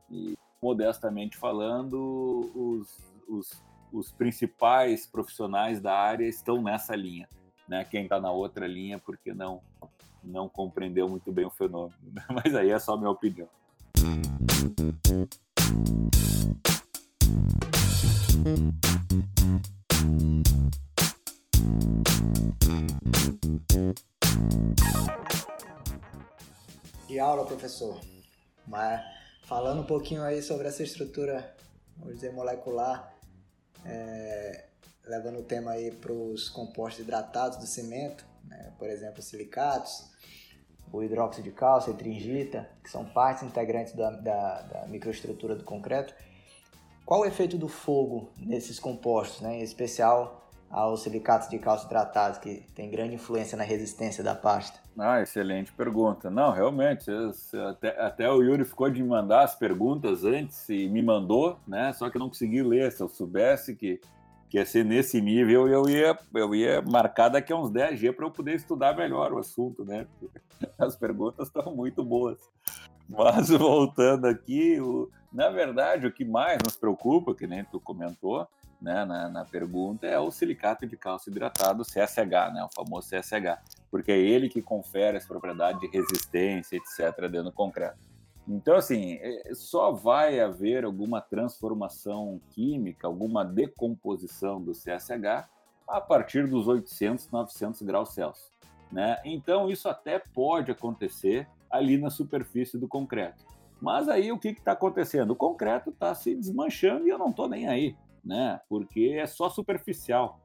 e 0.09 0.37
modestamente 0.61 1.37
falando, 1.37 2.51
os, 2.53 2.97
os, 3.27 3.63
os, 3.93 4.11
principais 4.11 5.05
profissionais 5.05 5.79
da 5.79 5.93
área 5.93 6.25
estão 6.25 6.61
nessa 6.61 6.95
linha. 6.95 7.27
Né? 7.69 7.85
Quem 7.85 8.03
está 8.03 8.19
na 8.19 8.31
outra 8.31 8.67
linha, 8.67 8.97
porque 8.97 9.31
não 9.31 9.61
não 10.21 10.49
compreendeu 10.49 11.07
muito 11.07 11.31
bem 11.31 11.45
o 11.45 11.49
fenômeno. 11.49 11.95
Mas 12.29 12.53
aí 12.55 12.71
é 12.71 12.79
só 12.79 12.97
minha 12.97 13.09
opinião. 13.09 13.47
Que 27.07 27.19
aula, 27.19 27.45
professor. 27.45 27.99
Mas 28.67 29.01
falando 29.43 29.81
um 29.81 29.85
pouquinho 29.85 30.23
aí 30.23 30.41
sobre 30.41 30.67
essa 30.67 30.83
estrutura, 30.83 31.55
vamos 31.97 32.15
dizer, 32.15 32.33
molecular, 32.33 33.13
é, 33.85 34.68
levando 35.09 35.39
o 35.39 35.43
tema 35.43 35.71
aí 35.71 35.91
para 35.91 36.13
os 36.13 36.47
compostos 36.47 37.03
hidratados 37.03 37.57
do 37.57 37.65
cimento, 37.65 38.25
né? 38.45 38.71
por 38.77 38.89
exemplo, 38.89 39.21
silicatos, 39.21 40.09
o 40.91 41.03
hidróxido 41.03 41.43
de 41.43 41.51
cálcio, 41.51 41.93
a 41.93 41.95
tringita, 41.95 42.69
que 42.83 42.89
são 42.89 43.05
partes 43.05 43.43
integrantes 43.43 43.93
da, 43.93 44.11
da, 44.11 44.61
da 44.61 44.87
microestrutura 44.87 45.55
do 45.55 45.63
concreto. 45.63 46.13
Qual 47.05 47.21
o 47.21 47.25
efeito 47.25 47.57
do 47.57 47.67
fogo 47.67 48.29
nesses 48.37 48.79
compostos, 48.79 49.41
né? 49.41 49.59
em 49.59 49.63
especial 49.63 50.47
aos 50.69 51.01
silicatos 51.01 51.49
de 51.49 51.57
cálcio 51.57 51.87
hidratados, 51.87 52.37
que 52.37 52.63
tem 52.75 52.91
grande 52.91 53.15
influência 53.15 53.57
na 53.57 53.63
resistência 53.63 54.23
da 54.23 54.35
pasta? 54.35 54.79
Ah, 54.97 55.21
excelente 55.21 55.71
pergunta. 55.71 56.29
Não, 56.29 56.51
realmente, 56.51 57.09
até, 57.69 57.99
até 57.99 58.29
o 58.29 58.43
Yuri 58.43 58.65
ficou 58.65 58.89
de 58.89 59.01
me 59.01 59.09
mandar 59.09 59.43
as 59.43 59.55
perguntas 59.55 60.23
antes 60.23 60.69
e 60.69 60.87
me 60.87 61.01
mandou, 61.01 61.57
né? 61.67 61.93
Só 61.93 62.09
que 62.09 62.17
eu 62.17 62.19
não 62.19 62.27
consegui 62.27 62.61
ler. 62.61 62.91
Se 62.91 63.01
eu 63.01 63.07
soubesse 63.07 63.75
que, 63.75 63.99
que 64.49 64.57
ia 64.57 64.65
ser 64.65 64.83
nesse 64.83 65.21
nível, 65.21 65.67
eu 65.67 65.87
ia, 65.87 66.17
eu 66.33 66.55
ia 66.55 66.81
marcar 66.81 67.29
daqui 67.29 67.53
a 67.53 67.55
uns 67.55 67.69
10 67.69 67.99
dias 67.99 68.15
para 68.15 68.25
eu 68.25 68.31
poder 68.31 68.55
estudar 68.55 68.95
melhor 68.95 69.31
o 69.31 69.37
assunto, 69.37 69.85
né? 69.85 70.07
As 70.77 70.95
perguntas 70.95 71.47
estão 71.47 71.75
muito 71.75 72.03
boas. 72.03 72.39
Mas 73.07 73.49
voltando 73.53 74.25
aqui, 74.25 74.79
o, 74.81 75.09
na 75.31 75.49
verdade, 75.49 76.07
o 76.07 76.11
que 76.11 76.25
mais 76.25 76.57
nos 76.63 76.75
preocupa, 76.75 77.35
que 77.35 77.45
nem 77.45 77.63
tu 77.63 77.79
comentou, 77.79 78.47
né, 78.81 79.05
na, 79.05 79.29
na, 79.29 79.45
pergunta 79.45 80.07
é 80.07 80.17
o 80.17 80.31
silicato 80.31 80.87
de 80.87 80.95
cálcio 80.95 81.29
hidratado, 81.29 81.83
CSH, 81.83 82.53
né, 82.53 82.63
o 82.63 82.73
famoso 82.73 83.09
CSH, 83.09 83.59
porque 83.91 84.11
é 84.11 84.17
ele 84.17 84.47
que 84.47 84.61
confere 84.61 85.17
as 85.17 85.27
propriedades 85.27 85.81
de 85.81 85.87
resistência, 85.87 86.77
etc., 86.77 87.19
dentro 87.23 87.43
do 87.43 87.51
concreto. 87.51 88.08
Então, 88.49 88.75
assim, 88.75 89.19
é, 89.21 89.53
só 89.53 89.91
vai 89.91 90.39
haver 90.39 90.83
alguma 90.83 91.21
transformação 91.21 92.41
química, 92.49 93.07
alguma 93.07 93.45
decomposição 93.45 94.61
do 94.61 94.71
CSH 94.71 95.47
a 95.87 96.01
partir 96.01 96.47
dos 96.47 96.67
800, 96.67 97.29
900 97.29 97.81
graus 97.83 98.09
Celsius. 98.13 98.51
Né? 98.91 99.17
Então, 99.23 99.69
isso 99.69 99.87
até 99.87 100.19
pode 100.19 100.71
acontecer 100.71 101.47
ali 101.69 101.97
na 101.97 102.09
superfície 102.09 102.77
do 102.77 102.87
concreto. 102.87 103.45
Mas 103.79 104.09
aí 104.09 104.31
o 104.31 104.39
que 104.39 104.49
está 104.49 104.71
acontecendo? 104.71 105.31
O 105.31 105.35
concreto 105.35 105.91
está 105.91 106.13
se 106.15 106.35
desmanchando 106.35 107.07
e 107.07 107.09
eu 107.09 107.17
não 107.17 107.29
estou 107.29 107.47
nem 107.47 107.67
aí 107.67 107.95
né? 108.23 108.59
Porque 108.67 109.17
é 109.19 109.25
só 109.25 109.49
superficial, 109.49 110.39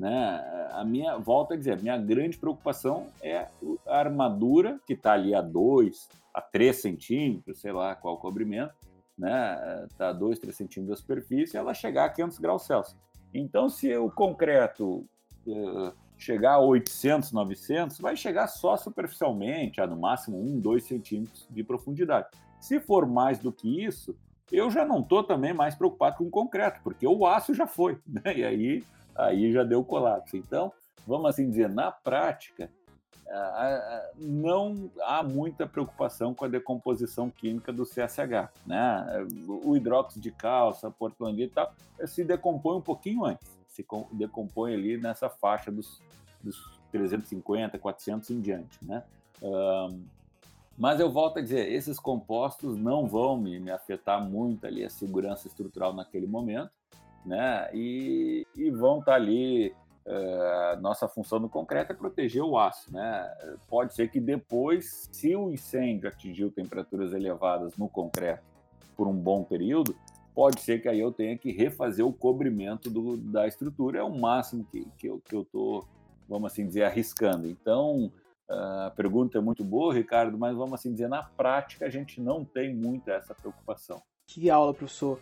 né? 0.00 0.68
A 0.72 0.82
minha, 0.82 1.18
volta 1.18 1.52
a 1.52 1.56
dizer, 1.58 1.72
a 1.74 1.76
minha 1.76 1.98
grande 1.98 2.38
preocupação 2.38 3.08
é 3.20 3.46
a 3.86 3.98
armadura 3.98 4.80
que 4.86 4.94
está 4.94 5.12
ali 5.12 5.34
a 5.34 5.42
2, 5.42 6.08
a 6.32 6.40
3 6.40 6.74
centímetros, 6.74 7.60
sei 7.60 7.70
lá 7.70 7.94
qual 7.94 8.16
cobrimento, 8.16 8.72
né? 9.16 9.86
Está 9.90 10.08
a 10.08 10.12
2, 10.14 10.38
3 10.38 10.56
centímetros 10.56 10.96
da 10.96 11.02
superfície, 11.02 11.58
ela 11.58 11.74
chegar 11.74 12.06
a 12.06 12.08
500 12.08 12.38
graus 12.38 12.62
Celsius. 12.62 12.96
Então, 13.34 13.68
se 13.68 13.94
o 13.94 14.10
concreto 14.10 15.06
uh, 15.46 15.92
chegar 16.16 16.54
a 16.54 16.60
800, 16.60 17.30
900, 17.30 17.98
vai 17.98 18.16
chegar 18.16 18.46
só 18.46 18.78
superficialmente, 18.78 19.82
a 19.82 19.86
no 19.86 19.98
máximo 19.98 20.38
1, 20.38 20.60
2 20.60 20.82
centímetros 20.82 21.46
de 21.50 21.62
profundidade. 21.62 22.28
Se 22.58 22.80
for 22.80 23.06
mais 23.06 23.38
do 23.38 23.52
que 23.52 23.84
isso, 23.84 24.16
eu 24.50 24.70
já 24.70 24.82
não 24.82 25.00
estou 25.00 25.22
também 25.22 25.52
mais 25.52 25.74
preocupado 25.74 26.16
com 26.16 26.24
o 26.24 26.30
concreto, 26.30 26.80
porque 26.82 27.06
o 27.06 27.26
aço 27.26 27.52
já 27.52 27.66
foi, 27.66 27.98
né? 28.08 28.34
e 28.34 28.42
aí, 28.42 28.82
aí 29.14 29.52
já 29.52 29.62
deu 29.64 29.84
colapso. 29.84 30.36
Então, 30.36 30.72
vamos 31.06 31.26
assim 31.30 31.48
dizer, 31.48 31.68
na 31.68 31.90
prática, 31.90 32.70
não 34.16 34.90
há 35.02 35.22
muita 35.22 35.66
preocupação 35.66 36.34
com 36.34 36.44
a 36.44 36.48
decomposição 36.48 37.30
química 37.30 37.72
do 37.72 37.84
CSH. 37.84 38.50
Né? 38.66 39.26
O 39.48 39.76
hidróxido 39.76 40.20
de 40.20 40.30
cálcio, 40.30 40.88
a 40.88 40.90
portlandita 40.90 41.68
se 42.06 42.24
decompõe 42.24 42.78
um 42.78 42.82
pouquinho 42.82 43.24
antes, 43.24 43.48
se 43.68 43.86
decompõe 44.12 44.74
ali 44.74 44.96
nessa 44.96 45.28
faixa 45.28 45.70
dos, 45.70 46.02
dos 46.42 46.56
350, 46.90 47.78
400 47.78 48.30
em 48.30 48.40
diante. 48.40 48.84
Né? 48.84 49.02
Um, 49.40 50.02
mas 50.76 50.98
eu 50.98 51.10
volto 51.10 51.38
a 51.38 51.42
dizer, 51.42 51.70
esses 51.70 52.00
compostos 52.00 52.76
não 52.76 53.06
vão 53.06 53.36
me, 53.36 53.60
me 53.60 53.70
afetar 53.70 54.24
muito 54.24 54.66
ali 54.66 54.84
a 54.84 54.90
segurança 54.90 55.46
estrutural 55.46 55.92
naquele 55.92 56.26
momento, 56.26 56.70
né? 57.24 57.68
E, 57.74 58.46
e 58.56 58.70
vão 58.70 58.98
estar 59.00 59.12
tá 59.12 59.16
ali. 59.16 59.74
Uh, 60.06 60.80
nossa 60.80 61.06
função 61.06 61.38
no 61.38 61.48
concreto 61.48 61.92
é 61.92 61.94
proteger 61.94 62.42
o 62.42 62.58
aço, 62.58 62.92
né? 62.92 63.30
Pode 63.68 63.94
ser 63.94 64.10
que 64.10 64.18
depois, 64.18 65.08
se 65.12 65.36
o 65.36 65.50
incêndio 65.50 66.08
atingiu 66.08 66.50
temperaturas 66.50 67.12
elevadas 67.12 67.76
no 67.76 67.88
concreto 67.88 68.42
por 68.96 69.06
um 69.06 69.14
bom 69.14 69.44
período, 69.44 69.94
pode 70.34 70.62
ser 70.62 70.80
que 70.80 70.88
aí 70.88 70.98
eu 70.98 71.12
tenha 71.12 71.36
que 71.36 71.52
refazer 71.52 72.04
o 72.04 72.12
cobrimento 72.12 72.88
do, 72.90 73.18
da 73.18 73.46
estrutura, 73.46 73.98
é 73.98 74.02
o 74.02 74.10
máximo 74.10 74.64
que, 74.64 74.86
que 74.96 75.06
eu 75.06 75.42
estou, 75.42 75.86
vamos 76.28 76.50
assim 76.50 76.66
dizer, 76.66 76.84
arriscando. 76.84 77.46
Então, 77.46 78.10
a 78.50 78.92
pergunta 78.96 79.38
é 79.38 79.40
muito 79.40 79.62
boa, 79.62 79.94
Ricardo, 79.94 80.36
mas 80.36 80.56
vamos 80.56 80.74
assim 80.74 80.92
dizer, 80.92 81.08
na 81.08 81.22
prática 81.22 81.86
a 81.86 81.90
gente 81.90 82.20
não 82.20 82.44
tem 82.44 82.74
muito 82.74 83.08
essa 83.10 83.32
preocupação. 83.32 84.02
Que 84.26 84.50
aula, 84.50 84.74
professor. 84.74 85.20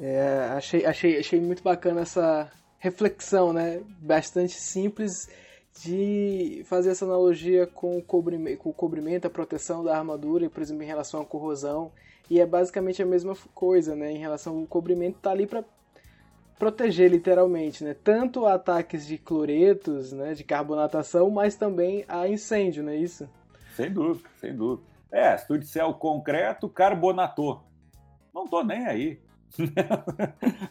É, 0.00 0.50
achei, 0.56 0.86
achei, 0.86 1.18
achei 1.18 1.40
muito 1.40 1.62
bacana 1.62 2.02
essa 2.02 2.50
reflexão, 2.78 3.52
né? 3.52 3.82
Bastante 4.00 4.54
simples 4.54 5.28
de 5.82 6.62
fazer 6.66 6.90
essa 6.90 7.04
analogia 7.04 7.66
com 7.66 7.98
o, 7.98 8.02
cobrimento, 8.02 8.58
com 8.58 8.70
o 8.70 8.74
cobrimento, 8.74 9.26
a 9.26 9.30
proteção 9.30 9.82
da 9.82 9.96
armadura, 9.96 10.48
por 10.48 10.62
exemplo, 10.62 10.82
em 10.82 10.86
relação 10.86 11.20
à 11.20 11.24
corrosão. 11.24 11.90
E 12.30 12.40
é 12.40 12.46
basicamente 12.46 13.02
a 13.02 13.06
mesma 13.06 13.36
coisa, 13.54 13.96
né? 13.96 14.12
Em 14.12 14.18
relação 14.18 14.58
ao 14.58 14.66
cobrimento, 14.66 15.18
tá 15.20 15.30
ali 15.30 15.46
para 15.46 15.64
proteger 16.58 17.10
literalmente, 17.10 17.84
né? 17.84 17.94
Tanto 17.94 18.46
ataques 18.46 19.06
de 19.06 19.16
cloretos, 19.16 20.12
né, 20.12 20.34
de 20.34 20.42
carbonatação, 20.42 21.30
mas 21.30 21.54
também 21.54 22.04
a 22.08 22.28
incêndio, 22.28 22.82
não 22.82 22.90
é 22.90 22.96
isso? 22.96 23.28
Sem 23.76 23.92
dúvida, 23.92 24.28
sem 24.40 24.54
dúvida. 24.54 24.86
É, 25.10 25.36
se 25.36 25.46
tu 25.46 25.56
disser 25.56 25.86
o 25.86 25.94
concreto 25.94 26.68
carbonatou, 26.68 27.62
não 28.34 28.46
tô 28.46 28.62
nem 28.64 28.86
aí. 28.86 29.20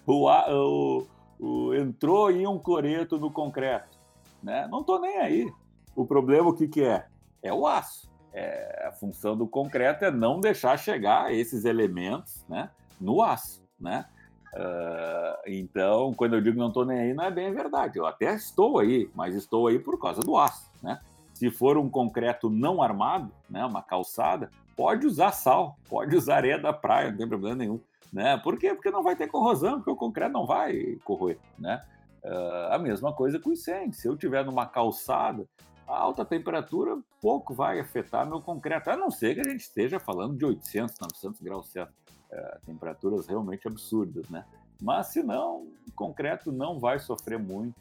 O, 0.06 0.28
o, 0.30 1.08
o, 1.40 1.74
entrou 1.74 2.32
em 2.32 2.48
um 2.48 2.60
cloreto 2.60 3.18
no 3.18 3.32
concreto, 3.32 3.98
né? 4.42 4.68
Não 4.70 4.84
tô 4.84 5.00
nem 5.00 5.18
aí. 5.18 5.54
O 5.96 6.06
problema 6.06 6.50
o 6.50 6.54
que 6.54 6.68
que 6.68 6.84
é? 6.84 7.08
É 7.42 7.54
o 7.54 7.66
aço. 7.66 8.10
É, 8.34 8.88
a 8.88 8.92
função 8.92 9.36
do 9.36 9.48
concreto 9.48 10.06
é 10.06 10.12
não 10.12 10.40
deixar 10.40 10.78
chegar 10.78 11.34
esses 11.34 11.66
elementos, 11.66 12.46
né, 12.48 12.70
no 13.02 13.24
aço, 13.24 13.64
né? 13.80 14.06
Uh, 14.54 15.38
então, 15.46 16.14
quando 16.14 16.36
eu 16.36 16.42
digo 16.42 16.58
não 16.58 16.68
estou 16.70 16.86
nem 16.86 17.00
aí, 17.00 17.14
não 17.14 17.24
é 17.24 17.32
bem 17.32 17.52
verdade. 17.54 17.98
Eu 17.98 18.06
até 18.06 18.34
estou 18.34 18.80
aí, 18.80 19.10
mas 19.14 19.36
estou 19.36 19.68
aí 19.68 19.80
por 19.80 20.00
causa 20.00 20.22
do 20.22 20.38
aço, 20.38 20.72
né? 20.82 21.00
Se 21.38 21.52
for 21.52 21.78
um 21.78 21.88
concreto 21.88 22.50
não 22.50 22.82
armado, 22.82 23.32
né, 23.48 23.64
uma 23.64 23.84
calçada, 23.84 24.50
pode 24.76 25.06
usar 25.06 25.32
sal, 25.32 25.78
pode 25.88 26.16
usar 26.16 26.38
areia 26.38 26.58
da 26.58 26.74
praia, 26.74 27.12
não 27.12 27.18
tem 27.18 27.28
problema 27.28 27.56
nenhum, 27.56 27.80
né? 28.12 28.38
Por 28.38 28.58
quê? 28.58 28.74
Porque 28.74 28.90
não 28.90 29.04
vai 29.04 29.16
ter 29.16 29.28
corrosão, 29.28 29.76
porque 29.76 29.92
o 29.92 29.96
concreto 29.96 30.34
não 30.34 30.48
vai 30.48 30.98
corroer, 31.04 31.38
né? 31.60 31.86
Uh, 32.24 32.74
a 32.74 32.80
mesma 32.80 33.14
coisa 33.14 33.40
com 33.40 33.52
incêndio. 33.52 33.94
Se 33.94 34.08
eu 34.08 34.18
tiver 34.18 34.44
numa 34.44 34.66
calçada, 34.66 35.48
a 35.88 35.96
alta 35.96 36.26
temperatura 36.26 36.98
pouco 37.22 37.54
vai 37.54 37.80
afetar 37.80 38.28
meu 38.28 38.42
concreto, 38.42 38.90
a 38.90 38.98
não 38.98 39.12
ser 39.12 39.36
que 39.36 39.42
a 39.42 39.50
gente 39.52 39.62
esteja 39.62 40.00
falando 40.00 40.36
de 40.36 40.44
800, 40.44 40.96
900 41.00 41.40
graus 41.40 41.68
Celsius 41.68 41.96
é, 42.32 42.58
temperaturas 42.66 43.28
realmente 43.28 43.68
absurdas, 43.68 44.28
né? 44.28 44.44
Mas 44.82 45.08
se 45.08 45.22
não, 45.22 45.68
o 45.88 45.92
concreto 45.96 46.52
não 46.52 46.80
vai 46.80 46.98
sofrer 46.98 47.38
muito. 47.38 47.80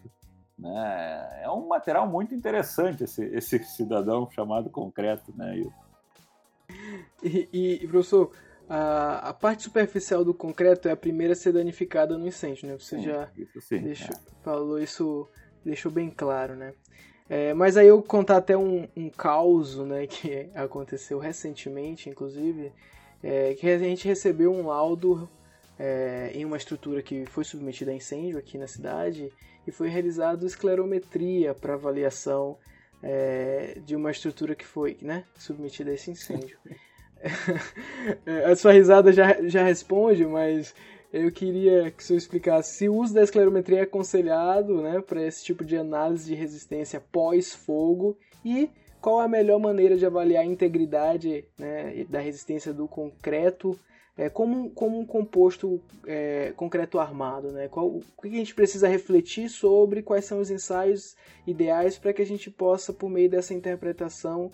Né? 0.59 1.41
É 1.43 1.51
um 1.51 1.69
material 1.69 2.09
muito 2.09 2.35
interessante 2.35 3.05
esse, 3.05 3.25
esse 3.27 3.63
cidadão 3.65 4.29
chamado 4.31 4.71
concreto, 4.71 5.33
né? 5.37 5.63
E, 7.23 7.81
e 7.83 7.89
professor, 7.89 8.33
a, 8.69 9.29
a, 9.29 9.35
parte 9.35 9.65
superficial 9.65 10.25
do 10.25 10.35
concreto 10.35 10.89
é 10.89 10.93
a 10.93 10.97
primeira 10.97 11.35
a 11.35 11.37
ser 11.37 11.53
danificada 11.53 12.17
no 12.17 12.27
incêndio, 12.27 12.69
né? 12.69 12.79
Você 12.79 12.97
sim, 12.97 13.03
já 13.03 13.31
sim, 13.61 13.83
deixou, 13.83 14.17
é. 14.17 14.43
falou 14.43 14.79
isso, 14.79 15.29
deixou 15.65 15.93
bem 15.93 16.11
claro, 16.11 16.57
né? 16.57 16.75
É, 17.29 17.53
mas 17.55 17.77
aí 17.77 17.89
eu 17.89 18.03
contar 18.03 18.37
até 18.37 18.57
um, 18.57 18.89
um 18.97 19.11
caos, 19.11 19.77
né, 19.79 20.07
que 20.09 20.49
aconteceu 20.55 21.19
recentemente, 21.19 22.09
inclusive, 22.09 22.73
é, 23.23 23.55
que 23.55 23.69
a 23.69 23.79
gente 23.79 24.07
recebeu 24.07 24.53
um 24.53 24.69
laudo 24.69 25.29
é, 25.79 26.31
em 26.35 26.45
uma 26.45 26.57
estrutura 26.57 27.03
que 27.03 27.27
foi 27.27 27.45
submetida 27.45 27.91
a 27.91 27.95
incêndio 27.95 28.39
aqui 28.39 28.57
na 28.57 28.67
cidade 28.67 29.33
e 29.67 29.73
foi 29.73 29.89
realizado 29.89 30.47
esclerometria 30.47 31.55
para 31.55 31.75
avaliação 31.75 32.57
é, 33.03 33.79
de 33.85 33.97
uma 33.97 34.11
estrutura 34.11 34.55
que 34.55 34.67
foi 34.67 34.97
né, 35.01 35.25
submetida 35.37 35.91
a 35.91 35.95
esse 35.95 36.11
incêndio. 36.11 36.59
a 38.51 38.55
sua 38.55 38.73
risada 38.73 39.12
já, 39.12 39.41
já 39.47 39.64
responde, 39.64 40.25
mas 40.25 40.75
eu 41.12 41.31
queria 41.33 41.91
que 41.91 42.03
o 42.03 42.07
senhor 42.07 42.19
explicasse 42.19 42.77
se 42.77 42.89
o 42.89 42.95
uso 42.95 43.14
da 43.14 43.23
esclerometria 43.23 43.81
é 43.81 43.83
aconselhado 43.83 44.83
né, 44.83 45.01
para 45.01 45.25
esse 45.25 45.45
tipo 45.45 45.64
de 45.64 45.77
análise 45.77 46.27
de 46.27 46.35
resistência 46.35 47.03
pós-fogo 47.12 48.17
e 48.45 48.71
qual 49.01 49.21
a 49.21 49.29
melhor 49.29 49.59
maneira 49.59 49.97
de 49.97 50.05
avaliar 50.05 50.43
a 50.43 50.47
integridade 50.47 51.45
né, 51.59 52.05
da 52.09 52.21
resistência 52.21 52.73
do 52.73 52.89
concreto 52.89 53.79
é, 54.17 54.31
como, 54.31 54.71
como 54.71 54.99
um 54.99 55.05
composto 55.05 55.81
é, 56.07 56.53
concreto 56.57 56.99
armado, 56.99 57.53
né? 57.53 57.69
Qual, 57.69 57.87
o 57.87 58.03
que 58.23 58.29
a 58.29 58.31
gente 58.31 58.55
precisa 58.55 58.89
refletir 58.89 59.49
sobre 59.49 60.03
quais 60.03 60.25
são 60.25 60.41
os 60.41 60.51
ensaios 60.51 61.14
ideais 61.47 61.99
para 61.99 62.12
que 62.12 62.23
a 62.23 62.27
gente 62.27 62.51
possa, 62.51 62.93
por 62.93 63.11
meio 63.11 63.29
dessa 63.29 63.53
interpretação, 63.53 64.51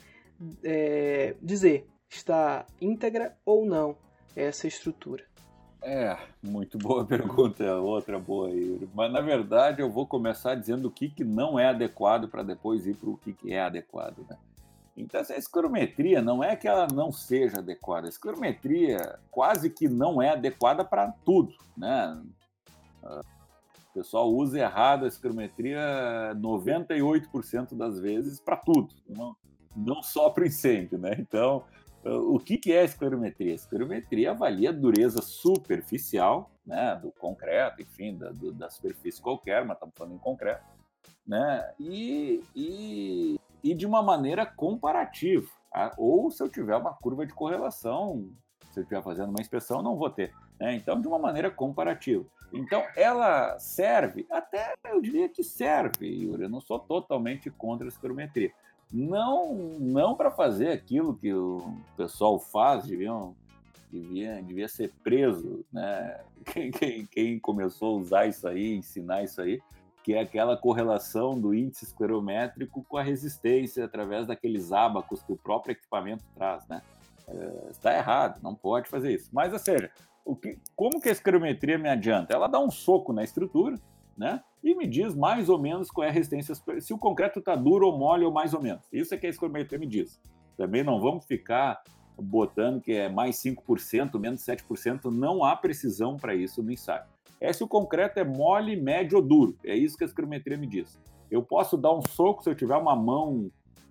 é, 0.64 1.34
dizer 1.40 1.86
está 2.08 2.66
íntegra 2.80 3.36
ou 3.44 3.64
não 3.64 3.96
essa 4.36 4.66
estrutura. 4.66 5.24
É, 5.80 6.16
muito 6.42 6.78
boa 6.78 7.04
pergunta, 7.06 7.74
outra 7.76 8.18
boa 8.18 8.48
aí. 8.48 8.88
Mas 8.94 9.12
na 9.12 9.20
verdade 9.20 9.80
eu 9.80 9.90
vou 9.90 10.06
começar 10.06 10.54
dizendo 10.54 10.88
o 10.88 10.90
que, 10.90 11.08
que 11.08 11.24
não 11.24 11.58
é 11.58 11.68
adequado 11.68 12.28
para 12.28 12.42
depois 12.42 12.86
ir 12.86 12.96
para 12.96 13.10
o 13.10 13.16
que, 13.16 13.32
que 13.32 13.52
é 13.52 13.60
adequado. 13.60 14.18
Né? 14.28 14.36
Então, 14.96 15.20
essa 15.20 15.36
esclerometria 15.36 16.20
não 16.20 16.44
é 16.44 16.54
que 16.54 16.68
ela 16.68 16.86
não 16.86 17.10
seja 17.10 17.58
adequada. 17.58 18.06
A 18.06 18.10
esclerometria 18.10 19.18
quase 19.30 19.70
que 19.70 19.88
não 19.88 20.20
é 20.20 20.30
adequada 20.30 20.84
para 20.84 21.10
tudo. 21.24 21.54
Né? 21.76 22.22
O 23.02 23.94
pessoal 23.94 24.30
usa 24.30 24.58
errado 24.58 25.04
a 25.04 25.08
esclerometria 25.08 26.34
98% 26.36 27.74
das 27.74 27.98
vezes 27.98 28.40
para 28.40 28.56
tudo, 28.56 28.94
não, 29.08 29.36
não 29.76 30.02
só 30.02 30.30
para 30.30 30.46
incêndio. 30.46 30.98
Né? 30.98 31.16
Então, 31.18 31.64
o 32.04 32.38
que, 32.38 32.58
que 32.58 32.72
é 32.72 32.80
a 32.80 32.84
esclerometria? 32.84 33.52
A 33.52 33.56
esclerometria 33.56 34.32
avalia 34.32 34.70
a 34.70 34.72
dureza 34.72 35.22
superficial 35.22 36.50
né, 36.66 36.98
do 37.02 37.12
concreto, 37.12 37.80
enfim, 37.80 38.16
da, 38.16 38.30
do, 38.30 38.52
da 38.52 38.68
superfície 38.70 39.20
qualquer, 39.20 39.64
mas 39.64 39.76
estamos 39.76 39.94
falando 39.96 40.14
em 40.14 40.18
concreto, 40.18 40.64
né? 41.26 41.72
E, 41.78 42.42
e 42.54 43.38
e 43.62 43.74
de 43.74 43.86
uma 43.86 44.02
maneira 44.02 44.44
comparativa. 44.44 45.48
Tá? 45.70 45.92
Ou 45.96 46.30
se 46.30 46.42
eu 46.42 46.48
tiver 46.48 46.76
uma 46.76 46.92
curva 46.92 47.26
de 47.26 47.32
correlação, 47.32 48.28
se 48.70 48.80
eu 48.80 48.82
estiver 48.82 49.02
fazendo 49.02 49.30
uma 49.30 49.40
inspeção, 49.40 49.82
não 49.82 49.96
vou 49.96 50.10
ter. 50.10 50.34
Né? 50.58 50.74
Então, 50.74 51.00
de 51.00 51.06
uma 51.06 51.18
maneira 51.18 51.50
comparativa. 51.50 52.24
Então, 52.52 52.84
ela 52.96 53.58
serve, 53.58 54.26
até 54.30 54.74
eu 54.90 55.00
diria 55.00 55.28
que 55.28 55.42
serve, 55.42 56.06
Yuri. 56.06 56.42
Eu 56.42 56.50
não 56.50 56.60
sou 56.60 56.78
totalmente 56.78 57.50
contra 57.50 57.86
a 57.86 57.88
espirometria. 57.88 58.52
Não, 58.92 59.54
não 59.54 60.14
para 60.14 60.30
fazer 60.30 60.68
aquilo 60.68 61.16
que 61.16 61.32
o 61.32 61.74
pessoal 61.96 62.38
faz, 62.38 62.84
deviam, 62.84 63.34
devia, 63.90 64.42
devia 64.42 64.68
ser 64.68 64.92
preso, 65.02 65.64
né? 65.72 66.20
Quem, 66.44 66.72
quem, 66.72 67.06
quem 67.06 67.38
começou 67.38 67.94
a 67.94 68.00
usar 68.00 68.26
isso 68.26 68.48
aí, 68.48 68.74
ensinar 68.74 69.22
isso 69.22 69.40
aí, 69.40 69.62
que 70.02 70.14
é 70.14 70.20
aquela 70.20 70.56
correlação 70.56 71.38
do 71.38 71.54
índice 71.54 71.84
esclerométrico 71.84 72.84
com 72.88 72.96
a 72.96 73.02
resistência 73.02 73.84
através 73.84 74.26
daqueles 74.26 74.72
ábacos 74.72 75.22
que 75.22 75.32
o 75.32 75.36
próprio 75.36 75.72
equipamento 75.72 76.24
traz, 76.34 76.66
né? 76.66 76.82
É, 77.28 77.68
está 77.70 77.96
errado, 77.96 78.40
não 78.42 78.54
pode 78.54 78.88
fazer 78.88 79.12
isso. 79.12 79.30
Mas, 79.32 79.52
ou 79.52 79.58
seja, 79.58 79.90
o 80.24 80.34
que, 80.34 80.58
como 80.74 81.00
que 81.00 81.08
a 81.08 81.12
esclerometria 81.12 81.78
me 81.78 81.88
adianta? 81.88 82.34
Ela 82.34 82.48
dá 82.48 82.58
um 82.58 82.70
soco 82.70 83.12
na 83.12 83.22
estrutura, 83.22 83.78
né? 84.16 84.42
E 84.62 84.74
me 84.74 84.86
diz 84.86 85.14
mais 85.14 85.48
ou 85.48 85.58
menos 85.58 85.90
qual 85.90 86.04
é 86.04 86.10
a 86.10 86.12
resistência, 86.12 86.54
se 86.80 86.92
o 86.92 86.98
concreto 86.98 87.38
está 87.38 87.54
duro 87.54 87.86
ou 87.86 87.98
mole 87.98 88.24
ou 88.24 88.32
mais 88.32 88.54
ou 88.54 88.60
menos. 88.60 88.84
Isso 88.92 89.14
é 89.14 89.18
que 89.18 89.26
a 89.26 89.30
esclerometria 89.30 89.78
me 89.78 89.86
diz. 89.86 90.20
Também 90.56 90.82
não 90.82 91.00
vamos 91.00 91.24
ficar 91.24 91.82
botando 92.18 92.80
que 92.80 92.92
é 92.92 93.08
mais 93.08 93.36
5%, 93.36 94.18
menos 94.18 94.44
7%, 94.44 95.04
não 95.06 95.44
há 95.44 95.56
precisão 95.56 96.16
para 96.16 96.34
isso 96.34 96.62
no 96.62 96.70
ensaio 96.70 97.04
é 97.42 97.52
se 97.52 97.64
o 97.64 97.68
concreto 97.68 98.20
é 98.20 98.24
mole, 98.24 98.76
médio 98.76 99.18
ou 99.18 99.22
duro. 99.22 99.58
É 99.64 99.74
isso 99.74 99.98
que 99.98 100.04
a 100.04 100.06
escrometria 100.06 100.56
me 100.56 100.66
diz. 100.66 100.96
Eu 101.28 101.42
posso 101.42 101.76
dar 101.76 101.92
um 101.92 102.00
soco 102.00 102.42
se 102.42 102.48
eu 102.48 102.54
tiver 102.54 102.76
uma 102.76 102.94
mão 102.94 103.50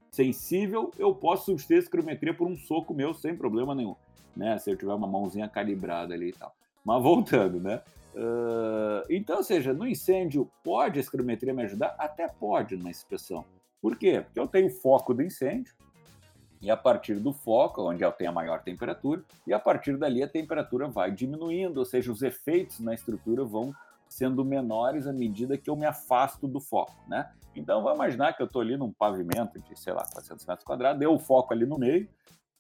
sensível, 0.09 0.89
eu 0.97 1.13
posso 1.13 1.45
substituir 1.45 1.75
a 1.75 1.79
escrometria 1.79 2.33
por 2.33 2.47
um 2.47 2.55
soco 2.55 2.93
meu 2.93 3.13
sem 3.13 3.35
problema 3.35 3.75
nenhum, 3.75 3.95
né? 4.35 4.57
Se 4.57 4.71
eu 4.71 4.77
tiver 4.77 4.93
uma 4.93 5.07
mãozinha 5.07 5.49
calibrada 5.49 6.13
ali 6.13 6.29
e 6.29 6.33
tal. 6.33 6.55
Mas 6.83 7.03
voltando, 7.03 7.59
né? 7.59 7.81
Uh, 8.15 9.05
então, 9.09 9.37
ou 9.37 9.43
seja, 9.43 9.73
no 9.73 9.85
incêndio, 9.85 10.49
pode 10.63 10.97
a 10.97 11.01
escrometria 11.01 11.53
me 11.53 11.63
ajudar? 11.63 11.93
Até 11.97 12.27
pode 12.29 12.77
na 12.77 12.89
inspeção. 12.89 13.43
Por 13.81 13.97
quê? 13.97 14.21
Porque 14.21 14.39
eu 14.39 14.47
tenho 14.47 14.69
foco 14.69 15.13
do 15.13 15.21
incêndio, 15.21 15.73
e 16.61 16.69
a 16.69 16.77
partir 16.77 17.15
do 17.15 17.33
foco, 17.33 17.81
onde 17.81 18.03
eu 18.03 18.11
tenho 18.11 18.29
a 18.29 18.33
maior 18.33 18.61
temperatura, 18.61 19.23
e 19.47 19.53
a 19.53 19.59
partir 19.59 19.97
dali 19.97 20.21
a 20.21 20.27
temperatura 20.27 20.87
vai 20.87 21.11
diminuindo, 21.11 21.77
ou 21.77 21.85
seja, 21.85 22.11
os 22.11 22.21
efeitos 22.21 22.79
na 22.79 22.93
estrutura 22.93 23.43
vão 23.43 23.73
sendo 24.07 24.45
menores 24.45 25.07
à 25.07 25.13
medida 25.13 25.57
que 25.57 25.69
eu 25.69 25.75
me 25.75 25.85
afasto 25.85 26.47
do 26.47 26.59
foco, 26.59 26.93
né? 27.07 27.31
Então, 27.55 27.81
vamos 27.81 27.97
imaginar 27.97 28.33
que 28.33 28.41
eu 28.41 28.45
estou 28.45 28.61
ali 28.61 28.77
num 28.77 28.91
pavimento 28.91 29.59
de, 29.59 29.77
sei 29.79 29.93
lá, 29.93 30.05
400 30.05 30.45
metros 30.45 30.65
quadrados, 30.65 30.99
deu 30.99 31.13
o 31.13 31.19
foco 31.19 31.53
ali 31.53 31.65
no 31.65 31.77
meio, 31.77 32.07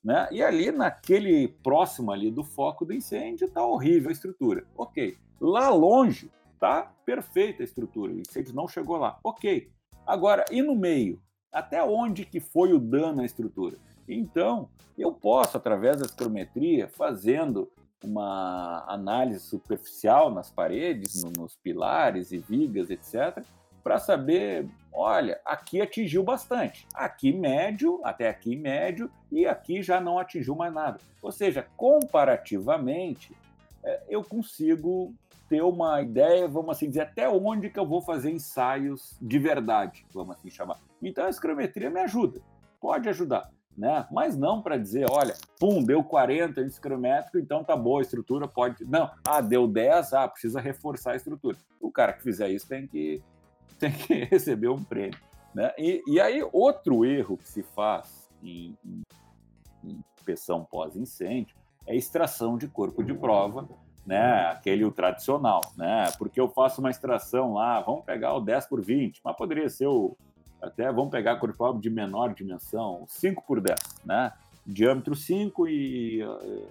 né? 0.03 0.27
E 0.31 0.41
ali, 0.41 0.71
naquele 0.71 1.47
próximo 1.47 2.11
ali 2.11 2.31
do 2.31 2.43
foco 2.43 2.85
do 2.85 2.93
incêndio, 2.93 3.45
está 3.45 3.63
horrível 3.63 4.09
a 4.09 4.13
estrutura. 4.13 4.65
Ok. 4.75 5.17
Lá 5.39 5.69
longe, 5.69 6.31
tá 6.59 6.91
perfeita 7.05 7.63
a 7.63 7.65
estrutura, 7.65 8.13
o 8.13 8.19
incêndio 8.19 8.53
não 8.53 8.67
chegou 8.67 8.97
lá. 8.97 9.19
Ok. 9.23 9.69
Agora, 10.05 10.45
e 10.51 10.61
no 10.61 10.75
meio? 10.75 11.21
Até 11.51 11.83
onde 11.83 12.25
que 12.25 12.39
foi 12.39 12.73
o 12.73 12.79
dano 12.79 13.21
à 13.21 13.25
estrutura? 13.25 13.77
Então, 14.13 14.69
eu 14.97 15.13
posso, 15.13 15.55
através 15.55 15.97
da 15.97 16.05
astrometria, 16.05 16.87
fazendo 16.89 17.71
uma 18.03 18.83
análise 18.87 19.39
superficial 19.39 20.29
nas 20.29 20.51
paredes, 20.51 21.23
no, 21.23 21.31
nos 21.31 21.55
pilares 21.55 22.31
e 22.31 22.37
vigas, 22.37 22.89
etc., 22.89 23.41
para 23.81 23.97
saber, 23.97 24.67
olha, 24.91 25.39
aqui 25.45 25.81
atingiu 25.81 26.23
bastante, 26.23 26.85
aqui 26.93 27.31
médio, 27.31 27.99
até 28.03 28.27
aqui 28.27 28.55
médio, 28.55 29.09
e 29.31 29.47
aqui 29.47 29.81
já 29.81 30.01
não 30.01 30.19
atingiu 30.19 30.55
mais 30.55 30.73
nada. 30.73 30.99
Ou 31.21 31.31
seja, 31.31 31.65
comparativamente, 31.77 33.35
é, 33.81 34.03
eu 34.09 34.23
consigo 34.23 35.15
ter 35.47 35.61
uma 35.61 36.01
ideia, 36.01 36.47
vamos 36.47 36.71
assim 36.71 36.89
dizer, 36.89 37.01
até 37.01 37.29
onde 37.29 37.69
que 37.69 37.79
eu 37.79 37.85
vou 37.85 38.01
fazer 38.01 38.29
ensaios 38.29 39.17
de 39.21 39.39
verdade, 39.39 40.05
vamos 40.13 40.35
assim 40.35 40.49
chamar. 40.49 40.79
Então 41.01 41.25
a 41.25 41.29
escrometria 41.29 41.89
me 41.89 42.01
ajuda, 42.01 42.41
pode 42.79 43.09
ajudar 43.09 43.49
né? 43.81 44.05
Mas 44.11 44.37
não 44.37 44.61
para 44.61 44.77
dizer, 44.77 45.07
olha, 45.09 45.33
pum, 45.59 45.83
deu 45.83 46.03
40 46.03 46.63
de 46.63 46.69
escrométrico, 46.69 47.39
então 47.39 47.63
tá 47.63 47.75
boa 47.75 47.99
a 47.99 48.03
estrutura, 48.03 48.47
pode. 48.47 48.85
Não, 48.85 49.09
ah, 49.27 49.41
deu 49.41 49.67
10, 49.67 50.13
ah, 50.13 50.27
precisa 50.27 50.61
reforçar 50.61 51.13
a 51.13 51.15
estrutura. 51.15 51.57
O 51.79 51.91
cara 51.91 52.13
que 52.13 52.21
fizer 52.21 52.47
isso 52.49 52.67
tem 52.67 52.85
que, 52.85 53.23
tem 53.79 53.91
que 53.91 54.13
receber 54.29 54.67
um 54.67 54.83
prêmio. 54.83 55.17
Né? 55.51 55.73
E, 55.79 56.03
e 56.05 56.21
aí, 56.21 56.47
outro 56.53 57.03
erro 57.03 57.35
que 57.37 57.49
se 57.49 57.63
faz 57.63 58.29
em, 58.43 58.77
em, 58.85 59.01
em 59.83 60.03
inspeção 60.15 60.63
pós-incêndio 60.63 61.55
é 61.87 61.95
extração 61.95 62.59
de 62.59 62.67
corpo 62.67 63.03
de 63.03 63.15
prova, 63.15 63.67
né? 64.05 64.45
Aquele 64.51 64.85
o 64.85 64.91
tradicional, 64.91 65.61
né? 65.75 66.11
Porque 66.19 66.39
eu 66.39 66.47
faço 66.47 66.81
uma 66.81 66.91
extração 66.91 67.55
lá, 67.55 67.81
vamos 67.81 68.05
pegar 68.05 68.35
o 68.35 68.41
10 68.41 68.67
por 68.67 68.79
20, 68.79 69.21
mas 69.23 69.35
poderia 69.35 69.67
ser 69.71 69.87
o 69.87 70.15
até 70.61 70.91
vamos 70.91 71.11
pegar 71.11 71.37
corpo 71.37 71.79
de 71.79 71.89
menor 71.89 72.33
dimensão, 72.33 73.05
5 73.07 73.43
por 73.45 73.59
10, 73.59 73.79
né? 74.05 74.31
Diâmetro 74.65 75.15
5 75.15 75.67
e 75.67 76.21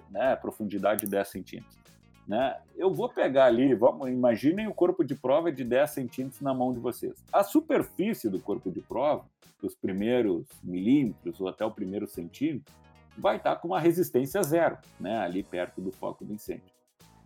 né, 0.09 0.35
profundidade 0.37 1.05
10 1.05 1.27
centímetros. 1.27 1.81
Né? 2.25 2.57
Eu 2.77 2.93
vou 2.93 3.09
pegar 3.09 3.45
ali, 3.45 3.73
vamos, 3.73 4.07
imaginem 4.07 4.67
o 4.67 4.73
corpo 4.73 5.03
de 5.03 5.13
prova 5.15 5.51
de 5.51 5.65
10 5.65 5.89
centímetros 5.89 6.39
na 6.39 6.53
mão 6.53 6.71
de 6.71 6.79
vocês. 6.79 7.21
A 7.33 7.43
superfície 7.43 8.29
do 8.29 8.39
corpo 8.39 8.71
de 8.71 8.79
prova, 8.79 9.25
os 9.61 9.75
primeiros 9.75 10.45
milímetros 10.63 11.41
ou 11.41 11.47
até 11.47 11.65
o 11.65 11.71
primeiro 11.71 12.07
centímetro, 12.07 12.73
vai 13.17 13.35
estar 13.35 13.57
com 13.57 13.67
uma 13.67 13.79
resistência 13.79 14.41
zero, 14.41 14.77
né? 14.97 15.17
ali 15.17 15.43
perto 15.43 15.81
do 15.81 15.91
foco 15.91 16.23
do 16.23 16.33
incêndio. 16.33 16.63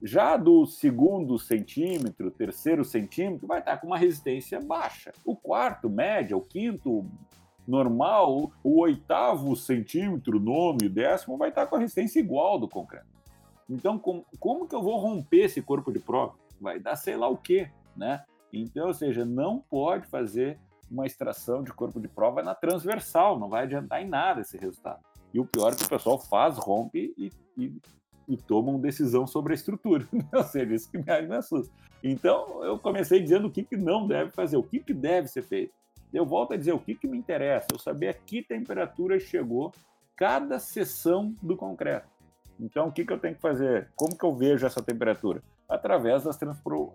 Já 0.07 0.37
do 0.37 0.67
segundo 0.67 1.39
centímetro, 1.39 2.29
terceiro 2.29 2.85
centímetro, 2.85 3.47
vai 3.47 3.57
estar 3.57 3.77
com 3.77 3.87
uma 3.87 3.97
resistência 3.97 4.61
baixa. 4.61 5.11
O 5.25 5.35
quarto, 5.35 5.89
média, 5.89 6.37
o 6.37 6.41
quinto, 6.41 7.09
normal, 7.67 8.51
o 8.63 8.81
oitavo 8.81 9.55
centímetro, 9.55 10.39
nono 10.39 10.77
e 10.83 10.89
décimo 10.89 11.39
vai 11.39 11.49
estar 11.49 11.65
com 11.65 11.75
a 11.75 11.79
resistência 11.79 12.19
igual 12.19 12.59
do 12.59 12.69
concreto. 12.69 13.07
Então, 13.67 13.97
como, 13.97 14.23
como 14.39 14.67
que 14.67 14.75
eu 14.75 14.83
vou 14.83 14.99
romper 14.99 15.45
esse 15.45 15.59
corpo 15.59 15.91
de 15.91 15.97
prova? 15.97 16.35
Vai 16.61 16.79
dar 16.79 16.95
sei 16.95 17.17
lá 17.17 17.27
o 17.27 17.35
quê, 17.35 17.71
né? 17.97 18.23
Então, 18.53 18.85
ou 18.85 18.93
seja, 18.93 19.25
não 19.25 19.57
pode 19.57 20.05
fazer 20.05 20.59
uma 20.87 21.07
extração 21.07 21.63
de 21.63 21.73
corpo 21.73 21.99
de 21.99 22.07
prova 22.07 22.43
na 22.43 22.53
transversal, 22.53 23.39
não 23.39 23.49
vai 23.49 23.63
adiantar 23.63 24.03
em 24.03 24.07
nada 24.07 24.41
esse 24.41 24.55
resultado. 24.55 25.03
E 25.33 25.39
o 25.39 25.47
pior 25.47 25.73
é 25.73 25.75
que 25.75 25.83
o 25.83 25.89
pessoal 25.89 26.19
faz, 26.19 26.59
rompe 26.59 27.11
e, 27.17 27.31
e, 27.57 27.73
e 28.27 28.37
toma 28.37 28.69
uma 28.69 28.79
decisão 28.79 29.27
sobre 29.27 29.53
a 29.53 29.55
estrutura. 29.55 30.07
ou 30.33 30.43
seja, 30.43 30.73
isso 30.73 30.89
que 30.89 30.97
me, 30.97 31.35
assusta. 31.35 31.73
Então, 32.03 32.63
eu 32.63 32.77
comecei 32.77 33.21
dizendo 33.21 33.47
o 33.47 33.51
que, 33.51 33.63
que 33.63 33.77
não 33.77 34.07
deve 34.07 34.31
fazer, 34.31 34.57
o 34.57 34.63
que, 34.63 34.79
que 34.79 34.93
deve 34.93 35.27
ser 35.27 35.43
feito. 35.43 35.73
Eu 36.13 36.25
volto 36.25 36.53
a 36.53 36.57
dizer 36.57 36.73
o 36.73 36.79
que, 36.79 36.95
que 36.95 37.07
me 37.07 37.17
interessa, 37.17 37.67
eu 37.71 37.79
saber 37.79 38.09
a 38.09 38.13
que 38.13 38.41
temperatura 38.41 39.19
chegou 39.19 39.73
cada 40.15 40.59
seção 40.59 41.35
do 41.41 41.57
concreto. 41.57 42.07
Então, 42.59 42.87
o 42.87 42.91
que, 42.91 43.05
que 43.05 43.11
eu 43.11 43.19
tenho 43.19 43.35
que 43.35 43.41
fazer? 43.41 43.89
Como 43.95 44.17
que 44.17 44.23
eu 44.23 44.33
vejo 44.33 44.65
essa 44.65 44.81
temperatura? 44.81 45.43
Através 45.67 46.23
das 46.23 46.39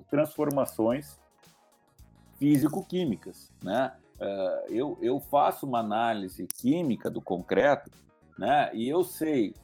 transformações 0.09 1.19
físico-químicas. 2.39 3.53
Né? 3.63 3.93
Uh, 4.19 4.73
eu, 4.73 4.99
eu 5.03 5.21
faço 5.21 5.67
uma 5.67 5.81
análise 5.81 6.47
química 6.47 7.11
do 7.11 7.21
concreto 7.21 7.91
né? 8.41 8.71
e 8.73 8.89
eu 8.89 9.05
sei 9.05 9.55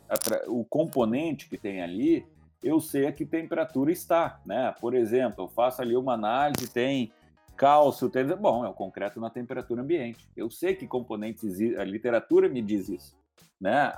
o 0.48 0.62
componente 0.62 1.48
que 1.48 1.56
tem 1.56 1.80
ali, 1.80 2.26
eu 2.62 2.78
sei 2.78 3.06
a 3.06 3.12
que 3.12 3.24
temperatura 3.24 3.90
está. 3.90 4.38
Né? 4.44 4.74
Por 4.78 4.92
exemplo, 4.92 5.44
eu 5.44 5.48
faço 5.48 5.80
ali 5.80 5.96
uma 5.96 6.12
análise, 6.12 6.68
tem 6.68 7.10
cálcio, 7.56 8.10
tem... 8.10 8.26
bom, 8.36 8.66
é 8.66 8.68
o 8.68 8.74
concreto 8.74 9.18
na 9.18 9.30
temperatura 9.30 9.80
ambiente. 9.80 10.28
Eu 10.36 10.50
sei 10.50 10.74
que 10.74 10.86
componentes, 10.86 11.58
a 11.78 11.84
literatura 11.84 12.50
me 12.50 12.60
diz 12.60 12.90
isso. 12.90 13.16
Né? 13.58 13.90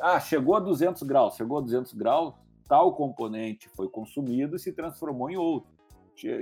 Ah, 0.00 0.18
chegou 0.18 0.56
a 0.56 0.60
200 0.60 1.02
graus, 1.02 1.36
chegou 1.36 1.58
a 1.58 1.60
200 1.60 1.92
graus, 1.92 2.32
tal 2.66 2.94
componente 2.94 3.68
foi 3.68 3.90
consumido 3.90 4.56
e 4.56 4.58
se 4.58 4.72
transformou 4.72 5.30
em 5.30 5.36
outro. 5.36 5.68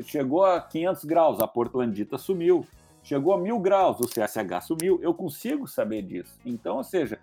Chegou 0.04 0.44
a 0.44 0.60
500 0.60 1.04
graus, 1.04 1.40
a 1.40 1.48
portlandita 1.48 2.16
sumiu. 2.16 2.64
Chegou 3.02 3.34
a 3.34 3.38
1000 3.38 3.58
graus, 3.58 3.98
o 3.98 4.06
CSH 4.06 4.66
sumiu. 4.68 5.00
Eu 5.02 5.12
consigo 5.12 5.66
saber 5.66 6.02
disso. 6.02 6.38
Então, 6.46 6.76
ou 6.76 6.84
seja, 6.84 7.18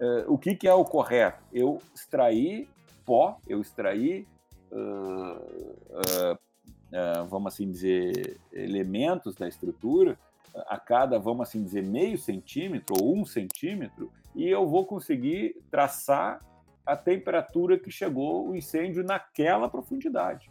uh, 0.00 0.32
o 0.32 0.38
que, 0.38 0.54
que, 0.54 0.68
é 0.68 0.74
o 0.74 0.84
correto? 0.84 1.42
Eu 1.52 1.80
extrair 1.94 2.68
pó, 3.04 3.38
eu 3.46 3.60
extrair, 3.60 4.26
uh, 4.70 6.34
uh, 6.34 7.26
vamos 7.28 7.54
assim 7.54 7.70
dizer, 7.70 8.38
elementos 8.52 9.34
da 9.34 9.48
estrutura 9.48 10.18
a 10.66 10.78
cada, 10.78 11.18
vamos 11.18 11.48
assim 11.48 11.62
dizer, 11.62 11.82
meio 11.82 12.18
centímetro 12.18 12.96
ou 13.00 13.16
um 13.16 13.24
centímetro, 13.24 14.12
e 14.34 14.46
eu 14.48 14.66
vou 14.68 14.84
conseguir 14.86 15.56
traçar 15.70 16.40
a 16.84 16.96
temperatura 16.96 17.78
que 17.78 17.90
chegou 17.90 18.48
o 18.48 18.56
incêndio 18.56 19.02
naquela 19.02 19.68
profundidade. 19.68 20.50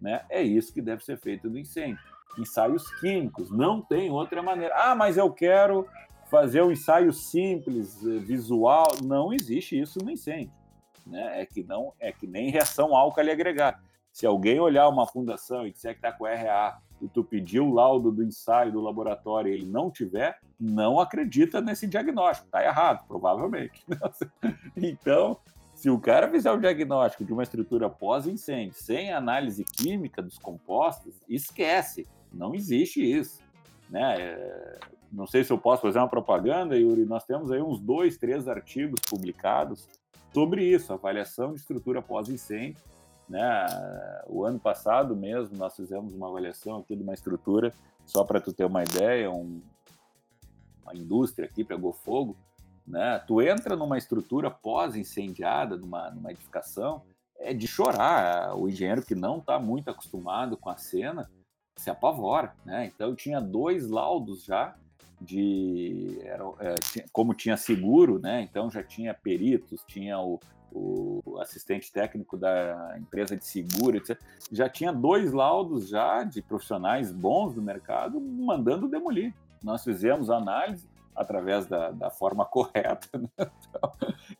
Né? 0.00 0.24
É 0.28 0.42
isso 0.42 0.72
que 0.72 0.82
deve 0.82 1.04
ser 1.04 1.18
feito 1.18 1.48
no 1.48 1.58
incêndio. 1.58 1.98
Ensaios 2.38 2.88
químicos, 3.00 3.50
não 3.50 3.80
tem 3.80 4.10
outra 4.10 4.42
maneira. 4.42 4.74
Ah, 4.76 4.94
mas 4.94 5.16
eu 5.16 5.32
quero 5.32 5.86
fazer 6.26 6.62
um 6.62 6.70
ensaio 6.70 7.12
simples, 7.12 8.04
eh, 8.04 8.18
visual. 8.18 8.86
Não 9.02 9.32
existe 9.32 9.78
isso 9.78 9.98
no 10.04 10.10
incêndio. 10.10 10.52
Né? 11.06 11.40
É 11.40 11.46
que 11.46 11.62
não 11.62 11.92
é 11.98 12.12
que 12.12 12.26
nem 12.26 12.50
reação 12.50 12.94
álcali 12.94 13.30
agregada. 13.30 13.78
Se 14.12 14.26
alguém 14.26 14.58
olhar 14.58 14.88
uma 14.88 15.06
fundação 15.06 15.66
e 15.66 15.70
disser 15.70 15.92
que 15.92 15.98
está 15.98 16.10
com 16.10 16.24
RA 16.24 16.78
e 17.00 17.08
tu 17.08 17.22
pediu 17.22 17.66
o 17.66 17.74
laudo 17.74 18.10
do 18.10 18.24
ensaio 18.24 18.72
do 18.72 18.80
laboratório 18.80 19.52
e 19.52 19.54
ele 19.54 19.66
não 19.66 19.90
tiver, 19.90 20.38
não 20.58 20.98
acredita 20.98 21.60
nesse 21.60 21.86
diagnóstico. 21.86 22.46
Está 22.46 22.64
errado, 22.64 23.06
provavelmente. 23.06 23.84
então, 24.74 25.38
se 25.74 25.90
o 25.90 26.00
cara 26.00 26.30
fizer 26.30 26.50
o 26.50 26.58
diagnóstico 26.58 27.24
de 27.24 27.32
uma 27.32 27.42
estrutura 27.42 27.90
pós-incêndio 27.90 28.74
sem 28.74 29.12
análise 29.12 29.62
química 29.62 30.22
dos 30.22 30.38
compostos, 30.38 31.20
esquece, 31.28 32.08
não 32.32 32.54
existe 32.54 33.02
isso. 33.02 33.40
Né? 33.90 34.34
Não 35.16 35.26
sei 35.26 35.42
se 35.42 35.50
eu 35.50 35.56
posso 35.56 35.80
fazer 35.80 35.98
uma 35.98 36.08
propaganda, 36.08 36.76
Yuri, 36.76 37.06
nós 37.06 37.24
temos 37.24 37.50
aí 37.50 37.62
uns 37.62 37.80
dois, 37.80 38.18
três 38.18 38.46
artigos 38.46 39.00
publicados 39.08 39.88
sobre 40.30 40.62
isso, 40.62 40.92
avaliação 40.92 41.54
de 41.54 41.58
estrutura 41.58 42.02
pós-incêndio. 42.02 42.84
Né? 43.26 43.66
O 44.26 44.44
ano 44.44 44.60
passado 44.60 45.16
mesmo 45.16 45.56
nós 45.56 45.74
fizemos 45.74 46.12
uma 46.12 46.28
avaliação 46.28 46.76
aqui 46.76 46.94
de 46.94 47.02
uma 47.02 47.14
estrutura, 47.14 47.72
só 48.04 48.24
para 48.24 48.42
tu 48.42 48.52
ter 48.52 48.66
uma 48.66 48.82
ideia, 48.82 49.30
um, 49.30 49.62
uma 50.82 50.94
indústria 50.94 51.48
aqui 51.48 51.64
pegou 51.64 51.94
fogo, 51.94 52.36
né? 52.86 53.18
Tu 53.26 53.40
entra 53.40 53.74
numa 53.74 53.96
estrutura 53.96 54.50
pós-incendiada, 54.50 55.78
numa, 55.78 56.10
numa 56.10 56.30
edificação, 56.30 57.02
é 57.38 57.54
de 57.54 57.66
chorar. 57.66 58.54
O 58.54 58.68
engenheiro 58.68 59.02
que 59.02 59.14
não 59.14 59.38
está 59.38 59.58
muito 59.58 59.90
acostumado 59.90 60.58
com 60.58 60.68
a 60.68 60.76
cena 60.76 61.28
se 61.74 61.88
apavora. 61.88 62.54
Né? 62.64 62.86
Então, 62.86 63.14
tinha 63.14 63.40
dois 63.40 63.88
laudos 63.88 64.44
já 64.44 64.76
de. 65.20 66.18
Era, 66.22 66.44
é, 66.60 66.74
como 67.12 67.34
tinha 67.34 67.56
seguro, 67.56 68.18
né? 68.18 68.42
então 68.42 68.70
já 68.70 68.82
tinha 68.82 69.14
peritos, 69.14 69.82
tinha 69.86 70.18
o, 70.18 70.40
o 70.72 71.38
assistente 71.40 71.90
técnico 71.90 72.36
da 72.36 72.96
empresa 72.98 73.36
de 73.36 73.44
seguro, 73.46 73.96
etc. 73.96 74.20
Já 74.52 74.68
tinha 74.68 74.92
dois 74.92 75.32
laudos 75.32 75.88
já 75.88 76.22
de 76.22 76.42
profissionais 76.42 77.10
bons 77.10 77.54
do 77.54 77.62
mercado 77.62 78.20
mandando 78.20 78.88
demolir. 78.88 79.34
Nós 79.62 79.82
fizemos 79.82 80.30
análise, 80.30 80.86
através 81.14 81.66
da, 81.66 81.90
da 81.90 82.10
forma 82.10 82.44
correta, 82.46 83.08
né? 83.14 83.28
então, 83.38 83.92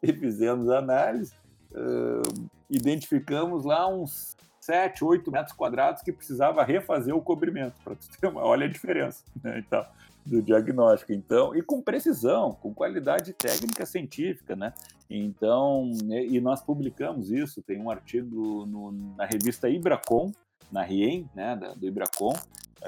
e 0.03 0.13
fizemos 0.13 0.69
análise, 0.69 1.33
uh, 1.73 2.49
identificamos 2.69 3.65
lá 3.65 3.89
uns 3.89 4.37
7, 4.61 5.05
8 5.05 5.31
metros 5.31 5.57
quadrados 5.57 6.03
que 6.03 6.13
precisava 6.13 6.63
refazer 6.65 7.15
o 7.17 7.23
cobrimento, 7.23 7.75
para 7.83 7.95
ter 8.21 8.27
uma, 8.27 8.43
olha 8.43 8.67
a 8.67 8.69
diferença, 8.69 9.25
né? 9.43 9.59
então, 9.59 9.87
do 10.27 10.43
diagnóstico. 10.43 11.13
Então, 11.13 11.55
e 11.55 11.63
com 11.63 11.81
precisão, 11.81 12.53
com 12.53 12.75
qualidade 12.75 13.33
técnica 13.33 13.87
científica, 13.87 14.57
né? 14.57 14.73
Então, 15.09 15.91
e 16.11 16.41
nós 16.41 16.61
publicamos 16.61 17.31
isso, 17.31 17.63
tem 17.63 17.81
um 17.81 17.91
artigo 17.91 18.67
no, 18.67 18.93
na 19.17 19.25
revista 19.25 19.69
Ibracom, 19.69 20.33
na 20.71 20.83
RIEM, 20.83 21.31
né, 21.35 21.57
do 21.77 21.87
Ibracom, 21.87 22.35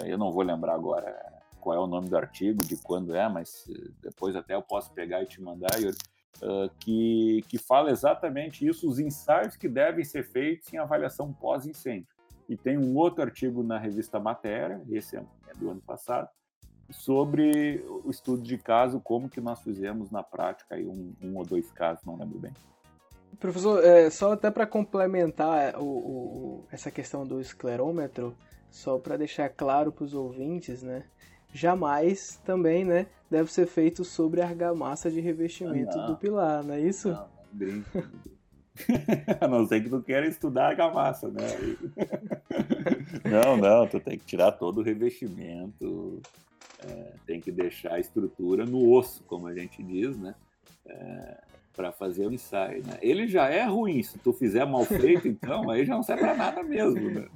eu 0.05 0.19
não 0.19 0.33
vou 0.33 0.43
lembrar 0.43 0.75
agora 0.75 1.17
qual 1.61 1.77
é 1.77 1.81
o 1.81 1.87
nome 1.87 2.09
do 2.09 2.17
artigo, 2.17 2.65
de 2.65 2.77
quando 2.77 3.15
é, 3.15 3.29
mas 3.29 3.67
eh, 3.69 3.91
depois 4.03 4.35
até 4.37 4.55
eu 4.55 4.63
posso 4.63 4.93
pegar 4.93 5.23
e 5.23 5.27
te 5.27 5.41
mandar, 5.41 5.81
Yuri, 5.81 5.97
uh, 6.43 6.71
que, 6.79 7.45
que 7.49 7.59
fala 7.59 7.91
exatamente 7.91 8.67
isso, 8.67 8.89
os 8.89 8.99
ensaios 8.99 9.57
que 9.57 9.69
devem 9.69 10.05
ser 10.05 10.25
feitos 10.25 10.73
em 10.73 10.79
avaliação 10.79 11.33
pós-incêndio. 11.33 12.09
E 12.49 12.57
tem 12.57 12.79
um 12.79 12.97
outro 12.97 13.23
artigo 13.23 13.63
na 13.63 13.79
revista 13.79 14.21
Matéria, 14.21 14.81
esse 14.89 15.17
é, 15.17 15.23
é 15.49 15.55
do 15.55 15.71
ano 15.71 15.81
passado, 15.81 16.29
sobre 16.91 17.85
o 18.05 18.11
estudo 18.11 18.43
de 18.43 18.57
caso, 18.57 19.01
como 19.01 19.29
que 19.29 19.41
nós 19.41 19.61
fizemos 19.61 20.11
na 20.11 20.23
prática, 20.23 20.75
aí 20.75 20.87
um, 20.87 21.13
um 21.23 21.37
ou 21.37 21.45
dois 21.45 21.71
casos, 21.71 22.05
não 22.05 22.17
lembro 22.17 22.39
bem. 22.39 22.53
Professor, 23.39 23.85
é, 23.85 24.11
só 24.11 24.33
até 24.33 24.51
para 24.51 24.67
complementar 24.67 25.79
o, 25.79 25.85
o, 25.85 26.65
essa 26.73 26.91
questão 26.91 27.27
do 27.27 27.41
esclerômetro, 27.41 28.35
só 28.71 28.99
para 28.99 29.17
deixar 29.17 29.49
claro 29.51 29.93
para 29.93 30.05
os 30.05 30.15
ouvintes, 30.15 30.83
né? 30.83 31.05
jamais 31.53 32.41
também, 32.45 32.85
né, 32.85 33.07
deve 33.31 33.53
ser 33.53 33.67
feito 33.67 34.05
sobre 34.05 34.41
a 34.41 34.47
argamassa 34.47 35.11
de 35.11 35.21
revestimento 35.21 35.99
do 36.07 36.17
pilar, 36.17 36.63
não 36.63 36.75
é 36.75 36.81
isso? 36.81 37.09
Não, 37.09 37.27
brinco. 37.53 38.03
a 39.41 39.49
não 39.49 39.67
ser 39.67 39.83
que 39.83 39.89
tu 39.89 40.01
queira 40.03 40.27
estudar 40.27 40.69
argamassa, 40.69 41.29
né? 41.29 41.43
não, 43.29 43.57
não, 43.57 43.87
tu 43.89 43.99
tem 43.99 44.19
que 44.19 44.25
tirar 44.25 44.53
todo 44.53 44.79
o 44.79 44.85
revestimento, 44.85 46.21
é, 46.87 47.13
tem 47.27 47.41
que 47.41 47.51
deixar 47.51 47.95
a 47.95 48.01
estrutura 48.01 48.65
no 48.65 48.91
osso, 48.91 49.23
como 49.25 49.47
a 49.47 49.55
gente 49.55 49.83
diz, 49.83 50.17
né? 50.17 50.35
É, 50.87 51.39
para 51.79 51.93
fazer 51.93 52.27
o 52.27 52.33
ensaio, 52.33 52.85
né? 52.85 52.99
Ele 53.01 53.29
já 53.29 53.47
é 53.47 53.63
ruim, 53.65 54.03
se 54.03 54.19
tu 54.19 54.33
fizer 54.33 54.65
mal 54.65 54.85
feito, 54.85 55.29
então, 55.29 55.71
aí 55.71 55.85
já 55.85 55.95
não 55.95 56.03
serve 56.03 56.23
para 56.23 56.35
nada 56.35 56.63
mesmo, 56.65 57.09
né? 57.09 57.29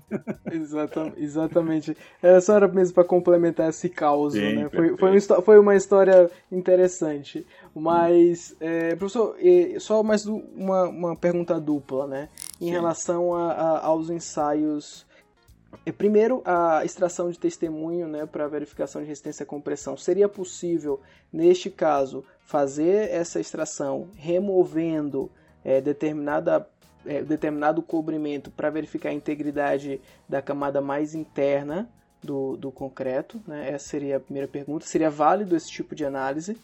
exatamente. 0.51 1.23
exatamente. 1.23 1.97
Era 2.21 2.41
só 2.41 2.57
era 2.57 2.67
mesmo 2.67 2.93
para 2.93 3.05
complementar 3.05 3.69
esse 3.69 3.89
caos, 3.89 4.35
né? 4.35 4.69
Foi, 4.69 4.97
foi, 4.97 5.17
um, 5.17 5.43
foi, 5.43 5.59
uma 5.61 5.77
história 5.77 6.29
interessante. 6.51 7.47
Mas, 7.73 8.57
é, 8.59 8.97
professor, 8.97 9.37
só 9.79 10.03
mais 10.03 10.27
uma, 10.27 10.89
uma 10.89 11.17
pergunta 11.17 11.61
dupla, 11.61 12.09
né? 12.09 12.29
Em 12.61 12.67
Sim. 12.67 12.71
relação 12.73 13.35
a, 13.35 13.53
a, 13.53 13.87
aos 13.87 14.11
ensaios 14.11 15.07
primeiro, 15.97 16.43
a 16.45 16.85
extração 16.85 17.31
de 17.31 17.39
testemunho 17.39 18.07
né, 18.07 18.27
para 18.27 18.47
verificação 18.47 19.01
de 19.01 19.09
resistência 19.09 19.45
à 19.45 19.47
compressão. 19.47 19.97
Seria 19.97 20.29
possível, 20.29 21.01
neste 21.33 21.71
caso, 21.71 22.25
fazer 22.41 23.11
essa 23.11 23.41
extração 23.41 24.09
removendo 24.15 25.31
é, 25.65 25.81
determinada, 25.81 26.69
é, 27.07 27.23
determinado 27.23 27.83
cobrimento 27.83 28.51
para 28.51 28.71
verificar 28.71 29.09
a 29.09 29.15
integridade 29.15 30.01
da 30.29 30.43
camada 30.43 30.81
mais 30.81 31.15
interna 31.15 31.89
do, 32.23 32.57
do 32.57 32.71
concreto? 32.71 33.41
Né? 33.47 33.71
Essa 33.71 33.89
seria 33.89 34.19
a 34.19 34.21
primeira 34.21 34.49
pergunta. 34.49 34.87
Seria 34.87 35.11
válido 35.11 35.57
esse 35.57 35.71
tipo 35.71 35.95
de 35.95 36.05
análise? 36.05 36.57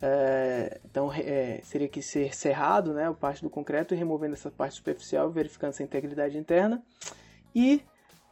É, 0.00 0.80
então 0.84 1.12
é, 1.12 1.60
seria 1.62 1.88
que 1.88 2.02
ser 2.02 2.34
cerrado, 2.34 2.92
né, 2.92 3.06
a 3.06 3.12
parte 3.12 3.40
do 3.40 3.48
concreto, 3.48 3.94
e 3.94 3.96
removendo 3.96 4.34
essa 4.34 4.50
parte 4.50 4.74
superficial, 4.74 5.30
verificando 5.30 5.70
essa 5.70 5.82
integridade 5.82 6.36
interna. 6.36 6.82
E 7.54 7.82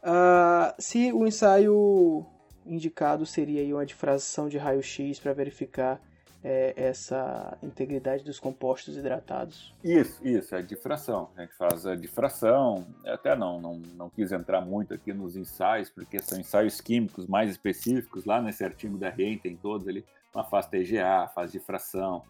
uh, 0.03 0.73
se 0.79 1.11
o 1.11 1.25
ensaio 1.25 2.25
indicado 2.65 3.25
seria 3.25 3.75
uma 3.75 3.85
difração 3.85 4.47
de 4.47 4.57
raio-x 4.57 5.19
para 5.19 5.33
verificar 5.33 5.99
é, 6.43 6.73
essa 6.75 7.57
integridade 7.61 8.23
dos 8.23 8.39
compostos 8.39 8.97
hidratados. 8.97 9.73
Isso, 9.83 10.25
isso, 10.25 10.55
é 10.55 10.61
difração. 10.61 11.29
A 11.37 11.41
gente 11.41 11.53
faz 11.53 11.85
a 11.85 11.95
difração, 11.95 12.85
até 13.05 13.35
não, 13.35 13.61
não, 13.61 13.75
não 13.95 14.09
quis 14.09 14.31
entrar 14.31 14.61
muito 14.61 14.93
aqui 14.93 15.13
nos 15.13 15.35
ensaios, 15.35 15.89
porque 15.89 16.19
são 16.19 16.39
ensaios 16.39 16.81
químicos 16.81 17.27
mais 17.27 17.51
específicos, 17.51 18.25
lá 18.25 18.41
nesse 18.41 18.63
artigo 18.63 18.97
da 18.97 19.09
REN 19.09 19.37
tem 19.37 19.55
todos 19.55 19.87
ali, 19.87 20.03
uma 20.33 20.43
faz 20.43 20.65
TGA, 20.65 21.29
faz 21.33 21.51
difração, 21.51 22.23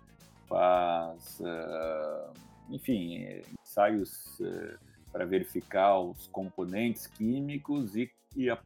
faz, 0.47 1.39
uh, 1.39 2.33
enfim, 2.69 3.41
ensaios 3.63 4.39
uh, 4.41 4.90
para 5.11 5.25
verificar 5.25 5.99
os 5.99 6.27
componentes 6.27 7.07
químicos 7.07 7.95
e, 7.95 8.09
e, 8.35 8.49
a, 8.49 8.57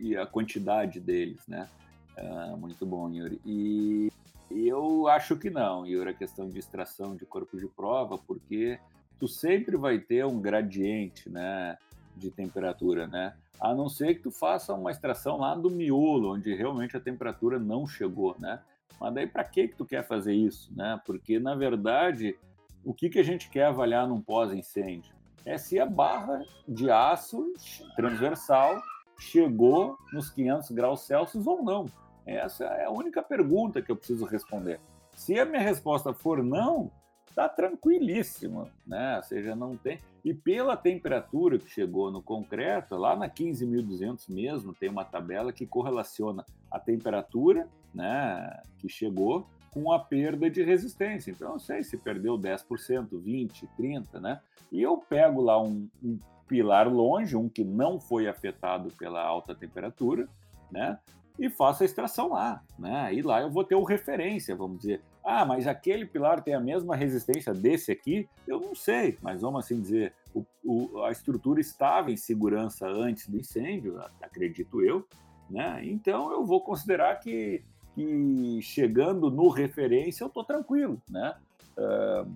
e 0.00 0.16
a 0.16 0.26
quantidade 0.26 1.00
deles, 1.00 1.46
né? 1.48 1.68
Uh, 2.16 2.56
muito 2.56 2.86
bom, 2.86 3.10
Yuri. 3.10 3.40
E 3.44 4.10
eu 4.50 5.08
acho 5.08 5.36
que 5.36 5.50
não, 5.50 5.86
Yuri, 5.86 6.10
a 6.10 6.14
questão 6.14 6.48
de 6.48 6.58
extração 6.58 7.16
de 7.16 7.26
corpo 7.26 7.58
de 7.58 7.66
prova, 7.66 8.16
porque 8.16 8.78
tu 9.18 9.26
sempre 9.26 9.76
vai 9.76 9.98
ter 9.98 10.24
um 10.24 10.40
gradiente, 10.40 11.28
né, 11.28 11.76
de 12.16 12.30
temperatura, 12.30 13.06
né? 13.06 13.34
A 13.60 13.74
não 13.74 13.88
ser 13.88 14.14
que 14.14 14.22
tu 14.22 14.30
faça 14.30 14.74
uma 14.74 14.90
extração 14.90 15.38
lá 15.38 15.54
do 15.54 15.70
miolo, 15.70 16.34
onde 16.34 16.54
realmente 16.54 16.96
a 16.96 17.00
temperatura 17.00 17.58
não 17.58 17.86
chegou, 17.86 18.36
né? 18.38 18.60
Mas 19.00 19.14
daí 19.14 19.26
para 19.26 19.42
que 19.44 19.68
que 19.68 19.76
tu 19.76 19.84
quer 19.84 20.06
fazer 20.06 20.34
isso, 20.34 20.72
né? 20.76 21.00
Porque 21.04 21.38
na 21.40 21.54
verdade, 21.54 22.36
o 22.84 22.94
que 22.94 23.08
que 23.08 23.18
a 23.18 23.22
gente 23.24 23.48
quer 23.50 23.66
avaliar 23.66 24.06
num 24.06 24.20
pós-incêndio 24.20 25.14
é 25.44 25.58
se 25.58 25.78
a 25.78 25.86
barra 25.86 26.42
de 26.66 26.90
aço 26.90 27.52
transversal 27.96 28.80
chegou 29.18 29.98
nos 30.12 30.30
500 30.30 30.70
graus 30.70 31.00
Celsius 31.00 31.46
ou 31.46 31.62
não. 31.62 31.86
Essa 32.26 32.64
é 32.64 32.84
a 32.86 32.90
única 32.90 33.22
pergunta 33.22 33.82
que 33.82 33.90
eu 33.90 33.96
preciso 33.96 34.24
responder. 34.24 34.80
Se 35.14 35.38
a 35.38 35.44
minha 35.44 35.60
resposta 35.60 36.12
for 36.12 36.42
não, 36.42 36.90
está 37.28 37.48
tranquilíssima, 37.48 38.70
né? 38.86 39.16
Ou 39.16 39.22
seja, 39.22 39.54
não 39.54 39.76
tem. 39.76 39.98
E 40.24 40.32
pela 40.32 40.76
temperatura 40.76 41.58
que 41.58 41.68
chegou 41.68 42.10
no 42.10 42.22
concreto, 42.22 42.96
lá 42.96 43.14
na 43.14 43.28
15.200 43.28 44.28
mesmo, 44.28 44.72
tem 44.72 44.88
uma 44.88 45.04
tabela 45.04 45.52
que 45.52 45.66
correlaciona 45.66 46.46
a 46.70 46.80
temperatura, 46.80 47.68
né, 47.94 48.62
que 48.78 48.88
chegou 48.88 49.46
com 49.74 49.92
a 49.92 49.98
perda 49.98 50.48
de 50.48 50.62
resistência. 50.62 51.30
Então, 51.30 51.54
eu 51.54 51.58
sei 51.58 51.82
se 51.82 51.98
perdeu 51.98 52.38
10%, 52.38 53.08
20%, 53.10 53.68
30%, 53.78 54.20
né? 54.20 54.40
E 54.72 54.80
eu 54.80 54.96
pego 54.96 55.42
lá 55.42 55.60
um, 55.60 55.88
um 56.02 56.18
pilar 56.48 56.88
longe, 56.88 57.36
um 57.36 57.48
que 57.48 57.64
não 57.64 58.00
foi 58.00 58.28
afetado 58.28 58.90
pela 58.96 59.22
alta 59.22 59.54
temperatura, 59.54 60.26
né? 60.70 60.98
e 61.38 61.50
faço 61.50 61.82
a 61.82 61.86
extração 61.86 62.28
lá, 62.28 62.62
né? 62.78 63.12
E 63.12 63.20
lá 63.20 63.40
eu 63.40 63.50
vou 63.50 63.64
ter 63.64 63.74
o 63.74 63.82
referência, 63.82 64.54
vamos 64.54 64.78
dizer. 64.78 65.02
Ah, 65.24 65.44
mas 65.44 65.66
aquele 65.66 66.06
pilar 66.06 66.42
tem 66.42 66.54
a 66.54 66.60
mesma 66.60 66.94
resistência 66.94 67.52
desse 67.52 67.90
aqui? 67.90 68.28
Eu 68.46 68.60
não 68.60 68.74
sei, 68.74 69.18
mas 69.20 69.40
vamos 69.40 69.64
assim 69.64 69.80
dizer, 69.80 70.12
o, 70.32 70.44
o, 70.64 71.02
a 71.02 71.10
estrutura 71.10 71.60
estava 71.60 72.12
em 72.12 72.16
segurança 72.16 72.86
antes 72.86 73.28
do 73.28 73.38
incêndio, 73.38 74.00
acredito 74.22 74.82
eu, 74.82 75.06
né? 75.50 75.80
Então 75.84 76.30
eu 76.30 76.44
vou 76.44 76.60
considerar 76.60 77.18
que, 77.18 77.64
que 77.94 78.60
chegando 78.62 79.30
no 79.30 79.48
referência 79.48 80.24
eu 80.24 80.28
estou 80.28 80.44
tranquilo, 80.44 81.00
né? 81.08 81.34
Uh, 81.76 82.30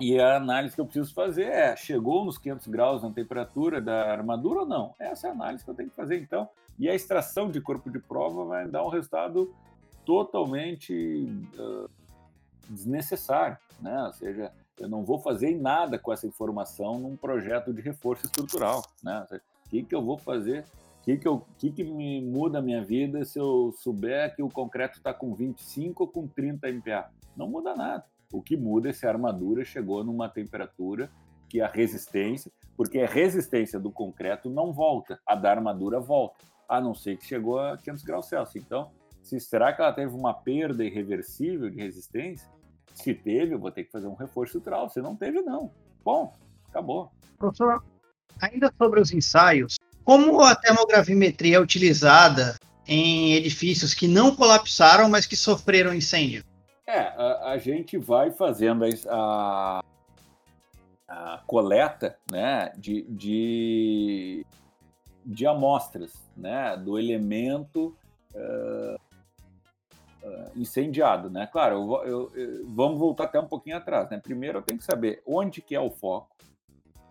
e 0.00 0.18
a 0.18 0.36
análise 0.36 0.74
que 0.74 0.80
eu 0.80 0.86
preciso 0.86 1.12
fazer 1.12 1.44
é: 1.44 1.76
chegou 1.76 2.24
nos 2.24 2.38
500 2.38 2.66
graus 2.68 3.02
na 3.02 3.10
temperatura 3.10 3.80
da 3.80 4.10
armadura 4.10 4.60
ou 4.60 4.66
não? 4.66 4.94
Essa 4.98 5.28
é 5.28 5.30
a 5.30 5.34
análise 5.34 5.62
que 5.62 5.70
eu 5.70 5.74
tenho 5.74 5.90
que 5.90 5.96
fazer. 5.96 6.20
Então, 6.20 6.48
e 6.78 6.88
a 6.88 6.94
extração 6.94 7.50
de 7.50 7.60
corpo 7.60 7.90
de 7.90 7.98
prova 7.98 8.44
vai 8.44 8.66
dar 8.66 8.84
um 8.84 8.88
resultado 8.88 9.54
totalmente 10.04 11.28
uh, 11.58 11.90
desnecessário, 12.68 13.58
né? 13.80 14.02
Ou 14.04 14.12
seja, 14.14 14.50
eu 14.78 14.88
não 14.88 15.04
vou 15.04 15.18
fazer 15.18 15.54
nada 15.54 15.98
com 15.98 16.10
essa 16.10 16.26
informação 16.26 16.98
num 16.98 17.16
projeto 17.16 17.72
de 17.72 17.82
reforço 17.82 18.24
estrutural, 18.24 18.82
né? 19.02 19.26
O 19.66 19.68
que, 19.68 19.82
que 19.82 19.94
eu 19.94 20.02
vou 20.02 20.16
fazer? 20.16 20.64
O 21.00 21.02
que, 21.02 21.16
que, 21.16 21.26
eu, 21.26 21.46
que, 21.56 21.72
que 21.72 21.82
me 21.82 22.20
muda 22.20 22.58
a 22.58 22.62
minha 22.62 22.84
vida 22.84 23.24
se 23.24 23.38
eu 23.38 23.72
souber 23.78 24.36
que 24.36 24.42
o 24.42 24.50
concreto 24.50 24.98
está 24.98 25.14
com 25.14 25.34
25 25.34 26.04
ou 26.04 26.08
com 26.08 26.28
30 26.28 26.68
MPa? 26.68 27.10
Não 27.34 27.48
muda 27.48 27.74
nada. 27.74 28.04
O 28.30 28.42
que 28.42 28.54
muda 28.56 28.90
é 28.90 28.92
se 28.92 29.06
a 29.06 29.10
armadura 29.10 29.64
chegou 29.64 30.04
numa 30.04 30.28
temperatura 30.28 31.10
que 31.48 31.60
a 31.60 31.66
resistência, 31.66 32.52
porque 32.76 33.00
a 33.00 33.06
resistência 33.06 33.80
do 33.80 33.90
concreto 33.90 34.50
não 34.50 34.72
volta, 34.72 35.18
a 35.26 35.34
da 35.34 35.50
armadura 35.50 35.98
volta 35.98 36.44
a 36.68 36.80
não 36.80 36.94
ser 36.94 37.16
que 37.16 37.26
chegou 37.26 37.58
a 37.58 37.76
500 37.78 38.04
graus 38.04 38.26
Celsius. 38.28 38.64
Então, 38.64 38.92
se, 39.22 39.40
será 39.40 39.72
que 39.72 39.82
ela 39.82 39.92
teve 39.92 40.14
uma 40.14 40.32
perda 40.32 40.84
irreversível 40.84 41.68
de 41.68 41.76
resistência? 41.76 42.48
Se 42.94 43.12
teve, 43.14 43.54
eu 43.54 43.58
vou 43.58 43.72
ter 43.72 43.84
que 43.84 43.90
fazer 43.90 44.06
um 44.06 44.14
reforço 44.14 44.58
estrutural. 44.58 44.88
Se 44.88 45.00
não 45.00 45.16
teve, 45.16 45.40
não. 45.42 45.72
Bom, 46.04 46.32
acabou. 46.68 47.10
Professor, 47.36 47.82
ainda 48.40 48.72
sobre 48.78 49.00
os 49.00 49.12
ensaios, 49.12 49.79
como 50.10 50.40
a 50.40 50.56
termogravimetria 50.56 51.58
é 51.58 51.60
utilizada 51.60 52.56
em 52.84 53.34
edifícios 53.34 53.94
que 53.94 54.08
não 54.08 54.34
colapsaram, 54.34 55.08
mas 55.08 55.24
que 55.24 55.36
sofreram 55.36 55.94
incêndio? 55.94 56.42
É, 56.84 56.98
a, 56.98 57.52
a 57.52 57.58
gente 57.58 57.96
vai 57.96 58.32
fazendo 58.32 58.84
a, 59.08 59.84
a 61.06 61.40
coleta 61.46 62.18
né, 62.28 62.72
de, 62.76 63.02
de, 63.02 64.44
de 65.24 65.46
amostras 65.46 66.12
né, 66.36 66.76
do 66.76 66.98
elemento 66.98 67.96
uh, 68.34 68.98
incendiado. 70.56 71.30
Né? 71.30 71.48
Claro, 71.52 71.76
eu, 71.76 72.02
eu, 72.04 72.32
eu, 72.34 72.66
vamos 72.66 72.98
voltar 72.98 73.26
até 73.26 73.38
um 73.38 73.46
pouquinho 73.46 73.76
atrás. 73.76 74.10
Né? 74.10 74.18
Primeiro 74.18 74.58
eu 74.58 74.62
tenho 74.62 74.80
que 74.80 74.84
saber 74.84 75.22
onde 75.24 75.62
que 75.62 75.76
é 75.76 75.80
o 75.80 75.88
foco 75.88 76.40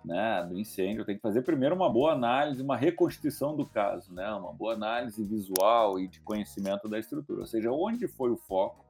né, 0.04 0.45
do 0.47 0.58
incêndio. 0.58 1.06
Tenho 1.06 1.18
que 1.18 1.22
fazer 1.22 1.41
primeiro 1.41 1.76
uma 1.76 1.89
boa 1.89 2.14
análise, 2.14 2.62
uma 2.62 2.78
reconstituição 2.78 3.56
do 3.56 3.66
caso, 3.66 4.14
né? 4.14 4.30
uma 4.32 4.54
boa 4.54 4.74
análise 4.74 5.24
visual 5.24 6.00
e 6.00 6.08
de 6.08 6.20
conhecimento 6.22 6.88
da 6.88 7.00
estrutura. 7.00 7.41
Ou 7.41 7.47
seja, 7.47 7.72
onde 7.72 8.08
foi 8.08 8.32
o 8.32 8.38
foco, 8.38 8.86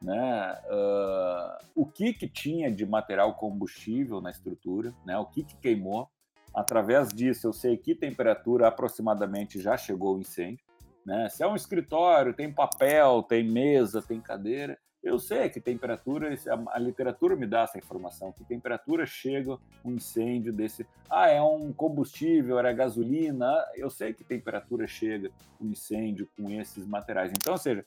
né? 0.00 0.58
Uh, 0.66 1.64
o 1.74 1.86
que, 1.86 2.12
que 2.12 2.28
tinha 2.28 2.70
de 2.70 2.84
material 2.84 3.34
combustível 3.34 4.20
na 4.20 4.30
estrutura, 4.30 4.94
né? 5.04 5.16
o 5.18 5.24
que, 5.24 5.42
que 5.42 5.56
queimou, 5.56 6.08
Através 6.54 7.08
disso, 7.08 7.48
eu 7.48 7.52
sei 7.52 7.76
que 7.76 7.96
temperatura 7.96 8.68
aproximadamente 8.68 9.60
já 9.60 9.76
chegou 9.76 10.14
o 10.14 10.20
incêndio. 10.20 10.64
Né? 11.04 11.28
Se 11.28 11.42
é 11.42 11.48
um 11.48 11.56
escritório, 11.56 12.32
tem 12.32 12.50
papel, 12.52 13.24
tem 13.24 13.42
mesa, 13.42 14.00
tem 14.00 14.20
cadeira, 14.20 14.78
eu 15.04 15.18
sei 15.18 15.50
que 15.50 15.60
temperatura, 15.60 16.34
a 16.72 16.78
literatura 16.78 17.36
me 17.36 17.46
dá 17.46 17.60
essa 17.60 17.76
informação, 17.76 18.32
que 18.32 18.42
temperatura 18.42 19.04
chega 19.04 19.58
um 19.84 19.92
incêndio 19.92 20.50
desse. 20.50 20.86
Ah, 21.10 21.28
é 21.28 21.42
um 21.42 21.74
combustível, 21.74 22.58
era 22.58 22.72
gasolina. 22.72 23.52
Eu 23.76 23.90
sei 23.90 24.14
que 24.14 24.24
temperatura 24.24 24.86
chega 24.86 25.30
um 25.60 25.66
incêndio 25.66 26.26
com 26.34 26.50
esses 26.50 26.86
materiais. 26.86 27.30
Então, 27.32 27.52
ou 27.52 27.58
seja, 27.58 27.84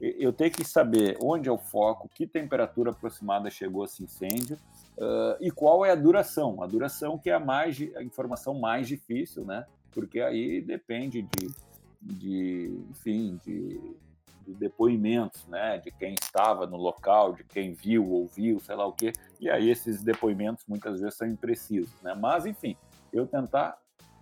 eu 0.00 0.32
tenho 0.32 0.52
que 0.52 0.64
saber 0.64 1.18
onde 1.20 1.48
é 1.48 1.52
o 1.52 1.58
foco, 1.58 2.08
que 2.08 2.28
temperatura 2.28 2.92
aproximada 2.92 3.50
chegou 3.50 3.84
esse 3.84 4.04
incêndio 4.04 4.56
uh, 4.98 5.36
e 5.40 5.50
qual 5.50 5.84
é 5.84 5.90
a 5.90 5.96
duração. 5.96 6.62
A 6.62 6.66
duração 6.68 7.18
que 7.18 7.28
é 7.28 7.34
a, 7.34 7.40
mais, 7.40 7.76
a 7.96 8.04
informação 8.04 8.54
mais 8.54 8.86
difícil, 8.86 9.44
né? 9.44 9.66
Porque 9.90 10.20
aí 10.20 10.60
depende 10.60 11.22
de, 11.22 11.50
de 12.00 12.84
enfim, 12.88 13.38
de, 13.44 13.80
de, 14.46 14.54
depoimentos, 14.54 15.46
né? 15.46 15.78
De 15.78 15.90
quem 15.90 16.14
estava 16.14 16.66
no 16.66 16.76
local, 16.76 17.32
de 17.32 17.44
quem 17.44 17.72
viu, 17.72 18.08
ouviu, 18.10 18.60
sei 18.60 18.74
lá 18.74 18.86
o 18.86 18.92
quê. 18.92 19.12
E 19.40 19.50
aí 19.50 19.70
esses 19.70 20.02
depoimentos 20.02 20.64
muitas 20.66 21.00
vezes 21.00 21.16
são 21.16 21.26
imprecisos, 21.26 21.94
né? 22.02 22.14
Mas, 22.14 22.46
enfim, 22.46 22.76
eu 23.12 23.26
tentar 23.26 23.78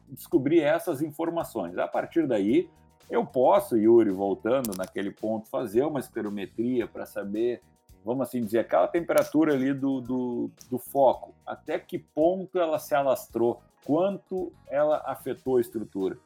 descobrir 0.09 0.61
essas 0.61 1.03
informações. 1.03 1.79
A 1.79 1.87
partir 1.87 2.27
daí, 2.27 2.69
eu 3.09 3.27
posso, 3.27 3.77
Yuri, 3.77 4.11
voltando 4.11 4.77
naquele 4.77 5.11
ponto, 5.11 5.49
fazer 5.49 5.83
uma 5.83 6.01
espirometria 6.01 6.87
para 6.87 7.05
saber, 7.05 7.61
vamos 8.05 8.29
assim 8.29 8.41
dizer, 8.45 8.61
aquela 8.61 8.87
temperatura 8.87 9.55
ali 9.55 9.73
do, 9.73 10.01
do, 10.01 10.51
do, 10.69 10.79
foco, 10.79 11.35
até 11.45 11.79
que 11.79 11.99
ponto 11.99 12.59
ela 12.59 12.79
se 12.79 12.95
alastrou, 12.95 13.61
quanto 13.85 14.53
ela 14.69 15.03
afetou 15.07 15.57
a 15.57 15.61
estrutura. 15.61 16.17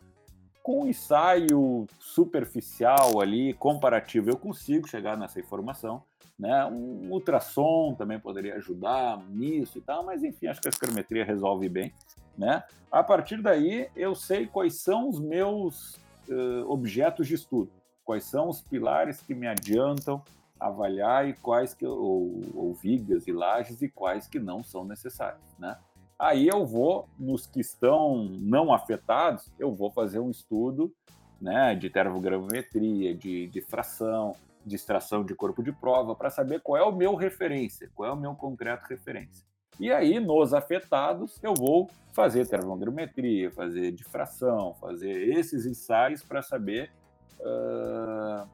Com 0.65 0.85
um 0.85 0.87
ensaio 0.87 1.87
superficial 2.01 3.21
ali, 3.21 3.53
comparativo, 3.53 4.31
eu 4.31 4.37
consigo 4.39 4.89
chegar 4.89 5.15
nessa 5.15 5.39
informação. 5.39 6.03
Né? 6.39 6.65
Um 6.65 7.11
ultrassom 7.13 7.95
também 7.95 8.19
poderia 8.19 8.55
ajudar 8.55 9.23
nisso 9.29 9.77
e 9.77 9.83
tal, 9.83 10.03
mas 10.03 10.25
enfim, 10.25 10.47
acho 10.47 10.63
que 10.63 10.69
a 10.69 10.71
espirometria 10.71 11.23
resolve 11.23 11.69
bem. 11.69 11.93
Né? 12.39 12.65
A 12.91 13.03
partir 13.03 13.43
daí, 13.43 13.91
eu 13.95 14.15
sei 14.15 14.47
quais 14.47 14.81
são 14.81 15.07
os 15.07 15.21
meus 15.21 16.01
uh, 16.31 16.67
objetos 16.67 17.29
de 17.29 17.35
estudo. 17.35 17.71
Quais 18.03 18.25
são 18.25 18.49
os 18.49 18.63
pilares 18.63 19.21
que 19.21 19.35
me 19.35 19.47
adiantam 19.47 20.23
avaliar 20.59 21.29
e 21.29 21.35
quais 21.35 21.75
que 21.75 21.85
ou, 21.85 22.41
ou 22.55 22.73
vigas 22.73 23.27
e 23.27 23.33
lajes 23.33 23.83
e 23.83 23.89
quais 23.91 24.27
que 24.27 24.39
não 24.39 24.65
são 24.65 24.83
necessários, 24.83 25.45
né? 25.59 25.77
Aí 26.19 26.49
eu 26.49 26.65
vou 26.65 27.09
nos 27.19 27.47
que 27.47 27.61
estão 27.61 28.25
não 28.25 28.73
afetados, 28.73 29.51
eu 29.59 29.75
vou 29.75 29.91
fazer 29.91 30.21
um 30.21 30.31
estudo, 30.31 30.95
né, 31.41 31.75
de 31.75 31.91
termogrametria, 31.91 33.15
de, 33.15 33.49
de 33.49 33.61
fração, 33.61 34.35
de 34.65 34.77
extração 34.77 35.25
de 35.25 35.35
corpo 35.35 35.63
de 35.63 35.73
prova 35.73 36.15
para 36.15 36.31
saber 36.31 36.61
qual 36.61 36.81
é 36.81 36.85
o 36.85 36.95
meu 36.95 37.15
referência, 37.15 37.91
qual 37.95 38.09
é 38.09 38.13
o 38.13 38.17
meu 38.17 38.35
concreto 38.35 38.87
referência. 38.89 39.45
E 39.79 39.93
aí, 39.93 40.21
nos 40.21 40.55
afetados, 40.55 41.39
eu 41.43 41.53
vou 41.53 41.91
fazer 42.13 42.47
termogrametria, 42.47 43.51
fazer 43.51 43.91
difração, 43.91 44.75
fazer 44.75 45.37
esses 45.37 45.67
ensaios 45.67 46.23
para 46.23 46.43
saber 46.43 46.93
uh, 47.41 48.49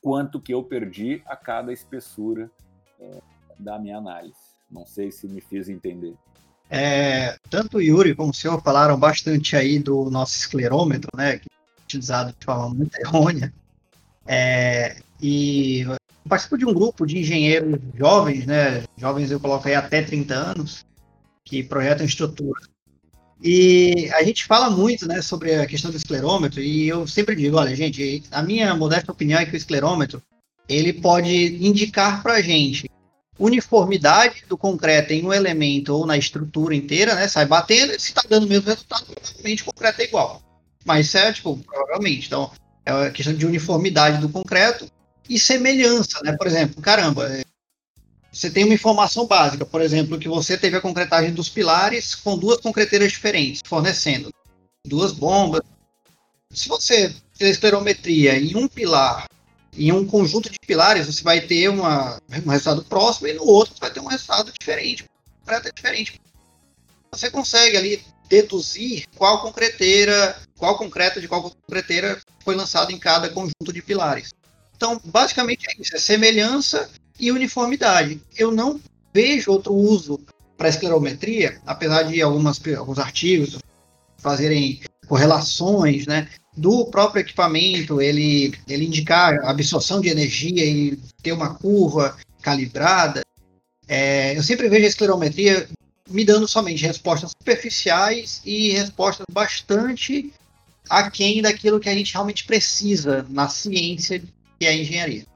quanto 0.00 0.40
que 0.40 0.54
eu 0.54 0.64
perdi 0.64 1.22
a 1.26 1.36
cada 1.36 1.70
espessura 1.70 2.50
uh, 2.98 3.22
da 3.58 3.78
minha 3.78 3.98
análise. 3.98 4.56
Não 4.70 4.86
sei 4.86 5.12
se 5.12 5.28
me 5.28 5.42
fiz 5.42 5.68
entender. 5.68 6.16
É, 6.68 7.38
tanto 7.48 7.78
o 7.78 7.82
Yuri 7.82 8.14
como 8.14 8.30
o 8.30 8.34
senhor 8.34 8.60
falaram 8.62 8.98
bastante 8.98 9.56
aí 9.56 9.78
do 9.78 10.10
nosso 10.10 10.36
esclerômetro, 10.36 11.10
né, 11.16 11.38
que 11.38 11.48
é 11.48 11.82
utilizado 11.82 12.34
de 12.38 12.44
forma 12.44 12.74
muito 12.74 12.94
errônea. 13.00 13.52
É, 14.26 14.96
e 15.20 15.86
participo 16.28 16.58
de 16.58 16.66
um 16.66 16.74
grupo 16.74 17.06
de 17.06 17.18
engenheiros 17.18 17.78
jovens, 17.94 18.46
né? 18.46 18.84
Jovens 18.96 19.30
eu 19.30 19.38
coloco 19.38 19.68
aí 19.68 19.74
até 19.74 20.02
30 20.02 20.34
anos, 20.34 20.84
que 21.44 21.62
projetam 21.62 22.04
estrutura. 22.04 22.60
E 23.40 24.10
a 24.14 24.22
gente 24.24 24.44
fala 24.44 24.70
muito, 24.70 25.06
né, 25.06 25.22
sobre 25.22 25.54
a 25.54 25.66
questão 25.66 25.90
do 25.90 25.96
esclerômetro, 25.96 26.60
e 26.60 26.88
eu 26.88 27.06
sempre 27.06 27.36
digo, 27.36 27.56
olha, 27.56 27.76
gente, 27.76 28.24
a 28.30 28.42
minha 28.42 28.74
modesta 28.74 29.12
opinião 29.12 29.38
é 29.38 29.46
que 29.46 29.52
o 29.52 29.56
esclerômetro, 29.56 30.22
ele 30.68 30.92
pode 30.92 31.30
indicar 31.64 32.22
para 32.22 32.34
a 32.34 32.42
gente 32.42 32.90
uniformidade 33.38 34.44
do 34.48 34.56
concreto 34.56 35.12
em 35.12 35.24
um 35.24 35.32
elemento 35.32 35.94
ou 35.94 36.06
na 36.06 36.16
estrutura 36.16 36.74
inteira, 36.74 37.14
né, 37.14 37.28
sai 37.28 37.46
batendo, 37.46 37.92
se 37.92 38.08
está 38.08 38.22
dando 38.28 38.44
o 38.44 38.48
mesmo 38.48 38.68
resultado, 38.68 39.06
provavelmente 39.06 39.62
o 39.62 39.66
concreto 39.66 40.00
é 40.00 40.04
igual. 40.04 40.42
Mas 40.84 41.06
isso 41.06 41.18
é, 41.18 41.32
tipo, 41.32 41.56
provavelmente. 41.58 42.26
Então, 42.26 42.50
é 42.84 42.90
a 42.92 43.10
questão 43.10 43.34
de 43.34 43.44
uniformidade 43.44 44.20
do 44.20 44.28
concreto 44.28 44.88
e 45.28 45.38
semelhança, 45.38 46.20
né? 46.22 46.36
Por 46.36 46.46
exemplo, 46.46 46.80
caramba, 46.80 47.28
é, 47.28 47.42
você 48.32 48.50
tem 48.50 48.64
uma 48.64 48.74
informação 48.74 49.26
básica, 49.26 49.64
por 49.64 49.80
exemplo, 49.80 50.18
que 50.18 50.28
você 50.28 50.56
teve 50.56 50.76
a 50.76 50.80
concretagem 50.80 51.32
dos 51.32 51.48
pilares 51.48 52.14
com 52.14 52.38
duas 52.38 52.60
concreteiras 52.60 53.10
diferentes, 53.10 53.62
fornecendo 53.66 54.30
duas 54.86 55.10
bombas. 55.10 55.62
Se 56.50 56.68
você 56.68 57.14
fizer 57.32 57.50
esclerometria 57.50 58.38
em 58.38 58.54
um 58.54 58.68
pilar, 58.68 59.26
em 59.76 59.92
um 59.92 60.06
conjunto 60.06 60.50
de 60.50 60.58
pilares, 60.58 61.06
você 61.06 61.22
vai 61.22 61.40
ter 61.40 61.68
uma, 61.68 62.20
um 62.44 62.50
resultado 62.50 62.84
próximo 62.84 63.28
e 63.28 63.34
no 63.34 63.44
outro 63.44 63.74
você 63.74 63.80
vai 63.80 63.90
ter 63.90 64.00
um 64.00 64.06
resultado 64.06 64.52
diferente, 64.58 65.04
é 65.46 65.60
diferente. 65.60 66.20
Você 67.12 67.30
consegue 67.30 67.76
ali 67.76 68.02
deduzir 68.28 69.06
qual 69.14 69.40
concreteira, 69.40 70.36
qual 70.58 70.76
concreto 70.76 71.20
de 71.20 71.28
qual 71.28 71.42
concreteira 71.42 72.18
foi 72.44 72.54
lançado 72.54 72.90
em 72.90 72.98
cada 72.98 73.28
conjunto 73.28 73.72
de 73.72 73.82
pilares. 73.82 74.30
Então, 74.76 75.00
basicamente 75.04 75.66
é 75.68 75.80
isso, 75.80 75.94
é 75.96 75.98
semelhança 75.98 76.90
e 77.18 77.30
uniformidade. 77.30 78.20
Eu 78.36 78.50
não 78.50 78.80
vejo 79.14 79.50
outro 79.50 79.72
uso 79.72 80.20
para 80.56 80.68
esclerometria, 80.68 81.60
apesar 81.66 82.02
de 82.04 82.20
algumas, 82.20 82.60
alguns 82.76 82.98
artigos 82.98 83.58
fazerem 84.18 84.80
correlações, 85.06 86.06
né, 86.06 86.28
do 86.56 86.86
próprio 86.86 87.20
equipamento, 87.20 88.00
ele, 88.00 88.54
ele 88.66 88.86
indicar 88.86 89.38
a 89.40 89.50
absorção 89.50 90.00
de 90.00 90.08
energia 90.08 90.64
e 90.64 90.96
ter 91.22 91.32
uma 91.32 91.54
curva 91.54 92.16
calibrada. 92.40 93.20
É, 93.86 94.36
eu 94.36 94.42
sempre 94.42 94.68
vejo 94.68 94.84
a 94.84 94.88
esclerometria 94.88 95.68
me 96.08 96.24
dando 96.24 96.46
somente 96.48 96.86
respostas 96.86 97.30
superficiais 97.30 98.40
e 98.44 98.70
respostas 98.70 99.26
bastante 99.30 100.32
aquém 100.88 101.42
daquilo 101.42 101.80
que 101.80 101.88
a 101.88 101.94
gente 101.94 102.12
realmente 102.12 102.44
precisa 102.44 103.26
na 103.28 103.48
ciência 103.48 104.22
que 104.58 104.66
é 104.66 104.70
a 104.70 104.76
engenharia. 104.76 105.26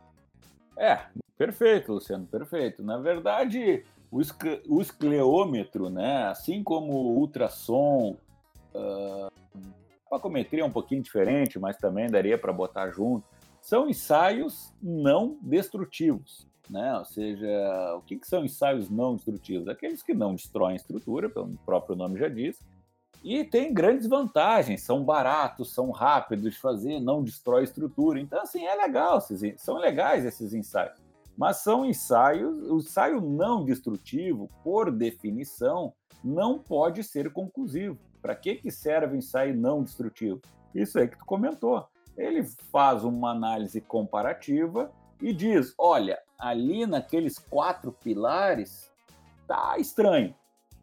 É, 0.77 0.99
perfeito, 1.37 1.93
Luciano, 1.93 2.27
perfeito. 2.27 2.83
Na 2.83 2.97
verdade, 2.97 3.85
o, 4.11 4.21
o 4.69 4.81
escleômetro, 4.81 5.91
né, 5.91 6.29
assim 6.29 6.63
como 6.63 6.93
o 6.93 7.19
ultrassom, 7.19 8.17
uh, 8.75 9.31
a 10.11 10.17
pacometria 10.17 10.63
é 10.63 10.65
um 10.65 10.73
pouquinho 10.73 11.03
diferente, 11.03 11.59
mas 11.59 11.77
também 11.77 12.11
daria 12.11 12.37
para 12.37 12.53
botar 12.53 12.91
junto, 12.91 13.25
são 13.61 13.89
ensaios 13.89 14.75
não 14.83 15.39
destrutivos. 15.41 16.49
Né? 16.69 16.99
Ou 16.99 17.05
seja, 17.05 17.95
o 17.97 18.03
que, 18.03 18.17
que 18.17 18.27
são 18.27 18.45
ensaios 18.45 18.91
não 18.91 19.15
destrutivos? 19.15 19.69
Aqueles 19.69 20.03
que 20.03 20.13
não 20.13 20.35
destroem 20.35 20.75
estrutura, 20.75 21.29
pelo 21.29 21.57
próprio 21.65 21.95
nome 21.95 22.19
já 22.19 22.29
diz, 22.29 22.59
e 23.23 23.45
tem 23.45 23.73
grandes 23.73 24.09
vantagens, 24.09 24.83
são 24.83 25.05
baratos, 25.05 25.73
são 25.73 25.91
rápidos 25.91 26.55
de 26.55 26.59
fazer, 26.59 27.01
não 27.01 27.23
destrói 27.23 27.65
estrutura. 27.65 28.19
Então, 28.19 28.41
assim, 28.41 28.65
é 28.65 28.75
legal, 28.75 29.21
são 29.59 29.77
legais 29.77 30.25
esses 30.25 30.55
ensaios. 30.55 30.99
Mas 31.37 31.59
são 31.59 31.85
ensaios, 31.85 32.69
o 32.69 32.79
ensaio 32.79 33.21
não 33.21 33.65
destrutivo, 33.65 34.51
por 34.65 34.91
definição, 34.91 35.93
não 36.25 36.59
pode 36.59 37.05
ser 37.05 37.33
conclusivo. 37.33 37.99
Para 38.21 38.35
que, 38.35 38.57
que 38.57 38.71
serve 38.71 39.15
o 39.15 39.19
ensaio 39.19 39.57
não 39.57 39.83
destrutivo? 39.83 40.41
Isso 40.75 40.99
aí 40.99 41.09
que 41.09 41.19
tu 41.19 41.25
comentou. 41.25 41.87
Ele 42.17 42.43
faz 42.71 43.05
uma 43.05 43.31
análise 43.31 43.81
comparativa 43.81 44.91
e 45.21 45.33
diz: 45.33 45.75
olha, 45.79 46.19
ali 46.39 46.87
naqueles 46.87 47.39
quatro 47.39 47.93
pilares 47.93 48.91
tá 49.47 49.77
estranho 49.79 50.35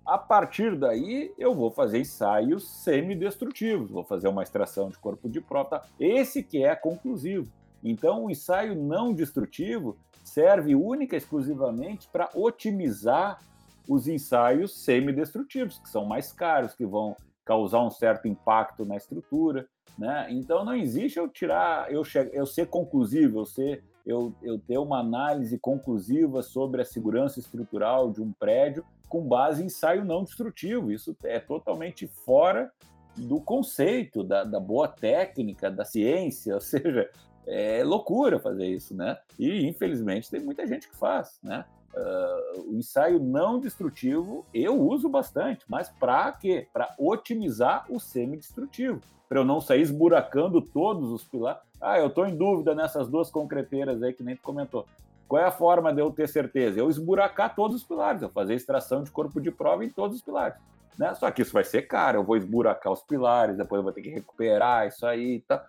a 0.08 0.18
partir 0.18 0.74
daí, 0.78 1.34
eu 1.38 1.54
vou 1.54 1.70
fazer 1.70 2.00
ensaios 2.00 2.66
semidestrutivos, 2.70 3.92
vou 3.92 4.06
fazer 4.06 4.30
uma 4.30 4.42
extração 4.42 4.88
de 4.88 4.98
corpo 4.98 5.28
de 5.28 5.42
prova. 5.42 5.82
Esse 6.00 6.42
que 6.42 6.64
é 6.64 6.74
conclusivo. 6.78 7.52
Então, 7.84 8.24
o 8.24 8.32
ensaio 8.32 8.74
não 8.74 9.14
destrutivo 9.14 9.98
serve 10.24 10.76
única 10.76 11.16
e 11.16 11.18
exclusivamente 11.18 12.08
para 12.08 12.30
otimizar 12.34 13.40
os 13.88 14.08
ensaios 14.08 14.82
semidestrutivos, 14.82 15.78
que 15.78 15.90
são 15.90 16.06
mais 16.06 16.32
caros, 16.32 16.74
que 16.74 16.86
vão 16.86 17.18
causar 17.48 17.82
um 17.82 17.89
certo 17.89 18.28
impacto 18.28 18.86
na 18.86 18.98
estrutura. 18.98 19.66
Né? 19.98 20.28
Então, 20.30 20.66
não 20.66 20.76
existe 20.76 21.18
eu 21.18 21.30
tirar, 21.30 21.91
eu, 21.91 22.04
eu 22.34 22.45
ser 22.45 22.68
conclusivo, 22.68 23.39
eu, 23.39 23.45
ser, 23.45 23.84
eu, 24.06 24.36
eu 24.43 24.60
ter 24.60 24.78
uma 24.78 25.00
análise 25.00 25.58
conclusiva 25.58 26.43
sobre 26.43 26.82
a 26.82 26.86
segurança 26.86 27.39
estrutural 27.39 28.12
de 28.12 28.22
um 28.22 28.32
prédio 28.34 28.84
com 29.08 29.26
base 29.26 29.64
em 29.64 29.68
ensaio 29.68 30.04
não 30.04 30.24
destrutivo. 30.24 30.91
Isso 30.91 31.16
é 31.24 31.39
totalmente 31.39 32.06
fora 32.06 32.70
do 33.16 33.41
conceito 33.41 34.24
da, 34.24 34.43
da 34.43 34.60
boa 34.60 34.88
técnica, 34.88 35.72
da 35.72 35.86
ciência, 35.86 36.54
ou 36.54 36.62
seja, 36.62 37.10
é 37.48 37.82
loucura 37.84 38.39
fazer 38.39 38.68
isso, 38.68 38.93
né? 38.93 39.18
E 39.39 39.66
infelizmente 39.66 40.30
tem 40.30 40.41
muita 40.41 40.68
gente 40.68 40.89
que 40.89 40.98
faz, 40.98 41.39
né? 41.41 41.66
Uh, 41.94 42.72
o 42.72 42.76
ensaio 42.76 43.20
não 43.20 43.60
destrutivo 43.60 44.46
eu 44.54 44.80
uso 44.80 45.10
bastante, 45.10 45.66
mas 45.68 45.90
para 45.90 46.32
quê? 46.32 46.68
Para 46.72 46.94
otimizar 46.98 47.86
o 47.90 48.00
semi-destrutivo, 48.00 49.02
para 49.28 49.40
eu 49.40 49.46
não 49.46 49.60
sair 49.60 49.82
esburacando 49.82 50.62
todos 50.62 51.12
os 51.12 51.24
pilares. 51.24 51.62
Ah, 51.82 51.98
eu 51.98 52.08
estou 52.08 52.26
em 52.28 52.36
dúvida 52.36 52.76
nessas 52.76 53.08
duas 53.08 53.32
concreteiras 53.32 54.04
aí 54.04 54.14
que 54.14 54.24
nem 54.24 54.36
tu 54.36 54.44
comentou. 54.44 54.86
Qual 55.28 55.42
é 55.42 55.46
a 55.46 55.52
forma 55.52 55.94
de 55.94 56.02
eu 56.02 56.12
ter 56.12 56.28
certeza? 56.28 56.80
Eu 56.80 56.90
esburacar 56.90 57.56
todos 57.56 57.76
os 57.76 57.84
pilares, 57.84 58.22
eu 58.22 58.30
fazer 58.30 58.54
extração 58.54 59.04
de 59.04 59.12
corpo 59.12 59.42
de 59.42 59.52
prova 59.52 59.84
em 59.84 59.90
todos 59.90 60.18
os 60.18 60.24
pilares. 60.24 60.58
Né? 60.98 61.14
Só 61.16 61.30
que 61.30 61.42
isso 61.42 61.54
vai 61.54 61.64
ser 61.64 61.84
caro, 61.84 62.20
eu 62.20 62.24
vou 62.24 62.38
esburacar 62.38 62.92
os 62.92 63.02
pilares, 63.02 63.58
depois 63.58 63.80
eu 63.80 63.84
vou 63.84 63.92
ter 63.92 64.02
que 64.02 64.10
recuperar 64.10 64.88
isso 64.88 65.06
aí. 65.06 65.42
Tá? 65.42 65.66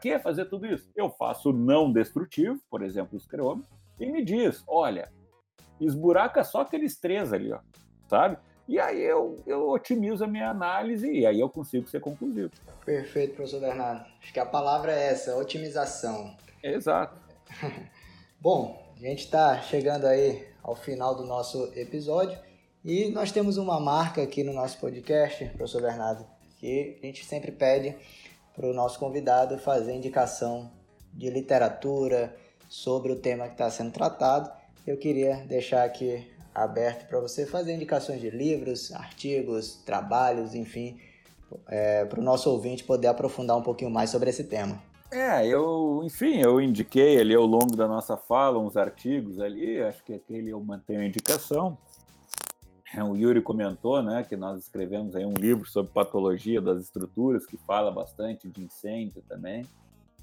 Quer 0.00 0.20
fazer 0.20 0.46
tudo 0.46 0.66
isso? 0.66 0.90
Eu 0.96 1.10
faço 1.10 1.52
não 1.52 1.92
destrutivo, 1.92 2.58
por 2.70 2.82
exemplo, 2.82 3.10
o 3.14 3.16
escreômetro, 3.16 3.70
e 4.00 4.06
me 4.10 4.24
diz: 4.24 4.64
olha, 4.66 5.12
esburaca 5.84 6.44
só 6.44 6.62
aqueles 6.62 6.96
três 6.96 7.32
ali, 7.32 7.52
ó, 7.52 7.58
sabe? 8.08 8.36
E 8.68 8.78
aí 8.78 9.02
eu, 9.02 9.36
eu 9.46 9.68
otimizo 9.68 10.24
a 10.24 10.26
minha 10.26 10.48
análise 10.48 11.10
e 11.10 11.26
aí 11.26 11.40
eu 11.40 11.48
consigo 11.48 11.88
ser 11.88 12.00
conclusivo. 12.00 12.50
Perfeito, 12.84 13.34
professor 13.34 13.60
Bernardo. 13.60 14.06
Acho 14.22 14.32
que 14.32 14.40
a 14.40 14.46
palavra 14.46 14.92
é 14.92 15.08
essa, 15.08 15.36
otimização. 15.36 16.34
Exato. 16.62 17.16
Bom, 18.40 18.82
a 18.96 19.00
gente 19.00 19.24
está 19.24 19.60
chegando 19.60 20.06
aí 20.06 20.46
ao 20.62 20.76
final 20.76 21.14
do 21.14 21.24
nosso 21.24 21.72
episódio 21.74 22.38
e 22.84 23.10
nós 23.10 23.30
temos 23.32 23.56
uma 23.56 23.78
marca 23.78 24.22
aqui 24.22 24.42
no 24.42 24.52
nosso 24.52 24.78
podcast, 24.78 25.44
professor 25.50 25.82
Bernardo, 25.82 26.24
que 26.58 26.98
a 27.02 27.06
gente 27.06 27.24
sempre 27.24 27.52
pede 27.52 27.96
para 28.54 28.66
o 28.66 28.72
nosso 28.72 28.98
convidado 28.98 29.58
fazer 29.58 29.94
indicação 29.94 30.70
de 31.12 31.30
literatura 31.30 32.36
sobre 32.68 33.12
o 33.12 33.16
tema 33.16 33.46
que 33.46 33.54
está 33.54 33.70
sendo 33.70 33.92
tratado. 33.92 34.50
Eu 34.86 34.96
queria 34.96 35.36
deixar 35.46 35.84
aqui 35.84 36.26
aberto 36.54 37.08
para 37.08 37.20
você 37.20 37.46
fazer 37.46 37.74
indicações 37.74 38.20
de 38.20 38.30
livros, 38.30 38.92
artigos, 38.92 39.76
trabalhos, 39.86 40.54
enfim, 40.54 40.98
é, 41.68 42.04
para 42.04 42.20
o 42.20 42.22
nosso 42.22 42.50
ouvinte 42.50 42.84
poder 42.84 43.06
aprofundar 43.06 43.56
um 43.56 43.62
pouquinho 43.62 43.90
mais 43.90 44.10
sobre 44.10 44.30
esse 44.30 44.44
tema. 44.44 44.82
É, 45.10 45.46
eu, 45.46 46.00
enfim, 46.04 46.38
eu 46.38 46.60
indiquei 46.60 47.20
ali 47.20 47.34
ao 47.34 47.44
longo 47.44 47.76
da 47.76 47.86
nossa 47.86 48.16
fala 48.16 48.58
uns 48.58 48.76
artigos 48.76 49.38
ali, 49.38 49.80
acho 49.82 50.02
que 50.02 50.14
aquele 50.14 50.50
eu 50.50 50.60
mantenho 50.60 51.00
a 51.00 51.04
indicação. 51.04 51.76
É, 52.94 53.04
o 53.04 53.14
Yuri 53.14 53.40
comentou, 53.40 54.02
né, 54.02 54.24
que 54.28 54.36
nós 54.36 54.62
escrevemos 54.62 55.14
aí 55.14 55.24
um 55.24 55.34
livro 55.34 55.66
sobre 55.68 55.92
patologia 55.92 56.60
das 56.60 56.82
estruturas, 56.82 57.46
que 57.46 57.56
fala 57.56 57.90
bastante 57.90 58.48
de 58.48 58.62
incêndio 58.64 59.22
também. 59.28 59.66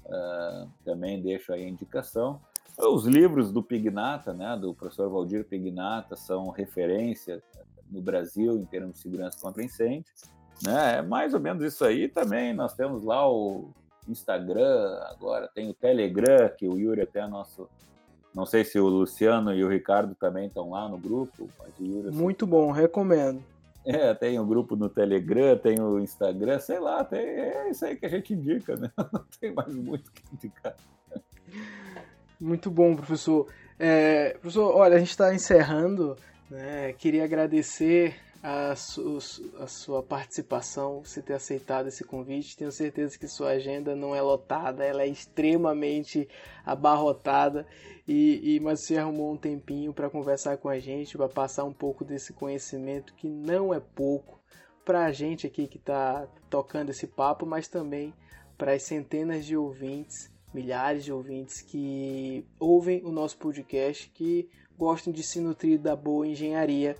Uh, 0.04 0.68
também 0.84 1.20
deixo 1.20 1.52
aí 1.52 1.64
a 1.64 1.68
indicação. 1.68 2.40
Os 2.88 3.06
livros 3.06 3.52
do 3.52 3.62
Pignata, 3.62 4.32
né, 4.32 4.56
do 4.56 4.74
professor 4.74 5.08
Valdir 5.08 5.44
Pignata, 5.44 6.16
são 6.16 6.48
referência 6.50 7.42
no 7.90 8.00
Brasil 8.00 8.56
em 8.56 8.64
termos 8.64 8.94
de 8.94 9.00
segurança 9.00 9.38
contra 9.40 9.62
incêndio. 9.62 10.12
Né? 10.64 10.98
É 10.98 11.02
mais 11.02 11.34
ou 11.34 11.40
menos 11.40 11.62
isso 11.62 11.84
aí 11.84 12.08
também. 12.08 12.52
Nós 12.54 12.74
temos 12.74 13.02
lá 13.02 13.28
o 13.30 13.70
Instagram, 14.08 15.00
agora 15.10 15.48
tem 15.54 15.70
o 15.70 15.74
Telegram, 15.74 16.48
que 16.56 16.68
o 16.68 16.78
Yuri 16.78 17.02
até 17.02 17.20
é 17.20 17.26
nosso. 17.26 17.68
Não 18.34 18.46
sei 18.46 18.64
se 18.64 18.78
o 18.78 18.86
Luciano 18.86 19.52
e 19.52 19.64
o 19.64 19.68
Ricardo 19.68 20.14
também 20.14 20.46
estão 20.46 20.70
lá 20.70 20.88
no 20.88 20.98
grupo, 20.98 21.48
Yuri. 21.80 22.14
Muito 22.14 22.46
bom, 22.46 22.70
recomendo. 22.70 23.42
É, 23.84 24.12
tem 24.14 24.38
o 24.38 24.42
um 24.42 24.46
grupo 24.46 24.76
no 24.76 24.88
Telegram, 24.88 25.56
tem 25.56 25.80
o 25.80 25.98
Instagram, 25.98 26.58
sei 26.58 26.78
lá, 26.78 27.02
tem, 27.02 27.20
é 27.20 27.70
isso 27.70 27.84
aí 27.84 27.96
que 27.96 28.04
a 28.04 28.10
gente 28.10 28.34
indica, 28.34 28.76
né? 28.76 28.90
Não 29.10 29.24
tem 29.40 29.52
mais 29.54 29.74
muito 29.74 30.12
que 30.12 30.22
indicar. 30.34 30.76
Muito 32.40 32.70
bom, 32.70 32.96
professor. 32.96 33.52
É, 33.78 34.30
professor, 34.40 34.74
olha, 34.74 34.96
a 34.96 34.98
gente 34.98 35.10
está 35.10 35.34
encerrando. 35.34 36.16
Né? 36.48 36.94
Queria 36.94 37.24
agradecer 37.24 38.16
a, 38.42 38.74
su, 38.74 39.18
a 39.58 39.66
sua 39.66 40.02
participação, 40.02 41.04
você 41.04 41.20
ter 41.20 41.34
aceitado 41.34 41.88
esse 41.88 42.02
convite. 42.02 42.56
Tenho 42.56 42.72
certeza 42.72 43.18
que 43.18 43.28
sua 43.28 43.50
agenda 43.50 43.94
não 43.94 44.14
é 44.14 44.22
lotada, 44.22 44.82
ela 44.84 45.02
é 45.02 45.06
extremamente 45.06 46.26
abarrotada. 46.64 47.66
E, 48.08 48.54
e 48.56 48.60
mas 48.60 48.86
você 48.86 48.96
arrumou 48.96 49.32
um 49.32 49.36
tempinho 49.36 49.92
para 49.92 50.08
conversar 50.08 50.56
com 50.56 50.68
a 50.70 50.78
gente, 50.78 51.18
para 51.18 51.28
passar 51.28 51.64
um 51.64 51.72
pouco 51.74 52.04
desse 52.04 52.32
conhecimento 52.32 53.12
que 53.14 53.28
não 53.28 53.74
é 53.74 53.80
pouco 53.80 54.40
para 54.82 55.04
a 55.04 55.12
gente 55.12 55.46
aqui 55.46 55.68
que 55.68 55.76
está 55.76 56.26
tocando 56.48 56.88
esse 56.88 57.06
papo, 57.06 57.44
mas 57.44 57.68
também 57.68 58.14
para 58.56 58.72
as 58.72 58.82
centenas 58.82 59.44
de 59.44 59.56
ouvintes, 59.56 60.29
milhares 60.52 61.04
de 61.04 61.12
ouvintes 61.12 61.60
que 61.60 62.44
ouvem 62.58 63.04
o 63.04 63.12
nosso 63.12 63.36
podcast, 63.38 64.10
que 64.10 64.48
gostam 64.76 65.12
de 65.12 65.22
se 65.22 65.40
nutrir 65.40 65.78
da 65.78 65.94
boa 65.94 66.26
engenharia 66.26 66.96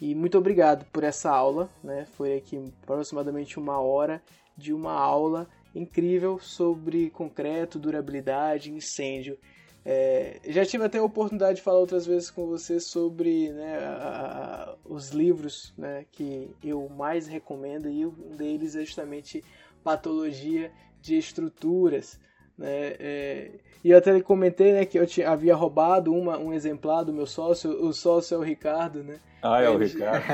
e 0.00 0.14
muito 0.14 0.36
obrigado 0.36 0.84
por 0.92 1.04
essa 1.04 1.30
aula, 1.30 1.70
né? 1.82 2.06
Foi 2.12 2.36
aqui 2.36 2.62
aproximadamente 2.82 3.58
uma 3.58 3.80
hora 3.80 4.22
de 4.56 4.72
uma 4.72 4.92
aula 4.92 5.48
incrível 5.74 6.38
sobre 6.38 7.10
concreto, 7.10 7.78
durabilidade, 7.78 8.72
incêndio. 8.72 9.38
É, 9.84 10.40
já 10.46 10.66
tive 10.66 10.84
até 10.84 10.98
a 10.98 11.02
oportunidade 11.02 11.56
de 11.56 11.62
falar 11.62 11.78
outras 11.78 12.04
vezes 12.04 12.30
com 12.30 12.46
você 12.46 12.80
sobre 12.80 13.52
né, 13.52 13.78
a, 13.78 14.74
os 14.84 15.10
livros 15.10 15.72
né, 15.78 16.04
que 16.10 16.50
eu 16.62 16.88
mais 16.88 17.26
recomendo 17.26 17.88
e 17.88 18.04
um 18.04 18.10
deles 18.36 18.74
é 18.74 18.80
justamente 18.80 19.44
Patologia 19.84 20.72
de 21.00 21.16
Estruturas. 21.16 22.18
Né? 22.58 22.94
É, 22.98 23.50
e 23.84 23.90
eu 23.90 23.98
até 23.98 24.20
comentei 24.20 24.72
né, 24.72 24.84
que 24.84 24.98
eu 24.98 25.06
tinha, 25.06 25.30
havia 25.30 25.54
roubado 25.54 26.12
uma, 26.12 26.38
um 26.38 26.52
exemplar 26.52 27.04
do 27.04 27.12
meu 27.12 27.26
sócio, 27.26 27.70
o 27.70 27.92
sócio 27.92 28.34
é 28.34 28.38
o 28.38 28.42
Ricardo, 28.42 29.04
né? 29.04 29.20
Ah, 29.42 29.62
é 29.62 29.68
o 29.68 29.78
Ricardo. 29.78 30.24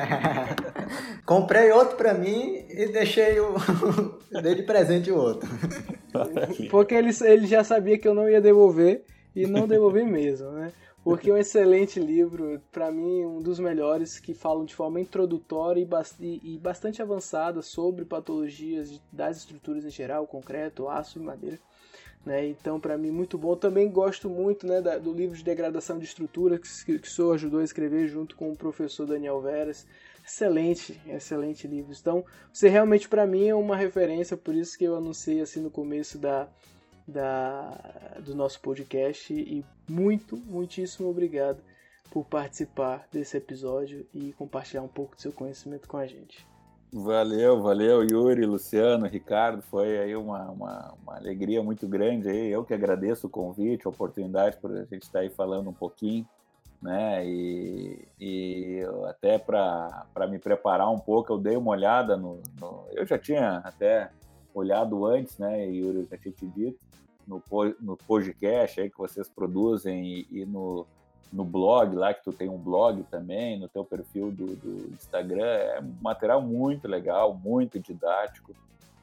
Comprei 1.26 1.70
outro 1.70 1.96
para 1.96 2.14
mim 2.14 2.64
e 2.70 2.86
deixei 2.86 3.38
o 3.40 3.54
dei 4.42 4.54
de 4.54 4.62
presente 4.62 5.10
o 5.10 5.16
outro. 5.16 5.48
Porque 6.70 6.94
ele, 6.94 7.10
ele 7.24 7.46
já 7.46 7.62
sabia 7.62 7.98
que 7.98 8.08
eu 8.08 8.14
não 8.14 8.28
ia 8.28 8.40
devolver 8.40 9.04
e 9.34 9.46
não 9.46 9.66
devolvi 9.66 10.02
mesmo, 10.04 10.50
né? 10.52 10.72
Porque 11.04 11.30
é 11.30 11.34
um 11.34 11.36
excelente 11.36 11.98
livro, 11.98 12.60
para 12.70 12.92
mim 12.92 13.24
um 13.24 13.40
dos 13.40 13.58
melhores 13.58 14.20
que 14.20 14.34
falam 14.34 14.64
de 14.64 14.74
forma 14.74 15.00
introdutória 15.00 15.80
e, 15.80 16.24
e, 16.24 16.54
e 16.54 16.58
bastante 16.58 17.02
avançada 17.02 17.60
sobre 17.60 18.04
patologias 18.04 19.00
das 19.12 19.38
estruturas 19.38 19.84
em 19.84 19.90
geral, 19.90 20.26
concreto, 20.28 20.88
aço 20.88 21.18
e 21.18 21.22
madeira. 21.22 21.58
Né? 22.24 22.46
Então, 22.46 22.78
para 22.78 22.96
mim, 22.96 23.10
muito 23.10 23.36
bom. 23.36 23.56
Também 23.56 23.90
gosto 23.90 24.28
muito 24.30 24.66
né, 24.66 24.80
da, 24.80 24.96
do 24.98 25.12
livro 25.12 25.36
de 25.36 25.42
degradação 25.42 25.98
de 25.98 26.04
estrutura 26.04 26.58
que, 26.58 26.68
que 26.98 27.08
o 27.08 27.10
senhor 27.10 27.34
ajudou 27.34 27.60
a 27.60 27.64
escrever 27.64 28.06
junto 28.06 28.36
com 28.36 28.52
o 28.52 28.56
professor 28.56 29.06
Daniel 29.06 29.40
Veras. 29.40 29.86
Excelente, 30.24 31.00
excelente 31.06 31.66
livro. 31.66 31.92
Então, 31.98 32.24
você 32.52 32.68
realmente, 32.68 33.08
para 33.08 33.26
mim, 33.26 33.48
é 33.48 33.54
uma 33.54 33.76
referência, 33.76 34.36
por 34.36 34.54
isso 34.54 34.78
que 34.78 34.84
eu 34.84 34.96
anunciei 34.96 35.40
assim 35.40 35.60
no 35.60 35.70
começo 35.70 36.16
da, 36.16 36.48
da, 37.06 37.70
do 38.24 38.34
nosso 38.34 38.60
podcast. 38.60 39.32
E 39.34 39.64
muito, 39.88 40.36
muitíssimo 40.36 41.08
obrigado 41.08 41.58
por 42.08 42.24
participar 42.24 43.08
desse 43.10 43.36
episódio 43.36 44.06
e 44.14 44.32
compartilhar 44.34 44.82
um 44.82 44.88
pouco 44.88 45.16
do 45.16 45.22
seu 45.22 45.32
conhecimento 45.32 45.88
com 45.88 45.96
a 45.96 46.06
gente. 46.06 46.51
Valeu, 46.94 47.62
valeu, 47.62 48.04
Yuri, 48.04 48.44
Luciano, 48.44 49.06
Ricardo. 49.06 49.62
Foi 49.62 49.98
aí 49.98 50.14
uma, 50.14 50.50
uma, 50.50 50.94
uma, 51.02 51.16
alegria 51.16 51.62
muito 51.62 51.88
grande. 51.88 52.28
Aí. 52.28 52.50
Eu 52.50 52.66
que 52.66 52.74
agradeço 52.74 53.26
o 53.26 53.30
convite, 53.30 53.86
a 53.86 53.90
oportunidade 53.90 54.58
por 54.58 54.70
a 54.72 54.84
gente 54.84 55.04
estar 55.04 55.20
aí 55.20 55.30
falando 55.30 55.70
um 55.70 55.72
pouquinho, 55.72 56.28
né? 56.82 57.26
E, 57.26 58.06
e 58.20 58.82
até 59.08 59.38
para 59.38 60.06
me 60.28 60.38
preparar 60.38 60.90
um 60.90 60.98
pouco, 60.98 61.32
eu 61.32 61.38
dei 61.38 61.56
uma 61.56 61.70
olhada 61.70 62.14
no, 62.14 62.42
no, 62.60 62.84
Eu 62.92 63.06
já 63.06 63.18
tinha 63.18 63.62
até 63.64 64.10
olhado 64.52 65.06
antes, 65.06 65.38
né? 65.38 65.66
Yuri 65.66 66.06
já 66.10 66.18
tinha 66.18 66.34
te 66.34 66.46
dito, 66.46 66.78
no, 67.26 67.42
no 67.80 67.96
podcast 67.96 68.78
aí 68.78 68.90
que 68.90 68.98
vocês 68.98 69.30
produzem 69.30 70.04
e, 70.04 70.26
e 70.30 70.44
no 70.44 70.86
no 71.32 71.44
blog 71.44 71.96
lá, 71.96 72.12
que 72.12 72.22
tu 72.22 72.32
tem 72.32 72.48
um 72.48 72.58
blog 72.58 73.02
também, 73.04 73.58
no 73.58 73.68
teu 73.68 73.84
perfil 73.84 74.30
do, 74.30 74.54
do 74.54 74.94
Instagram, 74.94 75.44
é 75.44 75.80
um 75.80 75.94
material 76.02 76.42
muito 76.42 76.86
legal, 76.86 77.34
muito 77.34 77.80
didático, 77.80 78.54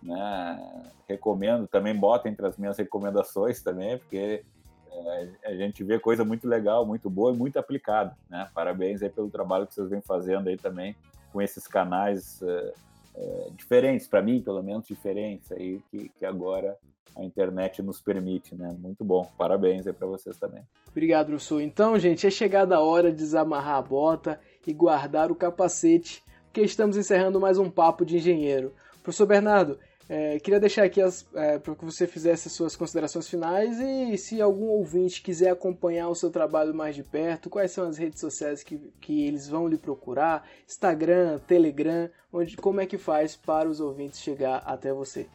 né? 0.02 0.84
Recomendo, 1.08 1.68
também 1.68 1.96
bota 1.96 2.30
entre 2.30 2.46
as 2.46 2.56
minhas 2.56 2.78
recomendações 2.78 3.62
também, 3.64 3.98
porque 3.98 4.44
é, 4.92 5.30
a 5.46 5.56
gente 5.56 5.84
vê 5.84 6.00
coisa 6.00 6.24
muito 6.24 6.48
legal, 6.48 6.86
muito 6.86 7.10
boa 7.10 7.34
e 7.34 7.38
muito 7.38 7.58
aplicada, 7.58 8.16
né? 8.30 8.48
Parabéns 8.54 9.02
aí 9.02 9.10
pelo 9.10 9.30
trabalho 9.30 9.66
que 9.66 9.74
vocês 9.74 9.90
vêm 9.90 10.02
fazendo 10.02 10.50
aí 10.50 10.58
também 10.58 10.96
com 11.34 11.42
esses 11.42 11.68
canais 11.68 12.42
é, 12.44 12.74
é, 13.16 13.50
diferentes, 13.56 14.08
para 14.08 14.22
mim, 14.22 14.42
pelo 14.42 14.62
menos 14.64 14.86
diferentes 14.86 15.52
aí, 15.52 15.82
que, 15.92 16.10
que 16.10 16.26
agora 16.26 16.78
a 17.16 17.24
internet 17.24 17.82
nos 17.82 18.00
permite, 18.02 18.56
né? 18.56 18.76
Muito 18.80 19.04
bom. 19.04 19.30
Parabéns 19.38 19.86
aí 19.86 19.94
para 19.94 20.08
vocês 20.08 20.38
também. 20.38 20.64
Obrigado, 20.88 21.28
professor. 21.28 21.62
Então, 21.62 21.98
gente, 22.00 22.26
é 22.26 22.30
chegada 22.30 22.76
a 22.76 22.82
hora 22.82 23.12
de 23.12 23.18
desamarrar 23.18 23.76
a 23.76 23.82
bota 23.82 24.40
e 24.66 24.74
guardar 24.74 25.32
o 25.32 25.36
capacete, 25.36 26.24
porque 26.46 26.62
estamos 26.62 26.96
encerrando 26.96 27.40
mais 27.40 27.58
um 27.58 27.70
papo 27.70 28.06
de 28.06 28.18
engenheiro. 28.18 28.72
Professor 29.02 29.26
Bernardo, 29.26 29.80
é, 30.12 30.40
queria 30.40 30.60
deixar 30.60 30.86
aqui 30.86 31.00
é, 31.36 31.60
para 31.60 31.76
que 31.76 31.86
você 31.86 32.08
fizesse 32.08 32.48
as 32.48 32.54
suas 32.56 32.76
considerações 32.76 33.30
finais 33.30 33.80
e 33.80 34.18
se 34.18 34.42
algum 34.42 34.66
ouvinte 34.66 35.22
quiser 35.22 35.52
acompanhar 35.52 36.10
o 36.10 36.16
seu 36.16 36.32
trabalho 36.32 36.74
mais 36.74 36.96
de 36.96 37.04
perto, 37.04 37.48
quais 37.48 37.70
são 37.70 37.88
as 37.88 38.00
redes 38.00 38.20
sociais 38.20 38.64
que, 38.64 38.80
que 39.00 39.28
eles 39.28 39.48
vão 39.48 39.68
lhe 39.68 39.78
procurar? 39.78 40.48
Instagram, 40.68 41.38
Telegram, 41.46 42.10
onde, 42.34 42.58
como 42.58 42.82
é 42.82 42.88
que 42.88 42.98
faz 42.98 43.36
para 43.36 43.70
os 43.70 43.80
ouvintes 43.80 44.20
chegar 44.20 44.64
até 44.66 44.92
você? 44.92 45.28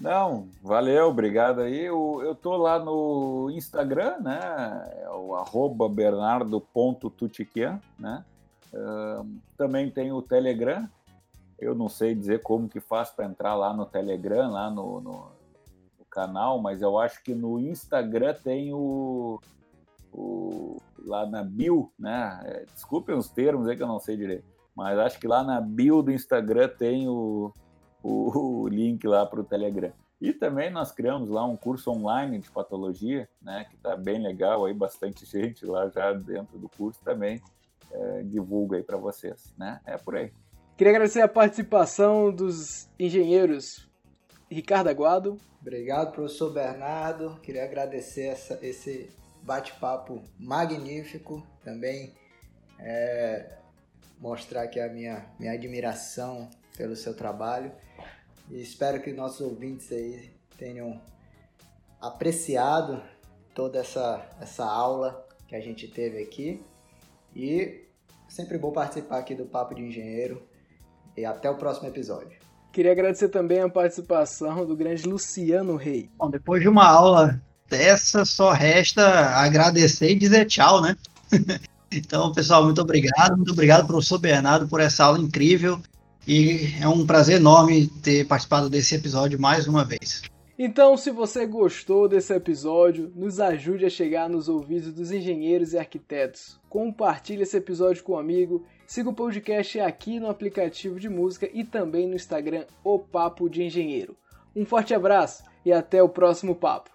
Não, 0.00 0.48
valeu, 0.62 1.08
obrigado 1.08 1.60
aí. 1.60 1.84
Eu, 1.84 2.22
eu 2.24 2.34
tô 2.34 2.56
lá 2.56 2.78
no 2.78 3.50
Instagram, 3.52 4.18
né? 4.20 4.40
É 5.02 5.10
o 5.10 5.34
arroba 5.34 5.88
bernardo.tutiquian, 5.90 7.80
né? 7.98 8.24
Uh, 8.72 9.38
também 9.58 9.90
tem 9.90 10.10
o 10.10 10.22
Telegram. 10.22 10.88
Eu 11.58 11.74
não 11.74 11.88
sei 11.88 12.14
dizer 12.14 12.42
como 12.42 12.68
que 12.68 12.80
faz 12.80 13.10
para 13.10 13.26
entrar 13.26 13.54
lá 13.54 13.72
no 13.72 13.86
Telegram, 13.86 14.50
lá 14.50 14.70
no, 14.70 15.00
no, 15.00 15.12
no, 15.98 16.04
canal, 16.10 16.60
mas 16.60 16.82
eu 16.82 16.98
acho 16.98 17.22
que 17.22 17.34
no 17.34 17.58
Instagram 17.58 18.34
tem 18.34 18.72
o, 18.72 19.40
o 20.12 20.76
lá 21.04 21.26
na 21.26 21.42
bio, 21.42 21.92
né? 21.98 22.40
É, 22.44 22.64
desculpem 22.72 23.16
os 23.16 23.28
termos 23.28 23.68
aí 23.68 23.76
que 23.76 23.82
eu 23.82 23.88
não 23.88 23.98
sei 23.98 24.16
direito, 24.16 24.44
mas 24.74 24.98
acho 24.98 25.18
que 25.18 25.26
lá 25.26 25.42
na 25.42 25.60
bio 25.60 26.02
do 26.02 26.12
Instagram 26.12 26.68
tem 26.68 27.08
o 27.08 27.52
o, 28.04 28.68
link 28.68 29.06
lá 29.06 29.24
para 29.24 29.40
o 29.40 29.44
Telegram. 29.44 29.92
E 30.20 30.32
também 30.32 30.70
nós 30.70 30.92
criamos 30.92 31.28
lá 31.28 31.44
um 31.44 31.56
curso 31.56 31.90
online 31.90 32.38
de 32.38 32.50
patologia, 32.50 33.28
né, 33.42 33.66
que 33.68 33.76
está 33.76 33.96
bem 33.96 34.22
legal, 34.22 34.64
aí 34.64 34.74
bastante 34.74 35.24
gente 35.26 35.64
lá 35.64 35.88
já 35.88 36.12
dentro 36.12 36.58
do 36.58 36.68
curso 36.68 37.00
também 37.02 37.40
é, 37.90 38.22
divulga 38.22 38.76
aí 38.76 38.82
para 38.82 38.96
vocês, 38.96 39.54
né? 39.56 39.80
É 39.84 39.96
por 39.96 40.16
aí. 40.16 40.32
Queria 40.76 40.90
agradecer 40.92 41.20
a 41.20 41.28
participação 41.28 42.32
dos 42.32 42.88
engenheiros 42.98 43.88
Ricardo 44.50 44.88
Aguado. 44.88 45.38
Obrigado, 45.60 46.10
professor 46.10 46.52
Bernardo. 46.52 47.38
Queria 47.40 47.62
agradecer 47.62 48.24
essa, 48.24 48.58
esse 48.60 49.08
bate-papo 49.40 50.20
magnífico. 50.36 51.46
Também 51.62 52.12
é, 52.80 53.56
mostrar 54.18 54.62
aqui 54.62 54.80
a 54.80 54.88
minha, 54.88 55.24
minha 55.38 55.52
admiração 55.52 56.50
pelo 56.76 56.96
seu 56.96 57.14
trabalho. 57.14 57.70
E 58.50 58.60
espero 58.60 59.00
que 59.00 59.12
nossos 59.12 59.42
ouvintes 59.42 59.92
aí 59.92 60.28
tenham 60.58 61.00
apreciado 62.00 63.00
toda 63.54 63.78
essa, 63.78 64.28
essa 64.40 64.64
aula 64.64 65.24
que 65.46 65.54
a 65.54 65.60
gente 65.60 65.86
teve 65.86 66.20
aqui. 66.20 66.66
E 67.32 67.86
sempre 68.28 68.58
bom 68.58 68.72
participar 68.72 69.18
aqui 69.18 69.36
do 69.36 69.46
Papo 69.46 69.72
de 69.72 69.82
Engenheiro. 69.82 70.52
E 71.16 71.24
até 71.24 71.48
o 71.50 71.54
próximo 71.54 71.88
episódio. 71.88 72.38
Queria 72.72 72.92
agradecer 72.92 73.28
também 73.28 73.60
a 73.60 73.68
participação 73.68 74.66
do 74.66 74.74
grande 74.74 75.06
Luciano 75.08 75.76
Rei. 75.76 76.10
Bom, 76.18 76.28
depois 76.28 76.60
de 76.60 76.68
uma 76.68 76.84
aula 76.84 77.40
dessa, 77.68 78.24
só 78.24 78.50
resta 78.50 79.02
agradecer 79.36 80.10
e 80.10 80.18
dizer 80.18 80.46
tchau, 80.46 80.82
né? 80.82 80.96
então, 81.92 82.32
pessoal, 82.32 82.64
muito 82.64 82.80
obrigado. 82.80 83.36
Muito 83.36 83.52
obrigado, 83.52 83.86
professor 83.86 84.18
Bernardo, 84.18 84.68
por 84.68 84.80
essa 84.80 85.04
aula 85.04 85.20
incrível. 85.20 85.80
E 86.26 86.74
é 86.80 86.88
um 86.88 87.06
prazer 87.06 87.36
enorme 87.36 87.86
ter 88.02 88.26
participado 88.26 88.68
desse 88.68 88.94
episódio 88.94 89.40
mais 89.40 89.68
uma 89.68 89.84
vez. 89.84 90.22
Então, 90.58 90.96
se 90.96 91.10
você 91.10 91.46
gostou 91.46 92.08
desse 92.08 92.32
episódio, 92.32 93.12
nos 93.14 93.40
ajude 93.40 93.84
a 93.84 93.90
chegar 93.90 94.28
nos 94.28 94.48
ouvidos 94.48 94.92
dos 94.92 95.10
engenheiros 95.10 95.72
e 95.72 95.78
arquitetos. 95.78 96.60
Compartilhe 96.68 97.42
esse 97.42 97.56
episódio 97.56 98.04
com 98.04 98.12
um 98.12 98.18
amigo. 98.18 98.64
Siga 98.86 99.10
o 99.10 99.14
podcast 99.14 99.80
aqui 99.80 100.20
no 100.20 100.28
aplicativo 100.28 101.00
de 101.00 101.08
música 101.08 101.48
e 101.52 101.64
também 101.64 102.06
no 102.06 102.14
Instagram 102.14 102.64
O 102.82 102.98
Papo 102.98 103.48
de 103.48 103.62
Engenheiro. 103.62 104.16
Um 104.54 104.64
forte 104.64 104.94
abraço 104.94 105.42
e 105.64 105.72
até 105.72 106.02
o 106.02 106.08
próximo 106.08 106.54
papo. 106.54 106.90